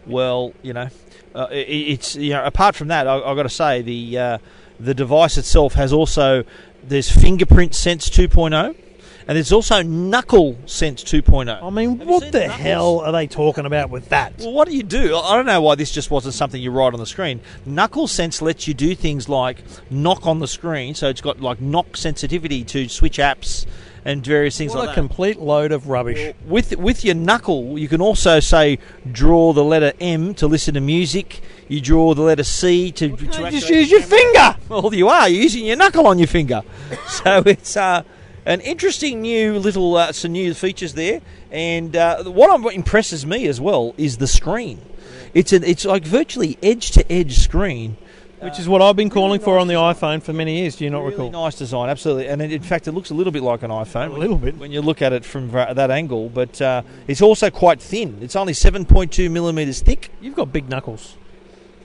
Well, 0.07 0.55
you 0.63 0.73
know, 0.73 0.89
uh, 1.35 1.49
it, 1.51 1.69
it's 1.69 2.17
you 2.17 2.31
know. 2.31 2.43
Apart 2.43 2.75
from 2.75 2.89
that, 2.89 3.07
I, 3.07 3.17
I've 3.17 3.37
got 3.37 3.43
to 3.43 3.51
say 3.51 3.83
the 3.83 4.19
uh, 4.19 4.39
the 4.81 4.95
device 4.95 5.37
itself 5.37 5.75
has 5.75 5.93
also 5.93 6.45
there's 6.83 7.11
fingerprint 7.11 7.75
sense 7.75 8.09
2.0, 8.09 8.75
and 9.27 9.37
there's 9.37 9.53
also 9.53 9.83
knuckle 9.83 10.57
sense 10.67 11.03
2.0. 11.05 11.63
I 11.63 11.71
mean, 11.71 11.99
Have 11.99 12.09
what 12.09 12.33
the 12.33 12.41
knuckles? 12.41 12.61
hell 12.61 13.01
are 13.01 13.13
they 13.13 13.27
talking 13.27 13.67
about 13.67 13.91
with 13.91 14.09
that? 14.11 14.39
Well, 14.39 14.53
what 14.53 14.69
do 14.69 14.77
you 14.77 14.83
do? 14.83 15.17
I 15.17 15.37
don't 15.37 15.47
know 15.47 15.61
why 15.63 15.75
this 15.77 15.91
just 15.91 16.11
wasn't 16.11 16.35
something 16.35 16.61
you 16.61 16.71
write 16.71 16.93
on 16.93 16.99
the 17.01 17.07
screen. 17.07 17.41
Knuckle 17.65 18.07
Sense 18.07 18.43
lets 18.43 18.69
you 18.69 18.75
do 18.75 18.95
things 18.95 19.29
like 19.29 19.59
knock 19.91 20.27
on 20.27 20.41
the 20.41 20.49
screen, 20.49 20.95
so 20.95 21.09
it's 21.09 21.21
got 21.21 21.41
like 21.41 21.61
knock 21.61 21.97
sensitivity 21.97 22.65
to 22.65 22.89
switch 22.89 23.19
apps 23.19 23.67
and 24.07 24.23
various 24.23 24.59
things 24.59 24.73
What 24.75 24.81
like 24.81 24.85
a 24.89 24.91
that. 24.91 24.95
complete 24.97 25.39
load 25.39 25.73
of 25.73 25.89
rubbish. 25.89 26.35
with 26.47 26.77
with 26.77 27.07
your 27.07 27.15
knuckle, 27.15 27.79
you 27.79 27.89
can 27.89 28.03
also 28.03 28.39
say 28.39 28.79
draw 29.11 29.55
the 29.55 29.65
letter 29.65 29.95
M 29.99 30.35
to 30.35 30.47
listen 30.47 30.75
to 30.75 30.81
music. 30.81 31.41
You 31.69 31.81
draw 31.81 32.13
the 32.13 32.21
letter 32.21 32.45
C 32.45 32.93
to, 32.93 33.17
to 33.17 33.51
just 33.51 33.71
use 33.71 33.91
your 33.91 34.03
camera. 34.03 34.19
finger. 34.19 34.57
Well, 34.69 34.95
you 34.95 35.09
are 35.09 35.29
You're 35.29 35.43
using 35.45 35.65
your 35.67 35.77
knuckle 35.77 36.07
on 36.07 36.19
your 36.19 36.27
finger, 36.29 36.63
so 37.09 37.43
it's 37.47 37.77
uh, 37.79 38.03
an 38.47 38.61
interesting 38.61 39.23
new 39.23 39.59
little 39.59 39.97
uh, 39.97 40.13
some 40.13 40.33
new 40.33 40.55
features 40.55 40.95
there. 40.95 41.21
And 41.51 41.95
uh, 41.97 42.25
what 42.25 42.75
impresses 42.75 43.25
me 43.27 43.47
as 43.47 43.61
well 43.61 43.95
is 43.97 44.19
the 44.19 44.27
screen. 44.27 44.81
It's 45.33 45.53
an 45.53 45.65
it's 45.65 45.85
like 45.85 46.05
virtually 46.05 46.59
edge 46.63 46.91
to 46.93 47.13
edge 47.13 47.39
screen. 47.39 47.97
Which 48.41 48.59
is 48.59 48.69
what 48.69 48.83
I've 48.83 48.97
been 48.97 49.09
calling 49.09 49.41
for 49.41 49.59
on 49.59 49.69
the 49.69 49.75
iPhone 49.75 50.23
for 50.23 50.35
many 50.35 50.59
years. 50.59 50.77
Do 50.77 50.85
you 50.85 50.91
not 50.91 50.99
Really 50.99 51.13
recall? 51.13 51.31
nice 51.31 51.55
design, 51.57 51.89
absolutely. 51.89 52.29
And 52.29 52.43
in 52.43 52.61
fact, 52.61 52.87
it 52.87 52.93
looks 52.93 53.09
a 53.09 53.15
little 53.15 53.33
bit 53.33 53.43
like 53.43 53.63
an 53.63 53.71
iPhone. 53.71 54.15
A 54.15 54.19
little 54.19 54.37
bit. 54.37 54.59
when 54.59 54.71
you 54.71 54.83
look 54.83 55.01
at 55.01 55.15
it 55.15 55.25
from 55.25 55.51
that 55.53 55.91
angle. 55.91 56.29
But 56.29 56.61
uh, 56.61 56.83
it's 57.09 57.23
also 57.23 57.49
quite 57.49 57.81
thin. 57.81 58.19
It's 58.21 58.37
only 58.37 58.53
7.2 58.53 59.31
millimeters 59.31 59.81
thick. 59.81 60.11
You've 60.21 60.35
got 60.35 60.53
big 60.53 60.69
knuckles. 60.69 61.17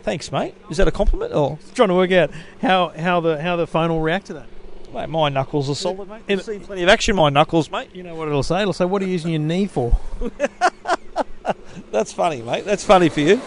Thanks, 0.04 0.34
mate. 0.34 0.54
Is 0.69 0.76
that 0.78 0.88
a 0.88 0.91
compliment? 0.91 1.34
Or 1.34 1.60
Trying 1.76 1.89
to 1.89 1.93
work 1.95 2.12
out 2.12 2.32
how, 2.62 2.89
how 2.89 3.22
the 3.22 3.41
how 3.41 3.56
the 3.56 3.65
phone 3.67 3.89
will 3.89 4.02
react 4.02 4.26
to 4.28 4.34
that. 4.34 4.48
Mate, 4.93 5.10
my 5.10 5.30
knuckles 5.30 5.69
are 5.69 5.75
solid, 5.75 6.10
mate. 6.10 6.21
You've 6.28 6.41
seen 6.41 6.62
plenty 6.62 6.84
of 6.84 6.89
action, 6.89 7.15
my 7.15 7.30
knuckles, 7.30 7.69
mate. 7.69 7.89
You 7.93 8.04
know 8.04 8.15
what 8.15 8.28
it'll 8.28 8.43
say? 8.43 8.62
It'll 8.62 8.73
say, 8.73 8.86
"What 8.86 9.02
are 9.02 9.06
you 9.06 9.12
using 9.12 9.32
your 9.32 9.41
knee 9.41 9.67
for?" 9.67 9.97
That's 11.91 12.12
funny, 12.13 12.41
mate. 12.41 12.65
That's 12.65 12.84
funny 12.84 13.10
for 13.10 13.19
you. 13.21 13.41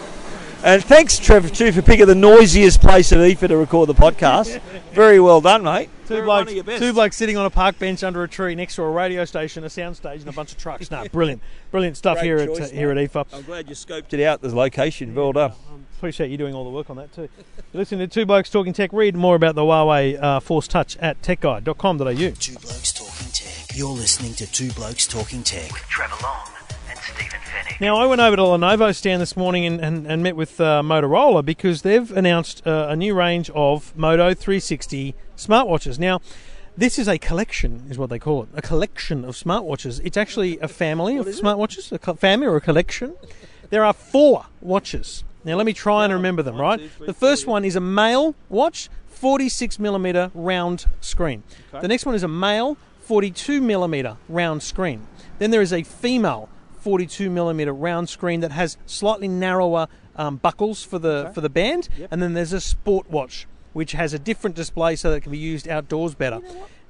And 0.63 0.81
thanks, 0.81 1.19
Trevor, 1.19 1.49
too, 1.49 1.73
for 1.73 1.81
picking 1.81 2.05
the 2.05 2.15
noisiest 2.15 2.79
place 2.79 3.11
in 3.11 3.19
IFA 3.19 3.49
to 3.49 3.57
record 3.57 3.89
the 3.89 3.93
podcast. 3.93 4.61
Very 4.93 5.19
well 5.19 5.41
done, 5.41 5.61
mate. 5.63 5.89
Two 6.07 6.15
Very 6.15 6.25
blokes, 6.25 6.39
one 6.41 6.47
of 6.47 6.53
your 6.53 6.63
best. 6.63 6.81
two 6.81 6.93
blokes 6.93 7.17
sitting 7.17 7.35
on 7.35 7.45
a 7.45 7.49
park 7.49 7.77
bench 7.79 8.01
under 8.01 8.23
a 8.23 8.29
tree 8.29 8.55
next 8.55 8.75
to 8.75 8.83
a 8.83 8.89
radio 8.89 9.25
station, 9.25 9.65
a 9.65 9.69
sound 9.69 9.97
stage, 9.97 10.21
and 10.21 10.29
a 10.29 10.33
bunch 10.33 10.53
of 10.53 10.57
trucks. 10.57 10.89
No, 10.89 11.05
brilliant, 11.11 11.41
brilliant 11.71 11.97
stuff 11.97 12.19
Great 12.19 12.25
here 12.27 12.37
at 12.37 12.47
choice, 12.47 12.71
uh, 12.71 12.75
here 12.75 12.91
at 12.91 12.95
mate. 12.95 13.11
IFA. 13.11 13.25
I'm 13.33 13.41
glad 13.43 13.67
you 13.67 13.75
scoped 13.75 14.13
it 14.13 14.23
out, 14.23 14.41
the 14.41 14.55
location. 14.55 15.13
Well 15.13 15.33
done. 15.33 15.51
Appreciate 16.03 16.31
you 16.31 16.37
doing 16.37 16.53
all 16.53 16.65
the 16.65 16.69
work 16.69 16.89
on 16.89 16.97
that 16.97 17.13
too. 17.13 17.29
You're 17.71 17.79
listening 17.79 18.01
to 18.01 18.13
Two 18.13 18.25
Blokes 18.25 18.49
Talking 18.49 18.73
Tech. 18.73 18.91
Read 18.91 19.15
more 19.15 19.37
about 19.37 19.55
the 19.55 19.61
Huawei 19.61 20.21
uh, 20.21 20.41
Force 20.41 20.67
Touch 20.67 20.97
at 20.97 21.21
techguide.com.au. 21.21 22.13
Two 22.13 22.55
Blokes 22.55 22.91
Talking 22.91 23.31
Tech. 23.31 23.73
You're 23.73 23.87
listening 23.87 24.33
to 24.33 24.51
Two 24.51 24.73
Blokes 24.73 25.07
Talking 25.07 25.43
Tech 25.43 25.71
with 25.71 25.81
Trevor 25.83 26.15
Long 26.21 26.49
and 26.89 26.99
Stephen 26.99 27.39
Fenech. 27.39 27.79
Now, 27.79 27.95
I 27.95 28.05
went 28.05 28.19
over 28.19 28.35
to 28.35 28.41
Lenovo 28.41 28.93
stand 28.93 29.21
this 29.21 29.37
morning 29.37 29.65
and, 29.65 29.79
and, 29.79 30.05
and 30.05 30.21
met 30.21 30.35
with 30.35 30.59
uh, 30.59 30.81
Motorola 30.81 31.45
because 31.45 31.83
they've 31.83 32.11
announced 32.11 32.67
uh, 32.67 32.87
a 32.89 32.97
new 32.97 33.15
range 33.15 33.49
of 33.51 33.95
Moto 33.95 34.33
360 34.33 35.15
smartwatches. 35.37 35.99
Now, 35.99 36.19
this 36.75 36.99
is 36.99 37.07
a 37.07 37.17
collection, 37.17 37.85
is 37.89 37.97
what 37.97 38.09
they 38.09 38.19
call 38.19 38.43
it, 38.43 38.49
a 38.53 38.61
collection 38.61 39.23
of 39.23 39.35
smartwatches. 39.35 40.01
It's 40.03 40.17
actually 40.17 40.59
a 40.59 40.67
family 40.67 41.15
of 41.15 41.27
smartwatches, 41.27 41.93
a 41.93 41.99
co- 41.99 42.15
family 42.15 42.47
or 42.47 42.57
a 42.57 42.61
collection. 42.61 43.15
There 43.69 43.85
are 43.85 43.93
four 43.93 44.47
watches. 44.59 45.23
Now, 45.45 45.55
let 45.55 45.65
me 45.65 45.73
try 45.73 46.03
and 46.05 46.13
remember 46.13 46.41
them, 46.43 46.55
right? 46.55 46.79
The 46.99 47.13
first 47.13 47.47
one 47.47 47.65
is 47.65 47.75
a 47.75 47.81
male 47.81 48.35
watch, 48.49 48.89
46 49.07 49.79
millimeter 49.79 50.31
round 50.33 50.85
screen. 51.01 51.43
The 51.81 51.87
next 51.87 52.05
one 52.05 52.15
is 52.15 52.23
a 52.23 52.27
male, 52.27 52.77
42 53.01 53.61
millimeter 53.61 54.17
round 54.29 54.63
screen. 54.63 55.07
Then 55.39 55.51
there 55.51 55.61
is 55.61 55.73
a 55.73 55.83
female 55.83 56.49
42 56.81 57.29
millimeter 57.29 57.73
round 57.73 58.09
screen 58.09 58.41
that 58.41 58.51
has 58.51 58.77
slightly 58.85 59.27
narrower 59.27 59.87
um, 60.15 60.35
buckles 60.37 60.83
for 60.83 60.99
the 60.99 61.31
for 61.33 61.41
the 61.41 61.49
band, 61.49 61.89
and 62.11 62.21
then 62.21 62.33
there's 62.33 62.53
a 62.53 62.59
sport 62.61 63.09
watch 63.09 63.47
which 63.71 63.93
has 63.93 64.13
a 64.13 64.19
different 64.19 64.55
display 64.55 64.95
so 64.95 65.09
that 65.09 65.17
it 65.17 65.21
can 65.21 65.31
be 65.31 65.37
used 65.37 65.67
outdoors 65.67 66.13
better. 66.13 66.39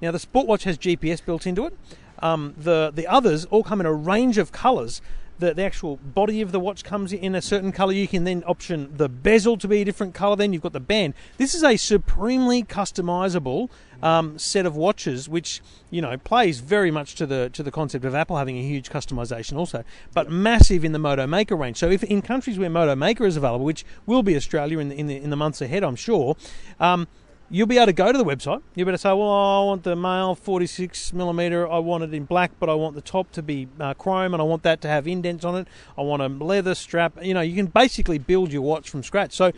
Now 0.01 0.11
the 0.11 0.19
sport 0.19 0.47
watch 0.47 0.63
has 0.65 0.77
GPS 0.77 1.23
built 1.23 1.47
into 1.47 1.65
it. 1.65 1.77
Um, 2.19 2.53
the 2.57 2.91
the 2.93 3.07
others 3.07 3.45
all 3.45 3.63
come 3.63 3.79
in 3.79 3.85
a 3.85 3.93
range 3.93 4.37
of 4.37 4.51
colours. 4.51 5.01
The, 5.43 5.53
the 5.53 5.63
actual 5.63 5.97
body 5.97 6.41
of 6.41 6.53
the 6.53 6.60
watch 6.60 6.86
comes 6.86 7.12
in 7.12 7.36
a 7.36 7.41
certain 7.41 7.71
colour. 7.73 7.91
You 7.91 8.08
can 8.08 8.23
then 8.23 8.43
option 8.47 8.93
the 8.95 9.10
bezel 9.10 9.58
to 9.58 9.67
be 9.67 9.82
a 9.82 9.86
different 9.86 10.13
colour. 10.13 10.38
Then 10.38 10.53
you've 10.53 10.62
got 10.62 10.71
the 10.71 10.79
band. 10.79 11.15
This 11.38 11.53
is 11.53 11.63
a 11.63 11.75
supremely 11.75 12.63
customisable 12.63 13.69
um, 14.01 14.39
set 14.39 14.65
of 14.65 14.75
watches, 14.75 15.27
which 15.27 15.62
you 15.89 16.01
know 16.01 16.17
plays 16.17 16.60
very 16.60 16.91
much 16.91 17.15
to 17.15 17.25
the 17.25 17.49
to 17.51 17.62
the 17.62 17.71
concept 17.71 18.06
of 18.06 18.15
Apple 18.15 18.38
having 18.38 18.58
a 18.58 18.63
huge 18.63 18.89
customization 18.89 19.58
also, 19.58 19.84
but 20.13 20.32
massive 20.32 20.86
in 20.86 20.93
the 20.93 20.99
Moto 20.99 21.27
Maker 21.27 21.58
range. 21.58 21.77
So 21.77 21.89
if 21.89 22.03
in 22.03 22.21
countries 22.21 22.58
where 22.58 22.69
Moto 22.69 22.95
Maker 22.95 23.25
is 23.25 23.36
available, 23.36 23.65
which 23.65 23.84
will 24.06 24.23
be 24.23 24.36
Australia 24.38 24.79
in 24.79 24.89
the 24.89 24.95
in 24.95 25.08
the, 25.08 25.17
in 25.17 25.29
the 25.29 25.36
months 25.36 25.62
ahead, 25.62 25.84
I'm 25.84 25.97
sure. 25.97 26.38
Um, 26.79 27.08
You'll 27.55 27.67
be 27.67 27.77
able 27.77 27.85
to 27.85 27.93
go 27.93 28.11
to 28.11 28.17
the 28.17 28.25
website. 28.25 28.63
You'll 28.73 28.85
be 28.87 28.89
able 28.89 28.91
to 28.93 28.97
say, 28.97 29.09
"Well, 29.09 29.29
I 29.29 29.63
want 29.63 29.83
the 29.83 29.95
male 29.95 30.33
46 30.33 31.13
millimeter. 31.13 31.69
I 31.71 31.77
want 31.77 32.03
it 32.03 32.11
in 32.11 32.25
black, 32.25 32.51
but 32.59 32.67
I 32.67 32.73
want 32.73 32.95
the 32.95 33.01
top 33.01 33.31
to 33.33 33.43
be 33.43 33.67
uh, 33.79 33.93
chrome, 33.93 34.33
and 34.33 34.41
I 34.41 34.43
want 34.43 34.63
that 34.63 34.81
to 34.81 34.87
have 34.87 35.07
indents 35.07 35.45
on 35.45 35.55
it. 35.57 35.67
I 35.95 36.01
want 36.01 36.23
a 36.23 36.27
leather 36.27 36.73
strap." 36.73 37.13
You 37.23 37.35
know, 37.35 37.41
you 37.41 37.55
can 37.55 37.67
basically 37.67 38.17
build 38.17 38.51
your 38.51 38.63
watch 38.63 38.89
from 38.89 39.03
scratch. 39.03 39.33
So, 39.33 39.51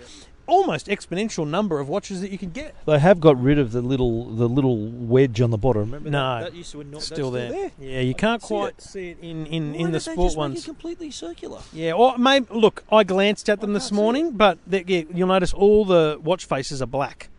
almost 0.45 0.87
exponential 0.87 1.47
number 1.47 1.79
of 1.79 1.87
watches 1.87 2.19
that 2.19 2.31
you 2.31 2.37
can 2.37 2.49
get. 2.51 2.75
They 2.85 2.99
have 2.99 3.21
got 3.21 3.41
rid 3.41 3.57
of 3.59 3.71
the 3.71 3.81
little 3.81 4.25
the 4.25 4.49
little 4.49 4.77
wedge 4.87 5.39
on 5.39 5.51
the 5.51 5.57
bottom. 5.57 5.83
Remember 5.83 6.09
No, 6.09 6.39
that, 6.41 6.51
that 6.51 6.53
used 6.57 6.73
to 6.73 6.79
not, 6.83 6.91
that's 6.95 7.05
still 7.05 7.31
there. 7.31 7.71
Yeah, 7.79 8.01
you 8.01 8.13
can't 8.13 8.41
See 8.41 8.47
quite 8.47 8.73
it? 8.77 8.81
see 8.81 9.09
it 9.11 9.19
in 9.21 9.45
in, 9.45 9.71
Why 9.71 9.77
in 9.79 9.85
the 9.91 9.99
did 9.99 10.07
they 10.07 10.11
sport 10.13 10.25
just 10.27 10.35
make 10.35 10.37
ones. 10.37 10.59
it 10.59 10.65
completely 10.65 11.11
circular. 11.11 11.61
Yeah, 11.71 11.93
or 11.93 12.17
maybe 12.17 12.47
look, 12.51 12.83
I 12.91 13.05
glanced 13.05 13.49
at 13.49 13.61
them 13.61 13.71
this 13.71 13.89
morning, 13.91 14.31
but 14.31 14.57
they, 14.67 14.83
yeah, 14.85 15.03
you'll 15.13 15.29
notice 15.29 15.53
all 15.53 15.85
the 15.85 16.19
watch 16.21 16.43
faces 16.45 16.81
are 16.81 16.85
black, 16.87 17.29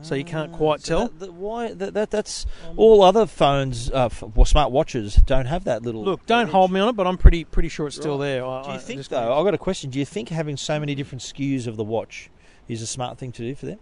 so 0.00 0.14
you 0.14 0.24
can't 0.24 0.52
quite 0.52 0.80
Ah, 0.80 0.84
So 0.84 0.88
tell. 0.98 1.08
that, 1.08 1.18
that, 1.20 1.32
why 1.34 1.72
that, 1.74 1.94
that 1.94 2.10
that's 2.10 2.46
all 2.76 3.02
other 3.02 3.26
phones, 3.26 3.90
uh, 3.90 4.06
f- 4.06 4.22
well, 4.34 4.44
smart 4.44 4.70
watches 4.70 5.16
don't 5.16 5.46
have 5.46 5.64
that 5.64 5.82
little. 5.82 6.04
Look, 6.04 6.24
don't 6.26 6.46
edge. 6.46 6.52
hold 6.52 6.70
me 6.72 6.80
on 6.80 6.88
it, 6.88 6.92
but 6.96 7.06
I'm 7.06 7.18
pretty 7.18 7.44
pretty 7.44 7.68
sure 7.68 7.86
it's 7.86 7.96
still 7.96 8.18
Right. 8.18 8.26
there. 8.26 8.46
I, 8.46 8.62
Do 8.62 8.68
you 8.68 8.74
I 8.74 8.78
think 8.78 9.08
though? 9.08 9.36
I've 9.38 9.44
got 9.44 9.54
a 9.54 9.58
question. 9.58 9.90
Do 9.90 9.98
you 9.98 10.04
think 10.04 10.28
having 10.28 10.56
so 10.56 10.78
many 10.80 10.94
different 10.94 11.22
SKUs 11.22 11.66
of 11.66 11.76
the 11.76 11.84
watch 11.84 12.30
is 12.68 12.80
a 12.82 12.86
smart 12.86 13.18
thing 13.18 13.32
to 13.32 13.42
do 13.42 13.54
for 13.54 13.66
them? 13.66 13.78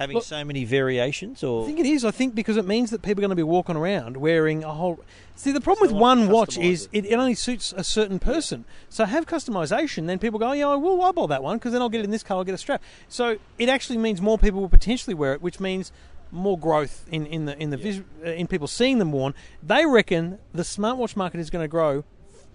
Having 0.00 0.14
Look- 0.14 0.24
so 0.24 0.42
many 0.44 0.64
variations, 0.64 1.44
or 1.44 1.62
I 1.62 1.66
think 1.66 1.78
it 1.78 1.84
is. 1.84 2.06
I 2.06 2.10
think 2.10 2.34
because 2.34 2.56
it 2.56 2.66
means 2.66 2.90
that 2.90 3.02
people 3.02 3.20
are 3.20 3.26
going 3.26 3.30
to 3.30 3.36
be 3.36 3.42
walking 3.42 3.76
around 3.76 4.16
wearing 4.16 4.64
a 4.64 4.72
whole. 4.72 4.98
See, 5.36 5.52
the 5.52 5.60
problem 5.60 5.88
So 5.88 5.94
with 5.94 6.00
one 6.00 6.30
watch 6.30 6.56
is 6.56 6.88
it. 6.90 7.04
it, 7.04 7.14
only 7.14 7.34
suits 7.34 7.74
a 7.76 7.84
certain 7.84 8.18
person. 8.18 8.64
So 8.88 9.04
have 9.04 9.26
customization, 9.26 10.06
then 10.06 10.18
people 10.18 10.38
go, 10.38 10.52
yeah, 10.52 10.68
I 10.68 10.74
will 10.76 11.02
eyeball 11.02 11.26
that 11.28 11.42
one 11.42 11.58
because 11.58 11.72
then 11.72 11.82
I'll 11.82 11.90
get 11.90 12.00
it 12.00 12.04
in 12.04 12.10
this 12.10 12.22
color, 12.22 12.38
I'll 12.38 12.44
get 12.44 12.54
a 12.54 12.58
strap. 12.58 12.82
So 13.10 13.36
it 13.58 13.68
actually 13.68 13.98
means 13.98 14.22
more 14.22 14.38
people 14.38 14.60
will 14.62 14.70
potentially 14.70 15.12
wear 15.14 15.34
it, 15.34 15.42
which 15.42 15.60
means 15.60 15.92
more 16.32 16.58
growth 16.58 17.04
in, 17.10 17.26
in 17.26 17.44
the 17.44 17.58
in 17.60 17.68
the 17.68 17.76
vis- 17.76 18.00
uh, 18.24 18.30
in 18.30 18.46
people 18.46 18.68
seeing 18.68 18.98
them 19.00 19.12
worn. 19.12 19.34
They 19.62 19.84
reckon 19.84 20.38
the 20.54 20.62
smartwatch 20.62 21.14
market 21.14 21.40
is 21.40 21.50
going 21.50 21.64
to 21.64 21.68
grow 21.68 22.04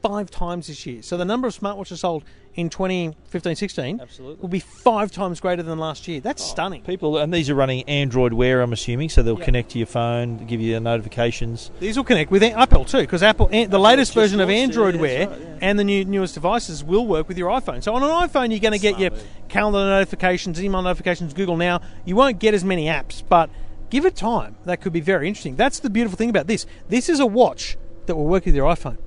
five 0.05 0.29
times 0.29 0.67
this 0.67 0.85
year. 0.85 1.01
So 1.01 1.17
the 1.17 1.25
number 1.25 1.47
of 1.47 1.57
smartwatches 1.57 1.97
sold 1.97 2.23
in 2.53 2.69
2015-16 2.69 3.99
Absolutely. 4.01 4.41
will 4.41 4.49
be 4.49 4.59
five 4.59 5.11
times 5.11 5.39
greater 5.39 5.63
than 5.63 5.79
last 5.79 6.07
year. 6.07 6.19
That's 6.19 6.43
oh, 6.43 6.45
stunning. 6.45 6.83
people 6.83 7.17
and 7.17 7.33
these 7.33 7.49
are 7.49 7.55
running 7.55 7.83
Android 7.83 8.31
Wear, 8.33 8.61
I'm 8.61 8.71
assuming, 8.71 9.09
so 9.09 9.23
they'll 9.23 9.39
Yeah. 9.39 9.45
connect 9.45 9.71
to 9.71 9.79
your 9.79 9.87
phone, 9.87 10.45
give 10.45 10.61
you 10.61 10.79
notifications. 10.79 11.71
These 11.79 11.97
will 11.97 12.03
connect 12.03 12.29
with 12.29 12.43
Apple 12.43 12.85
too, 12.85 13.01
because 13.01 13.23
Apple, 13.23 13.49
an- 13.51 13.71
the 13.71 13.79
latest 13.79 14.13
version 14.13 14.39
of 14.39 14.49
it, 14.49 14.53
Android 14.53 14.95
yeah, 14.95 15.01
Wear 15.01 15.27
right, 15.27 15.39
yeah. 15.39 15.57
and 15.61 15.79
the 15.79 15.83
new 15.83 16.05
newest 16.05 16.35
devices 16.35 16.83
will 16.83 17.07
work 17.07 17.27
with 17.27 17.37
your 17.37 17.49
iPhone. 17.49 17.81
So 17.81 17.95
on 17.95 18.03
an 18.03 18.09
iPhone, 18.09 18.51
you're 18.51 18.59
going 18.59 18.73
to 18.73 18.79
get 18.79 18.99
your 18.99 19.09
calendar 19.49 19.79
notifications, 19.79 20.63
email 20.63 20.83
notifications, 20.83 21.33
Google 21.33 21.57
Now. 21.57 21.81
You 22.05 22.15
won't 22.15 22.39
get 22.39 22.53
as 22.53 22.63
many 22.63 22.85
apps, 22.85 23.23
but 23.27 23.49
give 23.89 24.05
it 24.05 24.15
time. 24.15 24.55
That 24.65 24.81
could 24.81 24.93
be 24.93 25.01
very 25.01 25.27
interesting. 25.27 25.55
That's 25.55 25.79
the 25.79 25.89
beautiful 25.89 26.15
thing 26.15 26.29
about 26.29 26.45
this. 26.47 26.67
This 26.89 27.09
is 27.09 27.19
a 27.19 27.25
watch 27.25 27.75
that 28.05 28.15
will 28.15 28.27
work 28.27 28.45
with 28.45 28.55
your 28.55 28.71
iPhone. 28.71 28.97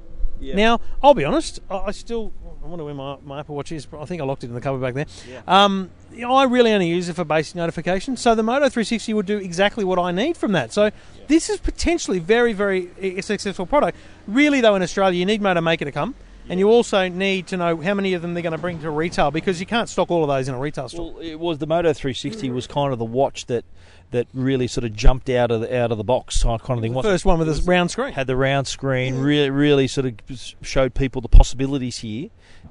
Now, 0.57 0.81
I'll 1.03 1.15
be 1.15 1.25
honest. 1.25 1.61
I 1.71 1.91
still. 1.93 2.33
I 2.63 2.67
wonder 2.67 2.85
where 2.85 2.95
my, 2.95 3.17
my 3.25 3.41
Apple 3.41 3.55
Watch 3.55 3.73
is. 3.73 3.87
but 3.87 4.01
I 4.01 4.05
think 4.05 4.21
I 4.21 4.25
locked 4.25 4.45
it 4.45 4.49
in 4.49 4.55
the 4.55 4.61
cupboard 4.61 4.81
back 4.83 4.95
there. 4.95 5.07
Um, 5.47 5.91
you 6.13 6.23
know, 6.23 6.35
I 6.35 6.45
really 6.45 6.73
only 6.73 6.89
use 6.89 7.09
it 7.09 7.15
for 7.15 7.25
basic 7.25 7.55
notifications. 7.55 8.21
So 8.21 8.35
the 8.35 8.43
Moto 8.43 8.69
360 8.69 9.15
would 9.15 9.27
do 9.27 9.39
exactly 9.39 9.85
what 9.85 9.99
I 9.99 10.11
need 10.11 10.37
from 10.37 10.53
that. 10.53 10.73
So 10.73 10.91
this 11.29 11.49
is 11.49 11.61
potentially 11.61 12.19
very, 12.19 12.53
very 12.53 12.91
a 13.01 13.21
successful 13.23 13.65
product. 13.65 13.97
Really, 14.27 14.61
though, 14.61 14.75
in 14.75 14.83
Australia, 14.83 15.19
you 15.19 15.25
need 15.25 15.41
Moto 15.41 15.61
Maker 15.61 15.85
to 15.85 15.93
come. 15.93 16.15
And 16.49 16.59
you 16.59 16.71
also 16.71 17.09
need 17.09 17.47
to 17.49 17.57
know 17.57 17.77
how 17.77 17.95
many 17.95 18.15
of 18.15 18.23
them 18.23 18.35
they're 18.35 18.43
going 18.43 18.53
to 18.53 18.59
bring 18.59 18.81
to 18.81 18.91
retail 18.91 19.31
because 19.31 19.61
you 19.61 19.67
can't 19.67 19.89
stock 19.89 20.11
all 20.11 20.23
of 20.23 20.29
those 20.29 20.49
in 20.49 20.55
a 20.55 20.59
retail 20.59 20.89
store. 20.89 21.15
Well, 21.15 21.23
it 21.23 21.39
was 21.39 21.59
the 21.59 21.67
Moto 21.67 21.93
360 21.93 22.51
was 22.51 22.67
kind 22.67 22.93
of 22.93 22.99
the 22.99 23.05
watch 23.05 23.47
that 23.47 23.65
that 24.11 24.27
really 24.33 24.67
sort 24.67 24.85
of 24.85 24.95
jumped 24.95 25.29
out 25.29 25.51
of 25.51 25.61
the, 25.61 25.79
out 25.79 25.93
of 25.93 25.99
the 25.99 26.05
box 26.05 26.43
kind 26.43 26.59
of 26.59 26.81
thing. 26.81 26.95
the 26.95 27.03
first 27.03 27.27
one 27.27 27.39
with 27.39 27.49
a 27.49 27.63
round 27.65 27.91
screen. 27.91 28.13
had 28.15 28.27
the 28.27 28.37
round 28.37 28.67
screen, 28.67 29.19
really, 29.19 29.51
really 29.51 29.87
sort 29.87 30.07
of 30.07 30.15
showed 30.63 30.95
people 30.95 31.21
the 31.21 31.29
possibilities 31.29 31.99
here. 31.99 32.31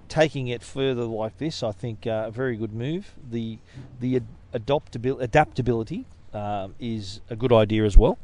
Taking 0.10 0.48
it 0.48 0.64
further 0.64 1.04
like 1.04 1.38
this, 1.38 1.62
I 1.62 1.72
think 1.72 2.08
uh, 2.08 2.26
a 2.28 2.32
very 2.32 2.56
good 2.56 2.74
move. 2.74 3.14
The 3.30 3.60
the 4.00 4.22
adoptabil- 4.54 5.22
adaptability 5.22 6.06
um, 6.34 6.74
is 6.80 7.22
a 7.30 7.36
good 7.36 7.54
idea 7.54 7.84
as 7.84 7.98
well. 7.98 8.18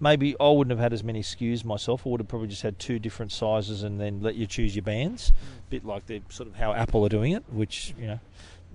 Maybe 0.00 0.34
I 0.40 0.48
wouldn't 0.48 0.70
have 0.70 0.80
had 0.80 0.92
as 0.92 1.04
many 1.04 1.20
SKUs 1.20 1.64
myself. 1.64 2.06
I 2.06 2.10
would 2.10 2.20
have 2.20 2.28
probably 2.28 2.48
just 2.48 2.62
had 2.62 2.78
two 2.78 2.98
different 2.98 3.32
sizes 3.32 3.82
and 3.82 4.00
then 4.00 4.20
let 4.20 4.34
you 4.34 4.46
choose 4.46 4.74
your 4.74 4.82
bands. 4.82 5.30
Mm. 5.30 5.70
bit 5.70 5.84
like 5.84 6.06
the 6.06 6.22
sort 6.30 6.48
of 6.48 6.56
how 6.56 6.72
Apple 6.72 7.04
are 7.04 7.10
doing 7.10 7.32
it, 7.32 7.44
which 7.50 7.94
you 7.98 8.06
know 8.06 8.20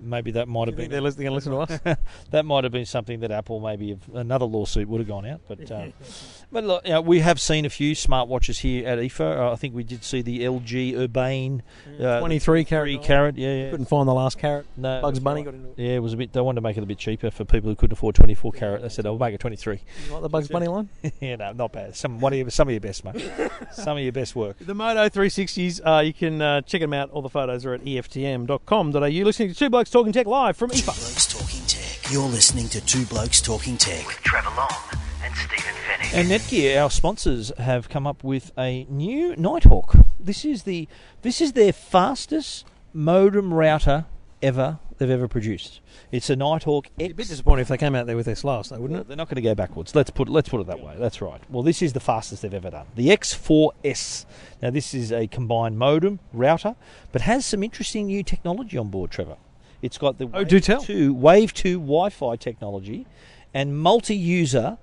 maybe 0.00 0.30
that 0.32 0.48
might 0.48 0.68
have 0.68 0.76
been 0.76 0.90
they're 0.90 1.00
lis- 1.00 1.14
they're 1.14 1.28
to 1.28 1.34
listen 1.34 1.52
to 1.52 1.58
us? 1.58 1.96
that 2.30 2.44
might 2.44 2.64
have 2.64 2.72
been 2.72 2.86
something 2.86 3.20
that 3.20 3.30
Apple 3.30 3.60
maybe 3.60 3.98
another 4.14 4.44
lawsuit 4.44 4.88
would 4.88 5.00
have 5.00 5.08
gone 5.08 5.26
out. 5.26 5.40
But 5.48 5.70
um, 5.70 5.92
but 6.52 6.64
look, 6.64 6.86
you 6.86 6.92
know, 6.92 7.00
we 7.00 7.20
have 7.20 7.40
seen 7.40 7.64
a 7.64 7.70
few 7.70 7.94
smartwatches 7.94 8.58
here 8.58 8.86
at 8.86 8.98
IFA. 8.98 9.38
Uh, 9.38 9.52
I 9.52 9.56
think 9.56 9.74
we 9.74 9.84
did 9.84 10.04
see 10.04 10.22
the 10.22 10.40
LG 10.40 10.96
Urbane 10.96 11.62
uh, 12.00 12.20
23 12.20 12.64
carat. 12.64 12.84
three 12.84 12.98
carat. 12.98 13.36
Yeah, 13.36 13.54
yeah. 13.54 13.70
Couldn't 13.70 13.86
find 13.86 14.08
the 14.08 14.14
last 14.14 14.38
carrot. 14.38 14.66
No, 14.76 15.00
Bugs 15.00 15.20
Bunny 15.20 15.42
got 15.42 15.54
into 15.54 15.70
it. 15.70 15.74
Yeah, 15.76 15.96
it 15.96 16.02
was 16.02 16.12
a 16.12 16.16
bit. 16.16 16.32
They 16.32 16.40
wanted 16.40 16.56
to 16.56 16.62
make 16.62 16.76
it 16.76 16.82
a 16.82 16.86
bit 16.86 16.98
cheaper 16.98 17.30
for 17.30 17.44
people 17.44 17.70
who 17.70 17.76
couldn't 17.76 17.92
afford 17.92 18.14
24 18.14 18.52
carat. 18.52 18.82
They 18.82 18.88
said, 18.88 19.06
"I'll 19.06 19.18
make 19.18 19.34
it 19.34 19.40
23." 19.40 19.80
You 20.06 20.12
like 20.12 20.22
the 20.22 20.28
Bugs 20.28 20.48
Bunny 20.48 20.66
line? 20.66 20.88
yeah, 21.20 21.36
no, 21.36 21.52
not 21.52 21.72
bad. 21.72 21.96
Some 21.96 22.20
one 22.20 22.32
of 22.32 22.38
your, 22.38 22.50
some 22.50 22.68
of 22.68 22.72
your 22.72 22.80
best, 22.80 23.04
mate. 23.04 23.30
some 23.72 23.96
of 23.96 24.02
your 24.02 24.12
best 24.12 24.36
work. 24.36 24.58
The 24.58 24.74
Moto 24.74 25.08
360s, 25.08 25.80
uh, 25.84 26.00
you 26.00 26.12
can 26.12 26.40
uh, 26.40 26.60
check 26.62 26.80
them 26.80 26.92
out. 26.92 27.10
All 27.10 27.22
the 27.22 27.28
photos 27.28 27.64
are 27.64 27.74
at 27.74 27.84
EFTM.com.au. 27.84 28.98
Listening 28.98 29.48
to 29.48 29.54
Two 29.54 29.70
Blokes 29.70 29.85
Talking 29.90 30.12
Tech 30.12 30.26
live 30.26 30.56
from 30.56 30.70
IFA. 30.70 30.84
Blokes 30.84 31.26
Talking 31.26 31.64
Tech. 31.66 32.12
You're 32.12 32.28
listening 32.28 32.68
to 32.68 32.80
Two 32.84 33.04
Blokes 33.06 33.40
Talking 33.40 33.76
Tech 33.76 34.06
with 34.06 34.16
Trevor 34.22 34.50
Long 34.56 34.68
and 35.22 35.34
Stephen 35.34 35.74
Fenech. 35.86 36.14
And 36.14 36.28
Netgear, 36.28 36.82
our 36.82 36.90
sponsors, 36.90 37.52
have 37.58 37.88
come 37.88 38.06
up 38.06 38.24
with 38.24 38.50
a 38.58 38.84
new 38.90 39.36
Nighthawk. 39.36 39.96
This 40.18 40.44
is 40.44 40.64
the 40.64 40.88
this 41.22 41.40
is 41.40 41.52
their 41.52 41.72
fastest 41.72 42.64
modem 42.92 43.54
router 43.54 44.06
ever 44.42 44.78
they've 44.98 45.10
ever 45.10 45.28
produced. 45.28 45.80
It's 46.10 46.30
a 46.30 46.36
Nighthawk 46.36 46.88
Be 46.96 47.04
a 47.04 47.08
bit 47.08 47.20
X. 47.20 47.28
disappointed 47.30 47.62
if 47.62 47.68
they 47.68 47.76
came 47.76 47.94
out 47.94 48.06
there 48.06 48.16
with 48.16 48.26
their 48.26 48.36
last, 48.42 48.70
though, 48.70 48.80
wouldn't 48.80 49.00
it? 49.00 49.08
They're 49.08 49.16
not 49.16 49.28
going 49.28 49.36
to 49.36 49.42
go 49.42 49.54
backwards. 49.54 49.94
Let's 49.94 50.10
put 50.10 50.28
let's 50.28 50.48
put 50.48 50.60
it 50.60 50.66
that 50.66 50.80
way. 50.80 50.94
That's 50.98 51.20
right. 51.20 51.40
Well, 51.48 51.62
this 51.62 51.82
is 51.82 51.92
the 51.92 52.00
fastest 52.00 52.42
they've 52.42 52.52
ever 52.52 52.70
done. 52.70 52.86
The 52.94 53.08
X4S. 53.08 54.26
Now, 54.62 54.70
this 54.70 54.94
is 54.94 55.12
a 55.12 55.26
combined 55.26 55.78
modem 55.78 56.18
router, 56.32 56.76
but 57.12 57.22
has 57.22 57.46
some 57.46 57.62
interesting 57.62 58.06
new 58.06 58.22
technology 58.22 58.78
on 58.78 58.88
board. 58.88 59.10
Trevor, 59.10 59.36
it's 59.82 59.98
got 59.98 60.18
the 60.18 60.28
Oh, 60.32 60.44
do 60.44 60.60
tell. 60.60 60.82
two 60.82 61.12
Wave 61.14 61.52
Two 61.54 61.78
Wi-Fi 61.78 62.36
technology 62.36 63.06
and 63.54 63.78
multi-user 63.78 64.78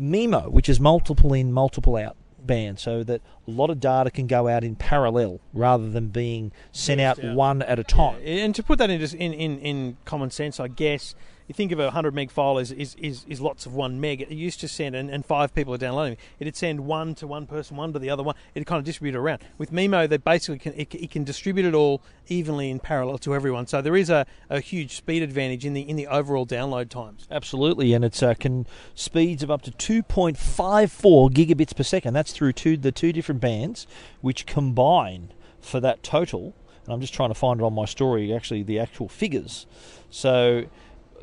MIMO, 0.00 0.50
which 0.50 0.68
is 0.68 0.80
multiple 0.80 1.32
in, 1.32 1.52
multiple 1.52 1.96
out 1.96 2.16
band, 2.38 2.78
so 2.78 3.02
that 3.04 3.20
a 3.46 3.50
lot 3.50 3.70
of 3.70 3.80
data 3.80 4.10
can 4.10 4.26
go 4.26 4.48
out 4.48 4.64
in 4.64 4.74
parallel 4.74 5.40
rather 5.52 5.88
than 5.88 6.08
being 6.08 6.52
sent 6.72 7.00
out 7.00 7.18
out. 7.18 7.34
one 7.34 7.62
at 7.62 7.78
a 7.78 7.84
time. 7.84 8.20
And 8.24 8.54
to 8.54 8.62
put 8.62 8.78
that 8.78 8.90
in, 8.90 9.00
just 9.00 9.14
in, 9.14 9.32
in, 9.32 9.58
in 9.60 9.96
common 10.04 10.30
sense, 10.30 10.60
I 10.60 10.68
guess, 10.68 11.14
you 11.46 11.54
think 11.54 11.72
of 11.72 11.78
a 11.78 11.84
100 11.84 12.14
meg 12.14 12.30
file 12.30 12.58
is, 12.58 12.72
is, 12.72 12.94
is, 12.94 13.24
is 13.28 13.40
lots 13.40 13.66
of 13.66 13.74
one 13.74 14.00
meg. 14.00 14.22
It 14.22 14.30
used 14.30 14.60
to 14.60 14.68
send, 14.68 14.96
and, 14.96 15.10
and 15.10 15.24
five 15.24 15.54
people 15.54 15.74
are 15.74 15.78
downloading, 15.78 16.16
it'd 16.38 16.56
send 16.56 16.80
one 16.80 17.14
to 17.16 17.26
one 17.26 17.46
person, 17.46 17.76
one 17.76 17.92
to 17.92 17.98
the 17.98 18.08
other 18.10 18.22
one. 18.22 18.34
It'd 18.54 18.66
kind 18.66 18.78
of 18.78 18.84
distribute 18.84 19.14
it 19.14 19.18
around. 19.18 19.42
With 19.58 19.70
Mimo, 19.70 20.08
they 20.08 20.16
basically 20.16 20.58
can, 20.58 20.72
it, 20.74 20.94
it 20.94 21.10
can 21.10 21.24
distribute 21.24 21.66
it 21.66 21.74
all 21.74 22.02
evenly 22.28 22.70
in 22.70 22.80
parallel 22.80 23.18
to 23.18 23.34
everyone. 23.34 23.66
So 23.66 23.82
there 23.82 23.96
is 23.96 24.08
a, 24.08 24.26
a 24.48 24.60
huge 24.60 24.96
speed 24.96 25.22
advantage 25.22 25.66
in 25.66 25.74
the, 25.74 25.82
in 25.82 25.96
the 25.96 26.06
overall 26.06 26.46
download 26.46 26.88
times. 26.88 27.26
Absolutely, 27.30 27.92
and 27.92 28.04
it's 28.04 28.22
uh, 28.22 28.34
can 28.34 28.66
speeds 28.94 29.42
of 29.42 29.50
up 29.50 29.62
to 29.62 29.70
2.54 29.70 31.30
gigabits 31.30 31.76
per 31.76 31.82
second. 31.82 32.14
That's 32.14 32.32
through 32.32 32.54
two 32.54 32.76
the 32.76 32.92
two 32.92 33.12
different 33.12 33.40
bands, 33.40 33.86
which 34.20 34.46
combine 34.46 35.32
for 35.60 35.80
that 35.80 36.02
total. 36.02 36.54
And 36.84 36.92
I'm 36.92 37.00
just 37.00 37.14
trying 37.14 37.30
to 37.30 37.34
find 37.34 37.60
it 37.60 37.64
on 37.64 37.74
my 37.74 37.86
story. 37.86 38.34
Actually, 38.34 38.62
the 38.62 38.78
actual 38.78 39.08
figures. 39.08 39.66
So. 40.10 40.64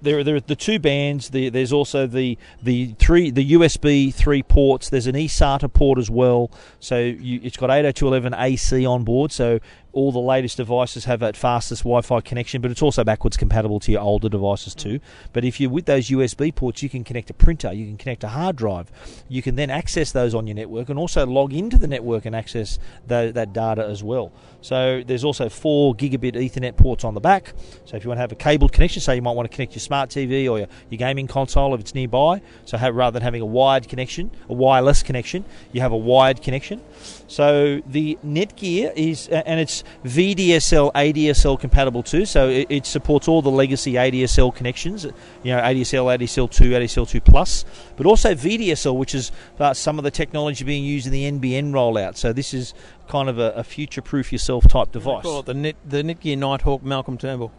There, 0.02 0.24
there 0.24 0.36
are 0.36 0.40
the 0.40 0.56
two 0.56 0.80
bands. 0.80 1.30
The, 1.30 1.50
there's 1.50 1.74
also 1.74 2.08
the 2.08 2.38
the 2.62 2.96
three 3.00 3.32
the 3.32 3.52
USB 3.54 4.14
three 4.14 4.44
ports. 4.44 4.90
There's 4.90 5.08
an 5.08 5.16
eSATA 5.16 5.72
port 5.72 6.00
as 6.00 6.10
well. 6.10 6.52
So 6.80 6.98
you, 7.00 7.40
it's 7.44 7.58
got 7.58 7.70
802.11 7.70 8.40
AC 8.40 8.86
on 8.86 9.04
board. 9.04 9.32
So 9.32 9.60
all 9.94 10.12
the 10.12 10.20
latest 10.20 10.58
devices 10.58 11.06
have 11.06 11.20
that 11.20 11.36
fastest 11.36 11.84
Wi-Fi 11.84 12.22
connection, 12.22 12.62
but 12.62 12.72
it's 12.72 12.82
also 12.82 13.04
backwards 13.04 13.38
compatible 13.38 13.80
to 13.82 13.92
your 13.92 14.02
older 14.02 14.30
devices 14.30 14.74
too. 14.74 15.00
But 15.34 15.44
if 15.44 15.60
you're 15.60 15.70
with 15.70 15.86
those 15.86 16.10
USB 16.10 16.54
ports, 16.54 16.82
you 16.82 16.90
can 16.90 17.04
connect 17.04 17.30
a 17.30 17.34
printer, 17.34 17.74
you 17.74 17.86
can 17.86 17.98
connect 17.98 18.24
a 18.24 18.30
hard 18.30 18.56
drive, 18.56 18.92
you 19.28 19.42
can 19.42 19.56
then 19.56 19.70
access 19.70 20.12
those 20.12 20.34
on 20.34 20.48
your 20.48 20.56
network, 20.56 20.90
and 20.90 20.98
also 20.98 21.26
log 21.26 21.54
into 21.54 21.78
the 21.78 21.88
network 21.88 22.26
and 22.26 22.36
access 22.36 22.80
tho- 23.08 23.32
that 23.32 23.54
data 23.54 23.86
as 23.86 24.04
well. 24.04 24.32
So 24.62 25.04
there's 25.06 25.24
also 25.24 25.50
four 25.50 25.96
gigabit 25.96 26.36
Ethernet 26.36 26.78
ports 26.78 27.04
on 27.04 27.14
the 27.14 27.20
back. 27.20 27.54
So 27.86 27.98
if 27.98 28.04
you 28.04 28.10
want 28.10 28.18
to 28.18 28.22
have 28.22 28.32
a 28.32 28.36
cabled 28.36 28.72
connection, 28.72 29.02
say 29.02 29.16
you 29.16 29.22
might 29.22 29.34
want 29.34 29.50
to 29.50 29.56
connect 29.56 29.74
your 29.74 29.80
smart 29.80 30.10
TV 30.10 30.50
or 30.50 30.60
your, 30.60 30.68
your 30.90 30.98
gaming 30.98 31.28
console 31.28 31.74
if 31.74 31.82
it's 31.82 31.96
nearby. 31.96 32.42
So 32.66 32.78
have, 32.78 32.96
rather 32.96 33.16
than 33.16 33.24
having 33.24 33.42
a 33.42 33.46
wired 33.46 33.90
connection, 33.90 34.32
a 34.50 34.54
wireless 34.54 35.04
connection, 35.04 35.44
you 35.72 35.82
have 35.82 35.92
a 35.92 35.98
wired 35.98 36.42
connection. 36.42 36.82
So 37.28 37.82
the 37.88 38.18
Netgear 38.24 38.94
is, 38.96 39.28
and 39.28 39.60
it's 39.60 39.81
VDSL, 40.04 40.92
ADSL 40.94 41.60
compatible 41.60 42.04
too. 42.04 42.26
So 42.26 42.50
it, 42.50 42.68
it 42.70 42.86
supports 42.86 43.28
all 43.28 43.42
the 43.42 43.52
legacy 43.52 43.94
ADSL 43.94 44.54
connections. 44.56 45.06
You 45.06 45.56
know, 45.56 45.62
ADSL, 45.62 46.18
ADSL 46.18 46.50
two, 46.52 46.72
ADSL 46.72 47.08
two 47.08 47.22
plus, 47.22 47.66
but 47.98 48.06
also 48.06 48.34
VDSL, 48.34 48.96
which 48.96 49.16
is 49.16 49.32
uh, 49.60 49.74
some 49.74 49.98
of 49.98 50.04
the 50.04 50.12
technology 50.12 50.64
being 50.66 50.84
used 50.84 51.08
in 51.08 51.14
the 51.14 51.32
NBN 51.32 51.72
rollout. 51.72 52.18
So 52.18 52.34
this 52.34 52.54
is 52.54 52.74
kind 53.08 53.30
of 53.30 53.40
a, 53.40 53.52
a 53.52 53.64
future-proof 53.64 54.32
yourself 54.32 54.68
type 54.68 54.92
device. 54.92 55.24
Call 55.24 55.42
it 55.42 55.46
the 55.46 55.54
Net, 55.54 55.76
the 55.86 56.04
Netgear 56.04 56.38
Nighthawk 56.38 56.84
Malcolm 56.84 57.18
Turnbull. 57.18 57.52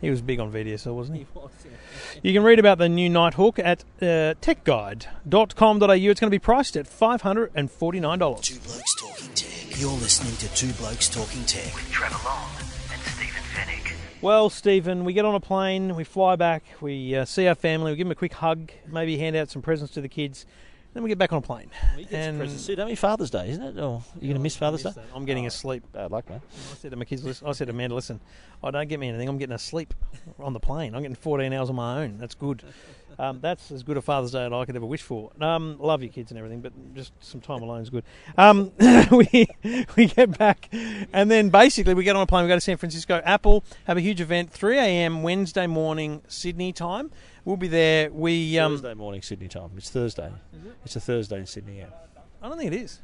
He 0.00 0.10
was 0.10 0.20
big 0.20 0.38
on 0.38 0.52
VDSL, 0.52 0.94
wasn't 0.94 1.18
he? 1.18 1.26
You 2.22 2.34
can 2.34 2.42
read 2.42 2.58
about 2.58 2.76
the 2.76 2.90
new 2.90 3.08
Nighthawk 3.08 3.58
at 3.58 3.84
uh, 4.02 4.34
techguide.com.au. 4.42 5.90
It's 5.92 6.20
going 6.20 6.30
to 6.30 6.30
be 6.30 6.38
priced 6.38 6.76
at 6.76 6.86
$549. 6.86 8.42
Two 8.42 8.58
Blokes 8.60 8.94
Talking 8.96 9.34
Tech. 9.34 9.63
You're 9.76 9.90
listening 9.90 10.36
to 10.36 10.54
Two 10.54 10.72
Blokes 10.74 11.08
Talking 11.08 11.44
Tech 11.46 11.74
with 11.74 11.90
Trevor 11.90 12.16
Long 12.24 12.48
and 12.92 13.02
Stephen 13.02 13.42
Fenech. 13.52 13.92
Well, 14.22 14.48
Stephen, 14.48 15.04
we 15.04 15.12
get 15.12 15.24
on 15.24 15.34
a 15.34 15.40
plane, 15.40 15.96
we 15.96 16.04
fly 16.04 16.36
back, 16.36 16.62
we 16.80 17.16
uh, 17.16 17.24
see 17.24 17.48
our 17.48 17.56
family, 17.56 17.90
we 17.90 17.96
give 17.96 18.06
them 18.06 18.12
a 18.12 18.14
quick 18.14 18.34
hug, 18.34 18.70
maybe 18.86 19.18
hand 19.18 19.34
out 19.34 19.50
some 19.50 19.62
presents 19.62 19.92
to 19.94 20.00
the 20.00 20.08
kids, 20.08 20.46
then 20.92 21.02
we 21.02 21.08
get 21.08 21.18
back 21.18 21.32
on 21.32 21.38
a 21.38 21.42
plane. 21.42 21.70
We 21.96 22.04
get 22.04 22.36
presents 22.38 22.64
too, 22.64 22.76
don't 22.76 22.86
we? 22.86 22.94
Father's 22.94 23.30
Day, 23.30 23.50
isn't 23.50 23.62
it? 23.62 23.76
Or 23.80 24.04
you're 24.14 24.28
going 24.28 24.34
to 24.34 24.38
miss 24.38 24.54
Father's 24.54 24.84
Day? 24.84 24.92
I'm 25.12 25.24
getting 25.24 25.44
a 25.44 25.50
sleep. 25.50 25.82
Bad 25.92 26.12
luck, 26.12 26.30
man. 26.30 26.40
I 26.70 26.76
said 26.76 26.92
to 26.92 26.96
my 26.96 27.04
kids, 27.04 27.24
listen, 27.24 27.48
I 27.48 27.52
said 27.52 27.66
to 27.66 27.72
Amanda, 27.72 27.96
listen, 27.96 28.20
I 28.62 28.70
don't 28.70 28.88
get 28.88 29.00
me 29.00 29.08
anything. 29.08 29.28
I'm 29.28 29.38
getting 29.38 29.56
a 29.56 29.58
sleep 29.58 29.92
on 30.38 30.52
the 30.52 30.60
plane. 30.60 30.94
I'm 30.94 31.02
getting 31.02 31.16
14 31.16 31.52
hours 31.52 31.68
on 31.68 31.74
my 31.74 32.04
own. 32.04 32.18
That's 32.18 32.36
good. 32.36 32.62
Um, 33.18 33.40
that's 33.40 33.70
as 33.70 33.82
good 33.82 33.96
a 33.96 34.02
Father's 34.02 34.32
Day 34.32 34.44
as 34.44 34.52
I 34.52 34.64
could 34.64 34.76
ever 34.76 34.86
wish 34.86 35.02
for. 35.02 35.30
Um, 35.40 35.76
love 35.78 36.02
your 36.02 36.12
kids 36.12 36.30
and 36.30 36.38
everything, 36.38 36.60
but 36.60 36.72
just 36.94 37.12
some 37.20 37.40
time 37.40 37.62
alone 37.62 37.82
is 37.82 37.90
good. 37.90 38.04
Um, 38.36 38.72
we 39.10 39.46
we 39.96 40.06
get 40.06 40.36
back, 40.38 40.68
and 41.12 41.30
then 41.30 41.50
basically 41.50 41.94
we 41.94 42.04
get 42.04 42.16
on 42.16 42.22
a 42.22 42.26
plane. 42.26 42.44
We 42.44 42.48
go 42.48 42.54
to 42.56 42.60
San 42.60 42.76
Francisco. 42.76 43.20
Apple 43.24 43.64
have 43.84 43.96
a 43.96 44.00
huge 44.00 44.20
event, 44.20 44.50
3 44.50 44.78
a.m. 44.78 45.22
Wednesday 45.22 45.66
morning 45.66 46.22
Sydney 46.28 46.72
time. 46.72 47.10
We'll 47.44 47.56
be 47.56 47.68
there. 47.68 48.10
We 48.10 48.58
um, 48.58 48.72
Thursday 48.72 48.94
morning 48.94 49.22
Sydney 49.22 49.48
time. 49.48 49.70
It's 49.76 49.90
Thursday. 49.90 50.32
It? 50.52 50.76
It's 50.84 50.96
a 50.96 51.00
Thursday 51.00 51.38
in 51.38 51.46
Sydney. 51.46 51.78
Yeah. 51.78 51.86
I 52.42 52.48
don't 52.48 52.58
think 52.58 52.72
it 52.72 52.76
is. 52.76 53.00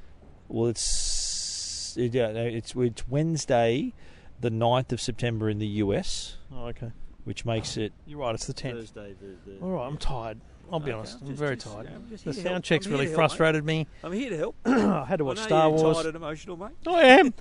Well, 0.48 0.68
it's 0.68 1.96
it, 1.96 2.14
yeah, 2.14 2.28
it's 2.28 2.74
it's 2.76 3.08
Wednesday, 3.08 3.94
the 4.40 4.50
9th 4.50 4.92
of 4.92 5.00
September 5.00 5.48
in 5.48 5.58
the 5.58 5.66
US, 5.66 6.36
Oh, 6.52 6.66
okay. 6.66 6.90
Which 7.24 7.44
makes 7.44 7.76
it 7.76 7.92
You're 8.06 8.18
right. 8.20 8.34
It's 8.34 8.46
the 8.46 8.54
10th. 8.54 8.72
Thursday. 8.72 9.14
The, 9.20 9.50
the, 9.52 9.58
All 9.60 9.70
right. 9.72 9.86
I'm 9.86 9.96
tired. 9.96 10.38
I'll 10.72 10.78
be 10.78 10.92
Okay, 10.92 10.98
honest. 10.98 11.18
I'm 11.20 11.26
just- 11.26 11.38
very 11.40 11.56
just, 11.56 11.66
tired. 11.66 11.86
yeah, 11.90 11.96
I'm 11.96 12.08
just 12.10 12.24
The 12.24 12.30
here 12.30 12.42
to 12.44 12.48
help. 12.48 12.54
sound 12.54 12.64
checks 12.64 12.86
I'm 12.86 12.92
here 12.92 12.98
really 13.00 13.06
to 13.06 13.10
help, 13.10 13.18
mate. 13.22 13.28
frustrated 13.36 13.64
me. 13.64 13.86
I'm 14.04 14.12
here 14.12 14.30
to 14.30 14.36
help. 14.36 14.56
I 14.64 15.04
had 15.04 15.16
to 15.16 15.24
watch 15.24 15.38
I 15.38 15.40
know 15.40 15.46
Star 15.48 15.68
you're 15.68 15.78
Wars. 15.82 15.96
tired 15.96 16.06
and 16.06 16.16
emotional, 16.16 16.56
mate. 16.56 16.70
I 16.86 17.02
am. 17.02 17.34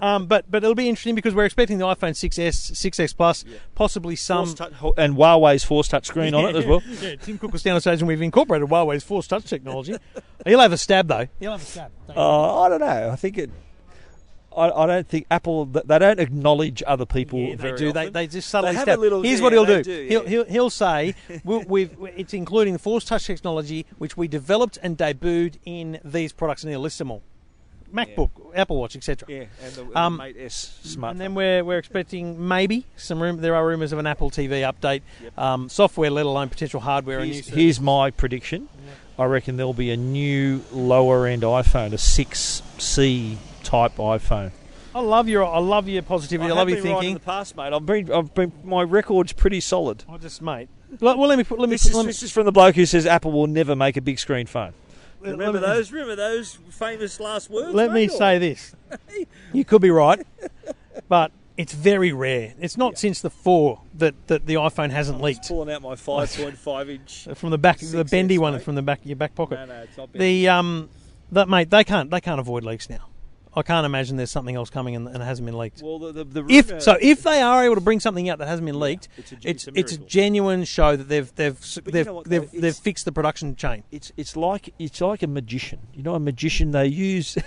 um, 0.00 0.26
but 0.26 0.48
but 0.48 0.62
it'll 0.62 0.76
be 0.76 0.88
interesting 0.88 1.16
because 1.16 1.34
we're 1.34 1.46
expecting 1.46 1.78
the 1.78 1.84
iPhone 1.84 2.10
6s, 2.12 2.70
6s 2.72 3.16
Plus, 3.16 3.44
possibly 3.74 4.14
some. 4.14 4.46
Force 4.46 4.54
touch- 4.54 4.72
ho- 4.74 4.94
and 4.96 5.16
Huawei's 5.16 5.64
Force 5.64 5.88
touch 5.88 6.06
screen 6.06 6.32
on 6.32 6.44
it 6.48 6.54
as 6.54 6.64
well. 6.68 6.80
yeah, 7.02 7.16
Tim 7.16 7.38
Cook 7.38 7.52
was 7.52 7.64
down 7.64 7.74
on 7.74 7.80
stage 7.80 7.98
and 8.02 8.06
we've 8.06 8.22
incorporated 8.22 8.68
Huawei's 8.68 9.02
Force 9.02 9.26
Touch 9.26 9.46
technology. 9.46 9.96
He'll 10.46 10.60
have 10.60 10.72
a 10.72 10.78
stab 10.78 11.08
though. 11.08 11.26
He'll 11.40 11.50
have 11.50 11.62
a 11.62 11.64
stab. 11.64 11.90
Uh, 12.16 12.60
I 12.62 12.68
don't 12.68 12.80
know. 12.80 13.10
I 13.10 13.16
think 13.16 13.36
it. 13.36 13.50
I, 14.56 14.70
I 14.70 14.86
don't 14.86 15.06
think 15.08 15.26
Apple. 15.30 15.64
They 15.66 15.98
don't 15.98 16.18
acknowledge 16.18 16.82
other 16.86 17.06
people. 17.06 17.38
Yeah, 17.38 17.50
they 17.50 17.54
very 17.56 17.78
do. 17.78 17.92
They, 17.92 18.00
often. 18.00 18.12
they 18.12 18.26
just 18.26 18.48
subtly 18.50 18.72
They 18.72 18.78
have 18.78 18.88
a 18.88 18.96
little- 18.96 19.22
Here's 19.22 19.38
yeah, 19.38 19.44
what 19.44 19.52
he'll 19.52 19.64
they 19.64 19.82
do. 19.82 20.02
do, 20.02 20.06
He'll, 20.08 20.26
he'll 20.26 20.44
he'll 20.44 20.70
say 20.70 21.14
we 21.44 21.58
we've 21.58 21.96
it's 22.16 22.34
including 22.34 22.72
the 22.72 22.78
Force 22.80 23.04
Touch 23.04 23.26
technology 23.26 23.86
which 23.98 24.16
we 24.16 24.26
developed 24.28 24.78
and 24.82 24.98
debuted 24.98 25.54
in 25.64 26.00
these 26.04 26.32
products, 26.32 26.64
and 26.64 26.70
he'll 26.72 26.80
list 26.80 26.98
them 26.98 27.10
all: 27.12 27.22
MacBook, 27.94 28.30
Apple 28.54 28.76
Watch, 28.78 28.96
etc. 28.96 29.28
Yeah, 29.28 29.44
and 29.62 29.72
the, 29.74 29.82
and 29.82 29.96
Um, 29.96 30.16
the 30.16 30.22
Mate 30.24 30.36
S 30.40 30.80
smartphone. 30.84 31.10
And 31.12 31.20
then 31.20 31.34
we're, 31.36 31.62
we're 31.64 31.78
expecting 31.78 32.48
maybe 32.48 32.86
some 32.96 33.22
room. 33.22 33.40
There 33.40 33.54
are 33.54 33.64
rumours 33.66 33.92
of 33.92 33.98
an 34.00 34.06
Apple 34.06 34.30
TV 34.32 34.68
update, 34.68 35.02
um, 35.38 35.68
software, 35.68 36.10
let 36.10 36.26
alone 36.26 36.48
potential 36.48 36.80
hardware. 36.80 37.20
Here's, 37.24 37.44
service. 37.44 37.54
here's 37.54 37.80
my 37.80 38.10
prediction. 38.10 38.68
I 39.16 39.24
reckon 39.26 39.56
there'll 39.58 39.74
be 39.74 39.90
a 39.90 39.96
new 39.96 40.64
lower 40.72 41.26
end 41.26 41.42
iPhone, 41.42 41.92
a 41.92 41.96
6C 41.96 43.36
type 43.62 43.96
iPhone. 43.96 44.52
I 44.94 45.00
love 45.00 45.28
your 45.28 45.44
I 45.44 45.58
love 45.58 45.88
your 45.88 46.02
positivity. 46.02 46.50
I, 46.50 46.54
love 46.54 46.68
your 46.68 46.80
thinking. 46.80 46.94
Right 46.94 47.06
in 47.06 47.14
the 47.14 47.20
past, 47.20 47.56
mate. 47.56 47.72
I've 47.72 47.86
been, 47.86 48.12
I've 48.12 48.34
been, 48.34 48.52
my 48.64 48.82
record's 48.82 49.32
pretty 49.32 49.60
solid. 49.60 50.04
I 50.08 50.16
just 50.16 50.42
mate. 50.42 50.68
Well, 51.00 51.16
let 51.18 51.38
me 51.38 51.44
put. 51.44 51.60
Let 51.60 51.68
me. 51.68 51.74
This 51.74 51.86
is, 51.86 51.94
let 51.94 52.02
me 52.02 52.08
this 52.08 52.22
is 52.22 52.32
from 52.32 52.46
the 52.46 52.52
bloke 52.52 52.74
who 52.74 52.86
says 52.86 53.06
Apple 53.06 53.30
will 53.30 53.46
never 53.46 53.76
make 53.76 53.96
a 53.96 54.00
big 54.00 54.18
screen 54.18 54.46
phone. 54.46 54.72
Remember 55.20 55.60
me- 55.60 55.66
those? 55.66 55.92
Remember 55.92 56.16
those 56.16 56.58
famous 56.70 57.20
last 57.20 57.50
words? 57.50 57.74
Let 57.74 57.92
me 57.92 58.06
or- 58.06 58.10
say 58.10 58.38
this. 58.38 58.74
You 59.52 59.64
could 59.64 59.82
be 59.82 59.90
right, 59.90 60.24
but 61.08 61.32
it's 61.56 61.72
very 61.72 62.12
rare. 62.12 62.54
It's 62.60 62.76
not 62.76 62.98
since 62.98 63.20
the 63.20 63.30
four 63.30 63.80
that, 63.94 64.14
that 64.28 64.46
the 64.46 64.54
iPhone 64.54 64.90
hasn't 64.90 65.20
leaked 65.20 65.48
Pulling 65.48 65.70
out 65.72 65.82
my 65.82 65.94
5.5 65.94 66.88
inch. 66.88 67.28
from 67.34 67.50
the 67.50 67.58
back, 67.58 67.78
the 67.78 68.04
6S, 68.04 68.10
bendy 68.10 68.38
one 68.38 68.54
mate. 68.54 68.62
from 68.62 68.76
the 68.76 68.82
back 68.82 69.00
of 69.00 69.06
your 69.06 69.16
back 69.16 69.34
pocket. 69.34 69.56
No, 69.56 69.66
no, 69.66 69.82
it's 69.82 69.96
not 69.96 70.12
big. 70.12 70.20
The 70.20 70.48
um, 70.48 70.88
that 71.32 71.48
mate, 71.48 71.68
they 71.70 71.84
can't 71.84 72.10
they 72.10 72.20
can't 72.20 72.40
avoid 72.40 72.64
leaks 72.64 72.88
now. 72.88 73.09
I 73.54 73.62
can't 73.62 73.84
imagine 73.84 74.16
there's 74.16 74.30
something 74.30 74.54
else 74.54 74.70
coming 74.70 74.94
and, 74.94 75.08
and 75.08 75.16
it 75.16 75.24
hasn't 75.24 75.44
been 75.46 75.58
leaked. 75.58 75.82
well, 75.82 75.98
the, 75.98 76.12
the, 76.12 76.24
the 76.24 76.44
If 76.48 76.80
so, 76.82 76.96
if 77.00 77.22
they 77.24 77.40
are 77.42 77.64
able 77.64 77.74
to 77.74 77.80
bring 77.80 77.98
something 77.98 78.28
out 78.28 78.38
that 78.38 78.46
hasn't 78.46 78.64
been 78.66 78.78
leaked, 78.78 79.08
it's 79.16 79.32
a- 79.32 79.34
it's 79.42 79.44
it's 79.44 79.66
a 79.68 79.78
it's 79.80 79.92
a 79.92 79.98
genuine 79.98 80.64
show 80.64 80.94
that 80.96 81.08
they've 81.08 81.34
they've 81.34 81.58
you 81.84 81.92
they've 81.92 82.06
know 82.06 82.14
what, 82.14 82.28
they've, 82.28 82.50
they've 82.52 82.76
fixed 82.76 83.04
the 83.06 83.12
production 83.12 83.56
chain. 83.56 83.82
it's 83.90 84.12
it's 84.16 84.36
like 84.36 84.72
it's 84.78 85.00
like 85.00 85.22
a 85.22 85.26
magician. 85.26 85.80
You 85.94 86.02
know, 86.04 86.14
a 86.14 86.20
magician 86.20 86.70
they 86.70 86.86
use. 86.86 87.36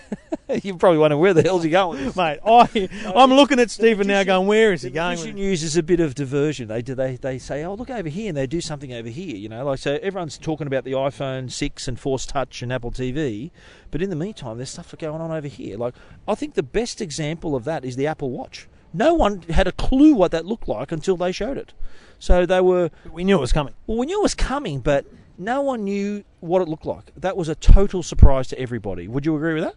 You're 0.62 0.78
probably 0.78 1.00
wondering 1.00 1.22
where 1.22 1.34
the 1.34 1.42
hell's 1.42 1.64
he 1.64 1.70
going. 1.70 2.12
Mate, 2.18 2.40
I 2.46 2.90
I'm 3.16 3.32
looking 3.34 3.60
at 3.60 3.72
Stephen 3.72 4.08
now, 4.08 4.24
going, 4.24 4.46
where 4.48 4.74
is 4.74 4.82
he 4.82 4.90
going? 4.90 5.12
magician 5.18 5.38
uses 5.38 5.78
a 5.78 5.84
bit 5.84 6.00
of 6.02 6.16
diversion. 6.16 6.68
They 6.68 6.82
do. 6.82 6.96
They 6.96 7.16
they 7.16 7.38
say, 7.40 7.64
"Oh, 7.64 7.76
look 7.76 7.90
over 7.90 8.10
here," 8.10 8.28
and 8.28 8.38
they 8.38 8.46
do 8.46 8.60
something 8.62 8.92
over 8.94 9.10
here. 9.10 9.36
You 9.36 9.48
know, 9.50 9.64
like 9.66 9.80
so. 9.80 9.98
Everyone's 10.02 10.38
talking 10.38 10.68
about 10.68 10.84
the 10.84 10.92
iPhone 10.92 11.50
six 11.52 11.88
and 11.88 12.00
Force 12.00 12.26
Touch 12.26 12.62
and 12.62 12.74
Apple 12.74 12.92
TV, 12.92 13.52
but 13.90 14.02
in 14.02 14.10
the 14.10 14.16
meantime, 14.16 14.58
there's 14.58 14.70
stuff 14.70 14.94
going 15.00 15.22
on 15.22 15.32
over 15.32 15.48
here. 15.48 15.78
Like 15.78 15.93
I 16.28 16.36
think 16.36 16.54
the 16.54 16.64
best 16.64 17.02
example 17.02 17.56
of 17.56 17.64
that 17.66 17.84
is 17.84 17.96
the 17.96 18.08
Apple 18.08 18.32
Watch. 18.32 18.68
No 18.94 19.14
one 19.14 19.42
had 19.44 19.68
a 19.68 19.72
clue 19.72 20.14
what 20.14 20.32
that 20.32 20.46
looked 20.46 20.68
like 20.68 20.92
until 20.92 21.18
they 21.18 21.32
showed 21.32 21.58
it. 21.58 21.74
So 22.20 22.46
they 22.46 22.62
were. 22.62 22.92
We 23.12 23.24
knew 23.24 23.38
it 23.38 23.42
was 23.42 23.52
coming. 23.52 23.74
well, 23.88 23.98
we 23.98 24.06
knew 24.06 24.20
it 24.20 24.24
was 24.24 24.36
coming, 24.36 24.80
but 24.80 25.06
no 25.38 25.62
one 25.62 25.84
knew 25.84 26.24
what 26.40 26.62
it 26.62 26.68
looked 26.68 26.86
like. 26.86 27.12
That 27.18 27.36
was 27.36 27.50
a 27.50 27.56
total 27.56 28.04
surprise 28.04 28.48
to 28.50 28.60
everybody. 28.60 29.08
Would 29.08 29.26
you 29.26 29.36
agree 29.36 29.56
with 29.56 29.64
that? 29.64 29.76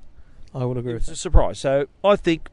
I 0.54 0.64
would 0.64 0.76
agree 0.76 0.94
with 0.94 1.02
It's 1.02 1.10
a 1.10 1.16
surprise. 1.16 1.58
So 1.58 1.88
I 2.04 2.16
think 2.16 2.48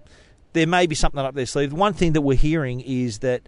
there 0.54 0.68
may 0.68 0.88
be 0.88 0.96
something 0.96 1.20
up 1.20 1.36
their 1.36 1.46
sleeve. 1.46 1.74
One 1.74 1.94
thing 1.94 2.14
that 2.14 2.22
we're 2.22 2.38
hearing 2.38 2.82
is 2.82 3.20
that 3.20 3.48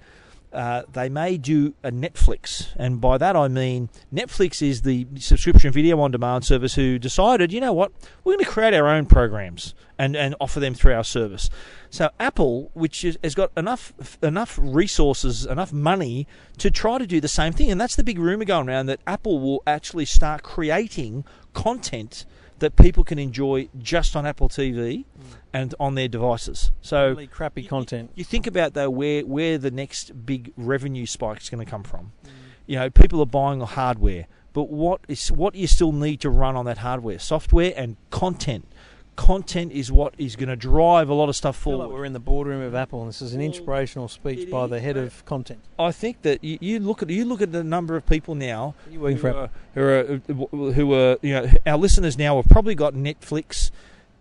uh, 0.55 0.83
they 0.91 1.09
may 1.09 1.37
do 1.37 1.73
a 1.83 1.91
Netflix, 1.91 2.73
and 2.77 3.01
by 3.01 3.17
that 3.17 3.35
I 3.35 3.47
mean 3.47 3.89
Netflix 4.13 4.61
is 4.61 4.81
the 4.83 5.05
subscription 5.19 5.71
video 5.71 5.99
on 5.99 6.11
demand 6.11 6.45
service 6.45 6.75
who 6.75 6.97
decided, 6.97 7.51
you 7.51 7.59
know 7.59 7.73
what, 7.73 7.91
we're 8.23 8.33
going 8.33 8.45
to 8.45 8.49
create 8.49 8.73
our 8.73 8.87
own 8.87 9.05
programs 9.05 9.75
and, 9.99 10.15
and 10.15 10.33
offer 10.39 10.59
them 10.59 10.73
through 10.73 10.93
our 10.93 11.03
service. 11.03 11.49
So 11.89 12.09
Apple, 12.19 12.71
which 12.73 13.03
is, 13.03 13.17
has 13.23 13.35
got 13.35 13.51
enough 13.57 13.93
enough 14.23 14.57
resources, 14.61 15.45
enough 15.45 15.73
money 15.73 16.27
to 16.57 16.71
try 16.71 16.97
to 16.97 17.05
do 17.05 17.19
the 17.19 17.27
same 17.27 17.53
thing, 17.53 17.69
and 17.69 17.79
that's 17.79 17.95
the 17.95 18.03
big 18.03 18.17
rumor 18.17 18.45
going 18.45 18.69
around 18.69 18.85
that 18.85 19.01
Apple 19.05 19.39
will 19.39 19.61
actually 19.67 20.05
start 20.05 20.41
creating 20.43 21.25
content 21.53 22.25
that 22.59 22.75
people 22.75 23.03
can 23.03 23.19
enjoy 23.19 23.69
just 23.77 24.15
on 24.15 24.25
Apple 24.25 24.49
TV 24.49 25.05
hmm. 25.05 25.21
and 25.53 25.75
on 25.79 25.95
their 25.95 26.07
devices. 26.07 26.71
So 26.81 27.09
Really 27.09 27.27
crappy 27.27 27.63
content. 27.63 28.11
you 28.15 28.23
think 28.23 28.47
about 28.47 28.73
though 28.73 28.89
where 28.89 29.25
where 29.25 29.57
the 29.57 29.71
next 29.71 30.25
big 30.25 30.53
revenue 30.55 31.05
spike 31.05 31.41
is 31.41 31.49
going 31.49 31.63
to 31.63 31.69
come 31.69 31.83
from. 31.83 32.11
Hmm. 32.23 32.29
You 32.67 32.79
know, 32.79 32.89
people 32.89 33.21
are 33.21 33.27
buying 33.27 33.61
hardware, 33.61 34.27
but 34.53 34.69
what 34.69 35.01
is 35.07 35.31
what 35.31 35.55
you 35.55 35.67
still 35.67 35.91
need 35.91 36.21
to 36.21 36.29
run 36.29 36.55
on 36.55 36.65
that 36.65 36.79
hardware? 36.79 37.19
Software 37.19 37.73
and 37.75 37.97
content. 38.09 38.67
Content 39.15 39.71
is 39.71 39.91
what 39.91 40.13
is 40.17 40.35
going 40.35 40.49
to 40.49 40.57
drive 40.57 41.07
a 41.09 41.13
lot 41.13 41.29
of 41.29 41.35
stuff 41.35 41.55
feel 41.55 41.77
like 41.77 41.85
forward. 41.85 41.99
we're 41.99 42.05
in 42.05 42.11
the 42.13 42.19
boardroom 42.19 42.61
of 42.61 42.75
Apple, 42.75 42.99
and 42.99 43.07
this 43.09 43.21
is 43.21 43.33
an 43.33 43.39
inspirational 43.41 44.09
speech 44.09 44.49
by 44.51 44.67
the 44.67 44.79
head 44.81 44.97
of 44.97 45.23
content. 45.25 45.61
I 45.79 45.91
think 45.93 46.21
that 46.23 46.43
you, 46.43 46.57
you 46.59 46.79
look 46.79 47.01
at 47.01 47.09
you 47.09 47.23
look 47.23 47.41
at 47.41 47.53
the 47.53 47.63
number 47.63 47.95
of 47.95 48.05
people 48.05 48.35
now 48.35 48.75
Are 48.85 48.91
you 48.91 48.99
working 48.99 49.17
who 49.17 49.27
are, 49.27 49.49
who 49.73 49.81
are 49.81 50.71
who 50.73 50.93
are 50.93 51.17
you 51.21 51.33
know 51.33 51.49
our 51.65 51.77
listeners 51.77 52.17
now 52.17 52.35
have 52.35 52.49
probably 52.49 52.75
got 52.75 52.93
Netflix, 52.93 53.71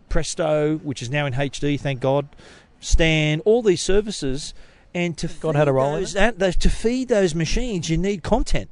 Presto, 0.08 0.76
which 0.78 1.02
is 1.02 1.10
now 1.10 1.26
in 1.26 1.32
HD, 1.32 1.78
thank 1.78 2.00
God. 2.00 2.28
Stan, 2.80 3.40
all 3.40 3.62
these 3.62 3.82
services, 3.82 4.54
and 4.94 5.16
to 5.18 5.26
God 5.26 5.56
had 5.56 5.66
a 5.68 5.72
role 5.72 5.94
in 5.94 6.02
those, 6.02 6.14
and 6.14 6.38
those- 6.38 6.56
to 6.56 6.70
feed 6.70 7.08
those 7.08 7.34
machines, 7.34 7.90
you 7.90 7.96
need 7.98 8.22
content. 8.22 8.68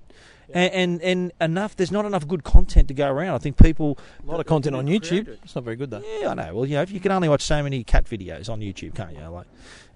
And, 0.54 1.00
and 1.00 1.02
and 1.02 1.32
enough. 1.40 1.76
There's 1.76 1.92
not 1.92 2.04
enough 2.04 2.26
good 2.28 2.44
content 2.44 2.88
to 2.88 2.94
go 2.94 3.10
around. 3.10 3.34
I 3.34 3.38
think 3.38 3.56
people 3.56 3.98
A 4.26 4.30
lot 4.30 4.40
of 4.40 4.46
content 4.46 4.76
on 4.76 4.86
YouTube. 4.86 5.28
It's 5.42 5.54
not 5.54 5.64
very 5.64 5.76
good 5.76 5.90
though. 5.90 6.02
yeah, 6.20 6.30
I 6.30 6.34
know. 6.34 6.54
Well, 6.54 6.66
you 6.66 6.76
know, 6.76 6.82
if 6.82 6.90
you 6.90 7.00
can 7.00 7.12
only 7.12 7.28
watch 7.28 7.42
so 7.42 7.62
many 7.62 7.84
cat 7.84 8.04
videos 8.04 8.48
on 8.48 8.60
YouTube, 8.60 8.94
can't 8.94 9.16
you? 9.16 9.26
Like, 9.28 9.46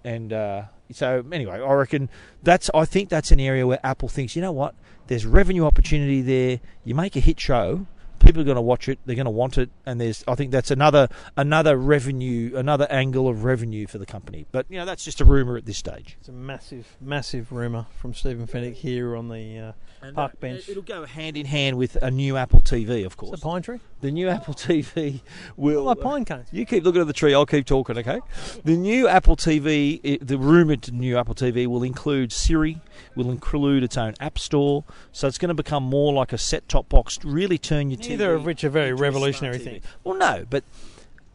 and 0.05 0.33
uh, 0.33 0.63
so 0.93 1.25
anyway, 1.33 1.61
I 1.61 1.73
reckon 1.73 2.09
that's. 2.43 2.71
I 2.75 2.85
think 2.85 3.09
that's 3.09 3.31
an 3.31 3.41
area 3.41 3.67
where 3.67 3.81
Apple 3.85 4.09
thinks, 4.09 4.37
you 4.37 4.43
know 4.43 4.53
what? 4.53 4.75
There's 5.09 5.27
revenue 5.27 5.65
opportunity 5.65 6.23
there. 6.23 6.61
You 6.85 6.95
make 6.95 7.17
a 7.17 7.21
hit 7.21 7.39
show, 7.39 7.87
people 8.19 8.41
are 8.41 8.45
going 8.45 8.57
to 8.57 8.61
watch 8.63 8.89
it. 8.89 8.99
They're 9.07 9.17
going 9.17 9.25
to 9.27 9.31
want 9.31 9.59
it, 9.59 9.71
and 9.85 10.01
there's. 10.01 10.25
I 10.29 10.35
think 10.35 10.51
that's 10.51 10.71
another 10.71 11.09
another 11.37 11.77
revenue, 11.77 12.57
another 12.57 12.87
angle 12.91 13.29
of 13.29 13.45
revenue 13.45 13.87
for 13.87 13.99
the 13.99 14.07
company. 14.07 14.47
But 14.53 14.67
you 14.69 14.79
know, 14.79 14.85
that's 14.85 15.05
just 15.05 15.21
a 15.21 15.25
rumor 15.25 15.57
at 15.57 15.65
this 15.67 15.79
stage. 15.79 16.17
It's 16.21 16.29
a 16.29 16.33
massive, 16.33 16.97
massive 17.01 17.53
rumor 17.53 17.87
from 17.99 18.15
Stephen 18.15 18.47
Fenech 18.47 18.75
here 18.75 19.17
on 19.17 19.29
the 19.29 19.75
uh, 20.03 20.13
park 20.13 20.39
bench. 20.41 20.69
It'll 20.69 20.83
go 20.83 21.05
hand 21.05 21.37
in 21.37 21.47
hand 21.47 21.77
with 21.79 21.97
a 21.97 22.11
new 22.11 22.37
Apple 22.37 22.61
TV, 22.61 23.01
of 23.01 23.07
It's 23.07 23.15
course. 23.15 23.41
a 23.41 23.43
pine 23.43 23.63
tree. 23.63 23.81
The 24.01 24.11
new 24.11 24.29
Apple 24.29 24.55
TV 24.55 25.21
will. 25.57 25.85
Like 25.85 26.01
pine 26.01 26.25
cones. 26.25 26.49
You 26.53 26.67
keep 26.67 26.85
looking 26.85 27.01
at 27.01 27.07
the 27.07 27.13
tree. 27.13 27.35
I'll 27.35 27.47
keep 27.47 27.67
talking. 27.67 27.99
Okay. 27.99 28.21
The 28.65 28.77
new 28.77 29.09
Apple 29.09 29.37
TV, 29.37 30.19
the 30.21 30.39
rumored 30.39 30.93
new 30.93 31.17
Apple 31.17 31.35
TV, 31.35 31.67
will 31.67 31.83
include 31.83 32.33
Siri, 32.33 32.81
will 33.15 33.31
include 33.31 33.83
its 33.83 33.97
own 33.97 34.15
App 34.21 34.39
Store. 34.39 34.85
So 35.13 35.27
it's 35.29 35.39
going 35.39 35.49
to 35.49 35.55
become 35.55 35.83
more 35.83 36.13
like 36.13 36.33
a 36.33 36.39
set-top 36.39 36.89
box. 36.89 37.19
to 37.19 37.29
Really 37.29 37.59
turn 37.59 37.91
your 37.91 37.99
TV. 37.99 38.11
Neither 38.11 38.35
of 38.35 38.45
which 38.45 38.65
are 38.65 38.71
very 38.71 38.91
into 38.91 38.95
a 38.95 38.99
smart 38.99 39.15
revolutionary 39.15 39.59
things. 39.59 39.85
Well, 40.05 40.17
no, 40.17 40.47
but 40.49 40.65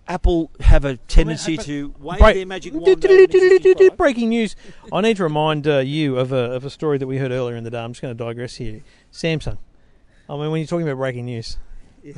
Apple 0.08 0.52
have 0.60 0.84
a 0.84 0.98
tendency 0.98 1.58
to 1.58 1.94
wave 2.00 2.20
Break- 2.20 2.36
their 2.36 2.46
magic 2.46 2.74
wand. 2.74 2.88
over 2.88 3.28
the 3.28 3.28
65. 3.30 3.98
Breaking 3.98 4.30
news. 4.30 4.56
I 4.92 5.02
need 5.02 5.18
to 5.18 5.24
remind 5.24 5.68
uh, 5.68 5.80
you 5.80 6.18
of 6.18 6.32
a, 6.32 6.52
of 6.52 6.66
a 6.66 6.70
story 6.70 6.98
that 6.98 7.08
we 7.08 7.18
heard 7.18 7.32
earlier 7.32 7.56
in 7.56 7.64
the 7.64 7.70
day. 7.70 7.80
I'm 7.80 7.94
just 7.94 8.02
going 8.02 8.16
to 8.16 8.24
digress 8.24 8.56
here. 8.56 8.82
Samsung. 9.12 9.58
I 10.30 10.34
mean, 10.38 10.52
when 10.52 10.60
you're 10.60 10.68
talking 10.68 10.88
about 10.88 10.98
breaking 10.98 11.26
news, 11.26 11.58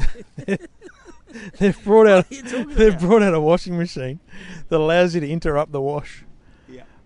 they've 1.59 1.83
brought 1.83 2.07
out 2.07 2.29
they've 2.29 2.99
brought 2.99 3.23
out 3.23 3.33
a 3.33 3.41
washing 3.41 3.77
machine 3.77 4.19
that 4.69 4.79
allows 4.79 5.15
you 5.15 5.21
to 5.21 5.29
interrupt 5.29 5.71
the 5.71 5.81
wash. 5.81 6.23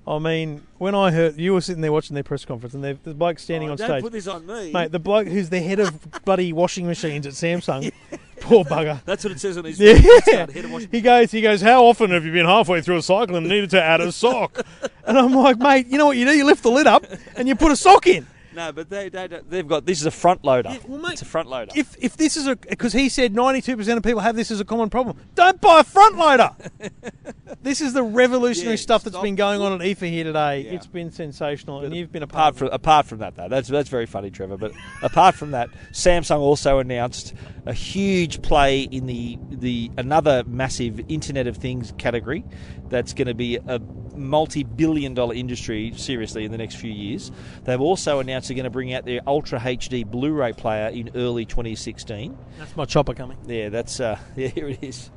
I 0.07 0.19
mean, 0.19 0.61
when 0.77 0.95
I 0.95 1.11
heard 1.11 1.37
you 1.37 1.53
were 1.53 1.59
sitting 1.61 1.81
there 1.81 1.91
watching 1.91 2.13
their 2.13 2.23
press 2.23 2.45
conference, 2.45 2.73
and 2.73 2.83
the 2.83 3.13
bloke 3.13 3.39
standing 3.39 3.67
Oh, 3.69 3.73
on 3.73 3.77
don't 3.77 3.87
stage, 3.89 4.03
put 4.03 4.11
this 4.13 4.27
on 4.27 4.45
me, 4.45 4.71
mate, 4.71 4.91
the 4.91 4.99
bloke 4.99 5.27
who's 5.27 5.49
the 5.49 5.59
head 5.59 5.79
of 5.79 5.99
bloody 6.25 6.53
washing 6.53 6.87
machines 6.87 7.25
at 7.27 7.33
Samsung, 7.33 7.91
poor 8.39 8.63
bugger. 8.63 9.01
That's 9.05 9.23
what 9.25 9.33
it 9.33 9.39
says 9.41 9.57
on 9.57 9.65
his. 9.65 9.79
Yeah. 9.79 9.99
card, 10.31 10.51
head 10.51 10.65
of 10.65 10.71
washing- 10.71 10.89
He 10.91 11.01
goes, 11.01 11.31
he 11.31 11.41
goes, 11.41 11.61
how 11.61 11.83
often 11.85 12.11
have 12.11 12.23
you 12.25 12.31
been 12.31 12.45
halfway 12.45 12.81
through 12.81 12.97
a 12.97 13.01
cycle 13.01 13.35
and 13.35 13.49
needed 13.49 13.69
to 13.71 13.83
add 13.83 13.99
a 13.99 14.11
sock? 14.13 14.65
and 15.05 15.17
I'm 15.17 15.33
like, 15.33 15.57
mate, 15.57 15.87
you 15.87 15.97
know 15.97 16.05
what 16.05 16.15
you 16.17 16.25
do? 16.25 16.31
You 16.31 16.45
lift 16.45 16.63
the 16.63 16.71
lid 16.71 16.87
up 16.87 17.03
and 17.35 17.47
you 17.47 17.55
put 17.55 17.71
a 17.71 17.75
sock 17.75 18.07
in. 18.07 18.25
No, 18.57 18.71
but 18.71 18.89
they, 18.89 19.07
they 19.09 19.27
don't- 19.27 19.49
they've 19.49 19.67
got 19.67 19.85
this 19.85 19.99
is 20.01 20.07
a 20.07 20.11
front 20.11 20.43
loader. 20.43 20.69
Yeah, 20.71 20.79
well, 20.87 20.99
mate, 20.99 21.13
it's 21.13 21.21
a 21.21 21.25
front 21.25 21.47
loader. 21.47 21.71
If 21.75 21.95
if 21.99 22.17
this 22.17 22.35
is 22.35 22.47
a 22.47 22.55
because 22.55 22.91
he 22.91 23.07
said 23.07 23.33
92% 23.33 23.97
of 23.97 24.01
people 24.03 24.19
have 24.21 24.35
this 24.35 24.49
as 24.49 24.59
a 24.59 24.65
common 24.65 24.89
problem. 24.89 25.15
Don't 25.35 25.61
buy 25.61 25.81
a 25.81 25.83
front 25.83 26.17
loader. 26.17 26.49
this 27.61 27.81
is 27.81 27.93
the 27.93 28.01
revolutionary 28.03 28.73
Yeah, 28.75 28.81
stuff 28.81 29.03
that's 29.03 29.13
stop. 29.13 29.23
been 29.23 29.35
going 29.35 29.61
on 29.61 29.73
at 29.73 29.81
IFA 29.81 30.09
here 30.09 30.23
today. 30.23 30.61
Yeah. 30.61 30.71
It's 30.71 30.87
been 30.87 31.11
sensational, 31.11 31.81
and 31.81 31.95
you've 31.95 32.11
been 32.11 32.23
a 32.23 32.25
apart 32.25 32.37
part 32.37 32.55
from 32.57 32.67
apart 32.69 33.05
from 33.05 33.19
that 33.19 33.35
though 33.35 33.47
that's 33.47 33.67
that's 33.69 33.89
very 33.89 34.05
funny 34.05 34.29
trevor 34.31 34.57
but 34.57 34.71
apart 35.01 35.35
from 35.35 35.51
that 35.51 35.69
samsung 35.91 36.39
also 36.39 36.79
announced 36.79 37.33
a 37.65 37.73
huge 37.73 38.41
play 38.41 38.81
in 38.81 39.05
the 39.05 39.37
the 39.49 39.91
another 39.97 40.43
massive 40.47 40.99
internet 41.09 41.45
of 41.47 41.57
things 41.57 41.93
category 41.97 42.43
that's 42.89 43.13
going 43.13 43.27
to 43.27 43.33
be 43.33 43.57
a 43.57 43.79
multi-billion 44.17 45.13
dollar 45.13 45.33
industry 45.33 45.93
seriously 45.95 46.45
in 46.45 46.51
the 46.51 46.57
next 46.57 46.75
few 46.75 46.91
years 46.91 47.31
they've 47.63 47.81
also 47.81 48.19
announced 48.19 48.47
they're 48.47 48.55
going 48.55 48.63
to 48.63 48.69
bring 48.69 48.93
out 48.93 49.05
their 49.05 49.21
ultra 49.27 49.59
hd 49.59 50.09
blu-ray 50.09 50.53
player 50.53 50.87
in 50.89 51.09
early 51.15 51.45
2016 51.45 52.37
That's 52.57 52.75
my 52.75 52.85
chopper 52.85 53.13
coming. 53.13 53.37
yeah 53.45 53.69
that's 53.69 53.99
uh 53.99 54.17
yeah 54.35 54.47
here 54.47 54.69
it 54.69 54.83
is 54.83 55.09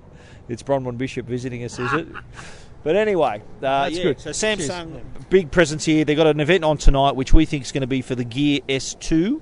it's 0.48 0.62
bronwyn 0.62 0.98
bishop 0.98 1.26
visiting 1.26 1.64
us 1.64 1.78
is 1.78 1.92
it 1.92 2.06
But 2.82 2.96
anyway, 2.96 3.42
uh, 3.56 3.60
That's 3.60 3.96
yeah, 3.98 4.02
good. 4.04 4.20
So 4.20 4.32
Cheers. 4.32 4.70
Samsung, 4.70 5.02
big 5.28 5.50
presence 5.50 5.84
here. 5.84 6.04
They've 6.04 6.16
got 6.16 6.28
an 6.28 6.40
event 6.40 6.64
on 6.64 6.78
tonight, 6.78 7.14
which 7.14 7.34
we 7.34 7.44
think 7.44 7.64
is 7.64 7.72
going 7.72 7.82
to 7.82 7.86
be 7.86 8.00
for 8.00 8.14
the 8.14 8.24
Gear 8.24 8.60
S2, 8.68 9.40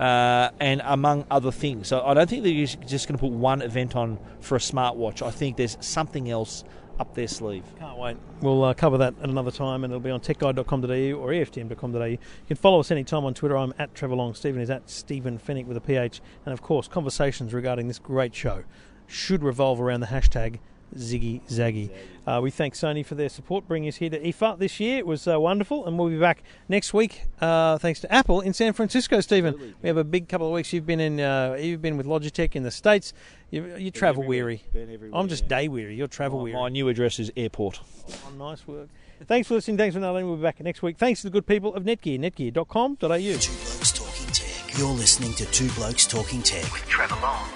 uh, 0.00 0.50
and 0.58 0.80
among 0.84 1.26
other 1.30 1.52
things. 1.52 1.88
So 1.88 2.00
I 2.02 2.14
don't 2.14 2.30
think 2.30 2.44
they're 2.44 2.54
just 2.54 2.80
just 2.86 3.06
going 3.08 3.18
to 3.18 3.20
put 3.20 3.32
one 3.32 3.60
event 3.62 3.94
on 3.94 4.18
for 4.40 4.56
a 4.56 4.58
smartwatch. 4.58 5.20
I 5.20 5.30
think 5.30 5.56
there's 5.58 5.76
something 5.80 6.30
else 6.30 6.64
up 6.98 7.14
their 7.14 7.28
sleeve. 7.28 7.64
Can't 7.78 7.96
wait. 7.96 8.16
We'll 8.40 8.64
uh, 8.64 8.74
cover 8.74 8.98
that 8.98 9.14
at 9.22 9.28
another 9.28 9.50
time, 9.50 9.84
and 9.84 9.92
it'll 9.92 10.00
be 10.00 10.10
on 10.10 10.20
techguide.com.au 10.20 11.18
or 11.18 11.28
EFTM.com.au. 11.30 12.04
You 12.04 12.18
can 12.46 12.56
follow 12.56 12.80
us 12.80 12.90
anytime 12.90 13.24
on 13.24 13.34
Twitter. 13.34 13.56
I'm 13.56 13.72
at 13.78 13.94
Trevor 13.94 14.14
Long. 14.14 14.34
Stephen 14.34 14.60
is 14.60 14.70
at 14.70 14.88
Stephen 14.90 15.38
Fenech 15.38 15.66
with 15.66 15.76
a 15.76 15.80
PH. 15.80 16.20
And 16.44 16.52
of 16.52 16.62
course, 16.62 16.88
conversations 16.88 17.54
regarding 17.54 17.88
this 17.88 17.98
great 17.98 18.34
show 18.34 18.64
should 19.06 19.42
revolve 19.42 19.80
around 19.80 20.00
the 20.00 20.06
hashtag 20.06 20.58
Ziggy 20.94 21.40
Zaggy. 21.48 21.90
Uh, 22.26 22.40
we 22.42 22.50
thank 22.50 22.74
Sony 22.74 23.04
for 23.04 23.14
their 23.14 23.28
support, 23.28 23.66
bringing 23.66 23.88
us 23.88 23.96
here 23.96 24.10
to 24.10 24.20
IFA 24.20 24.58
this 24.58 24.78
year. 24.78 24.98
It 24.98 25.06
was 25.06 25.26
uh, 25.26 25.40
wonderful, 25.40 25.86
and 25.86 25.98
we'll 25.98 26.10
be 26.10 26.18
back 26.18 26.42
next 26.68 26.92
week 26.92 27.22
uh, 27.40 27.78
thanks 27.78 28.00
to 28.00 28.12
Apple 28.12 28.42
in 28.42 28.52
San 28.52 28.74
Francisco. 28.74 29.20
Stephen, 29.20 29.74
we 29.82 29.88
have 29.88 29.96
a 29.96 30.04
big 30.04 30.28
couple 30.28 30.46
of 30.46 30.52
weeks. 30.52 30.72
You've 30.72 30.84
been 30.86 31.00
in, 31.00 31.20
uh, 31.20 31.56
you've 31.58 31.80
been 31.80 31.96
with 31.96 32.06
Logitech 32.06 32.54
in 32.54 32.62
the 32.64 32.70
states. 32.70 33.14
You, 33.50 33.76
you 33.76 33.90
travel 33.90 34.24
weary. 34.24 34.62
I'm 35.12 35.28
just 35.28 35.48
day 35.48 35.68
weary. 35.68 35.94
You're 35.94 36.06
travel 36.06 36.40
weary. 36.40 36.56
My 36.56 36.68
new 36.68 36.88
address 36.88 37.18
is 37.18 37.32
airport. 37.36 37.80
Oh, 38.26 38.32
nice 38.36 38.66
work. 38.66 38.88
Thanks 39.26 39.48
for 39.48 39.54
listening. 39.54 39.78
Thanks 39.78 39.94
for 39.94 40.00
knowing. 40.00 40.26
We'll 40.26 40.36
be 40.36 40.42
back 40.42 40.60
next 40.60 40.82
week. 40.82 40.98
Thanks 40.98 41.22
to 41.22 41.28
the 41.28 41.32
good 41.32 41.46
people 41.46 41.74
of 41.74 41.84
Netgear, 41.84 42.18
netgear.com.au. 42.20 42.96
Two 42.96 43.52
Blokes 43.52 43.92
Talking 43.92 44.26
Tech. 44.32 44.78
You're 44.78 44.88
listening 44.92 45.32
to 45.34 45.46
Two 45.46 45.70
Blokes 45.70 46.06
Talking 46.06 46.42
Tech 46.42 46.70
with 46.72 46.86
Trevor 46.86 47.16
Long 47.22 47.48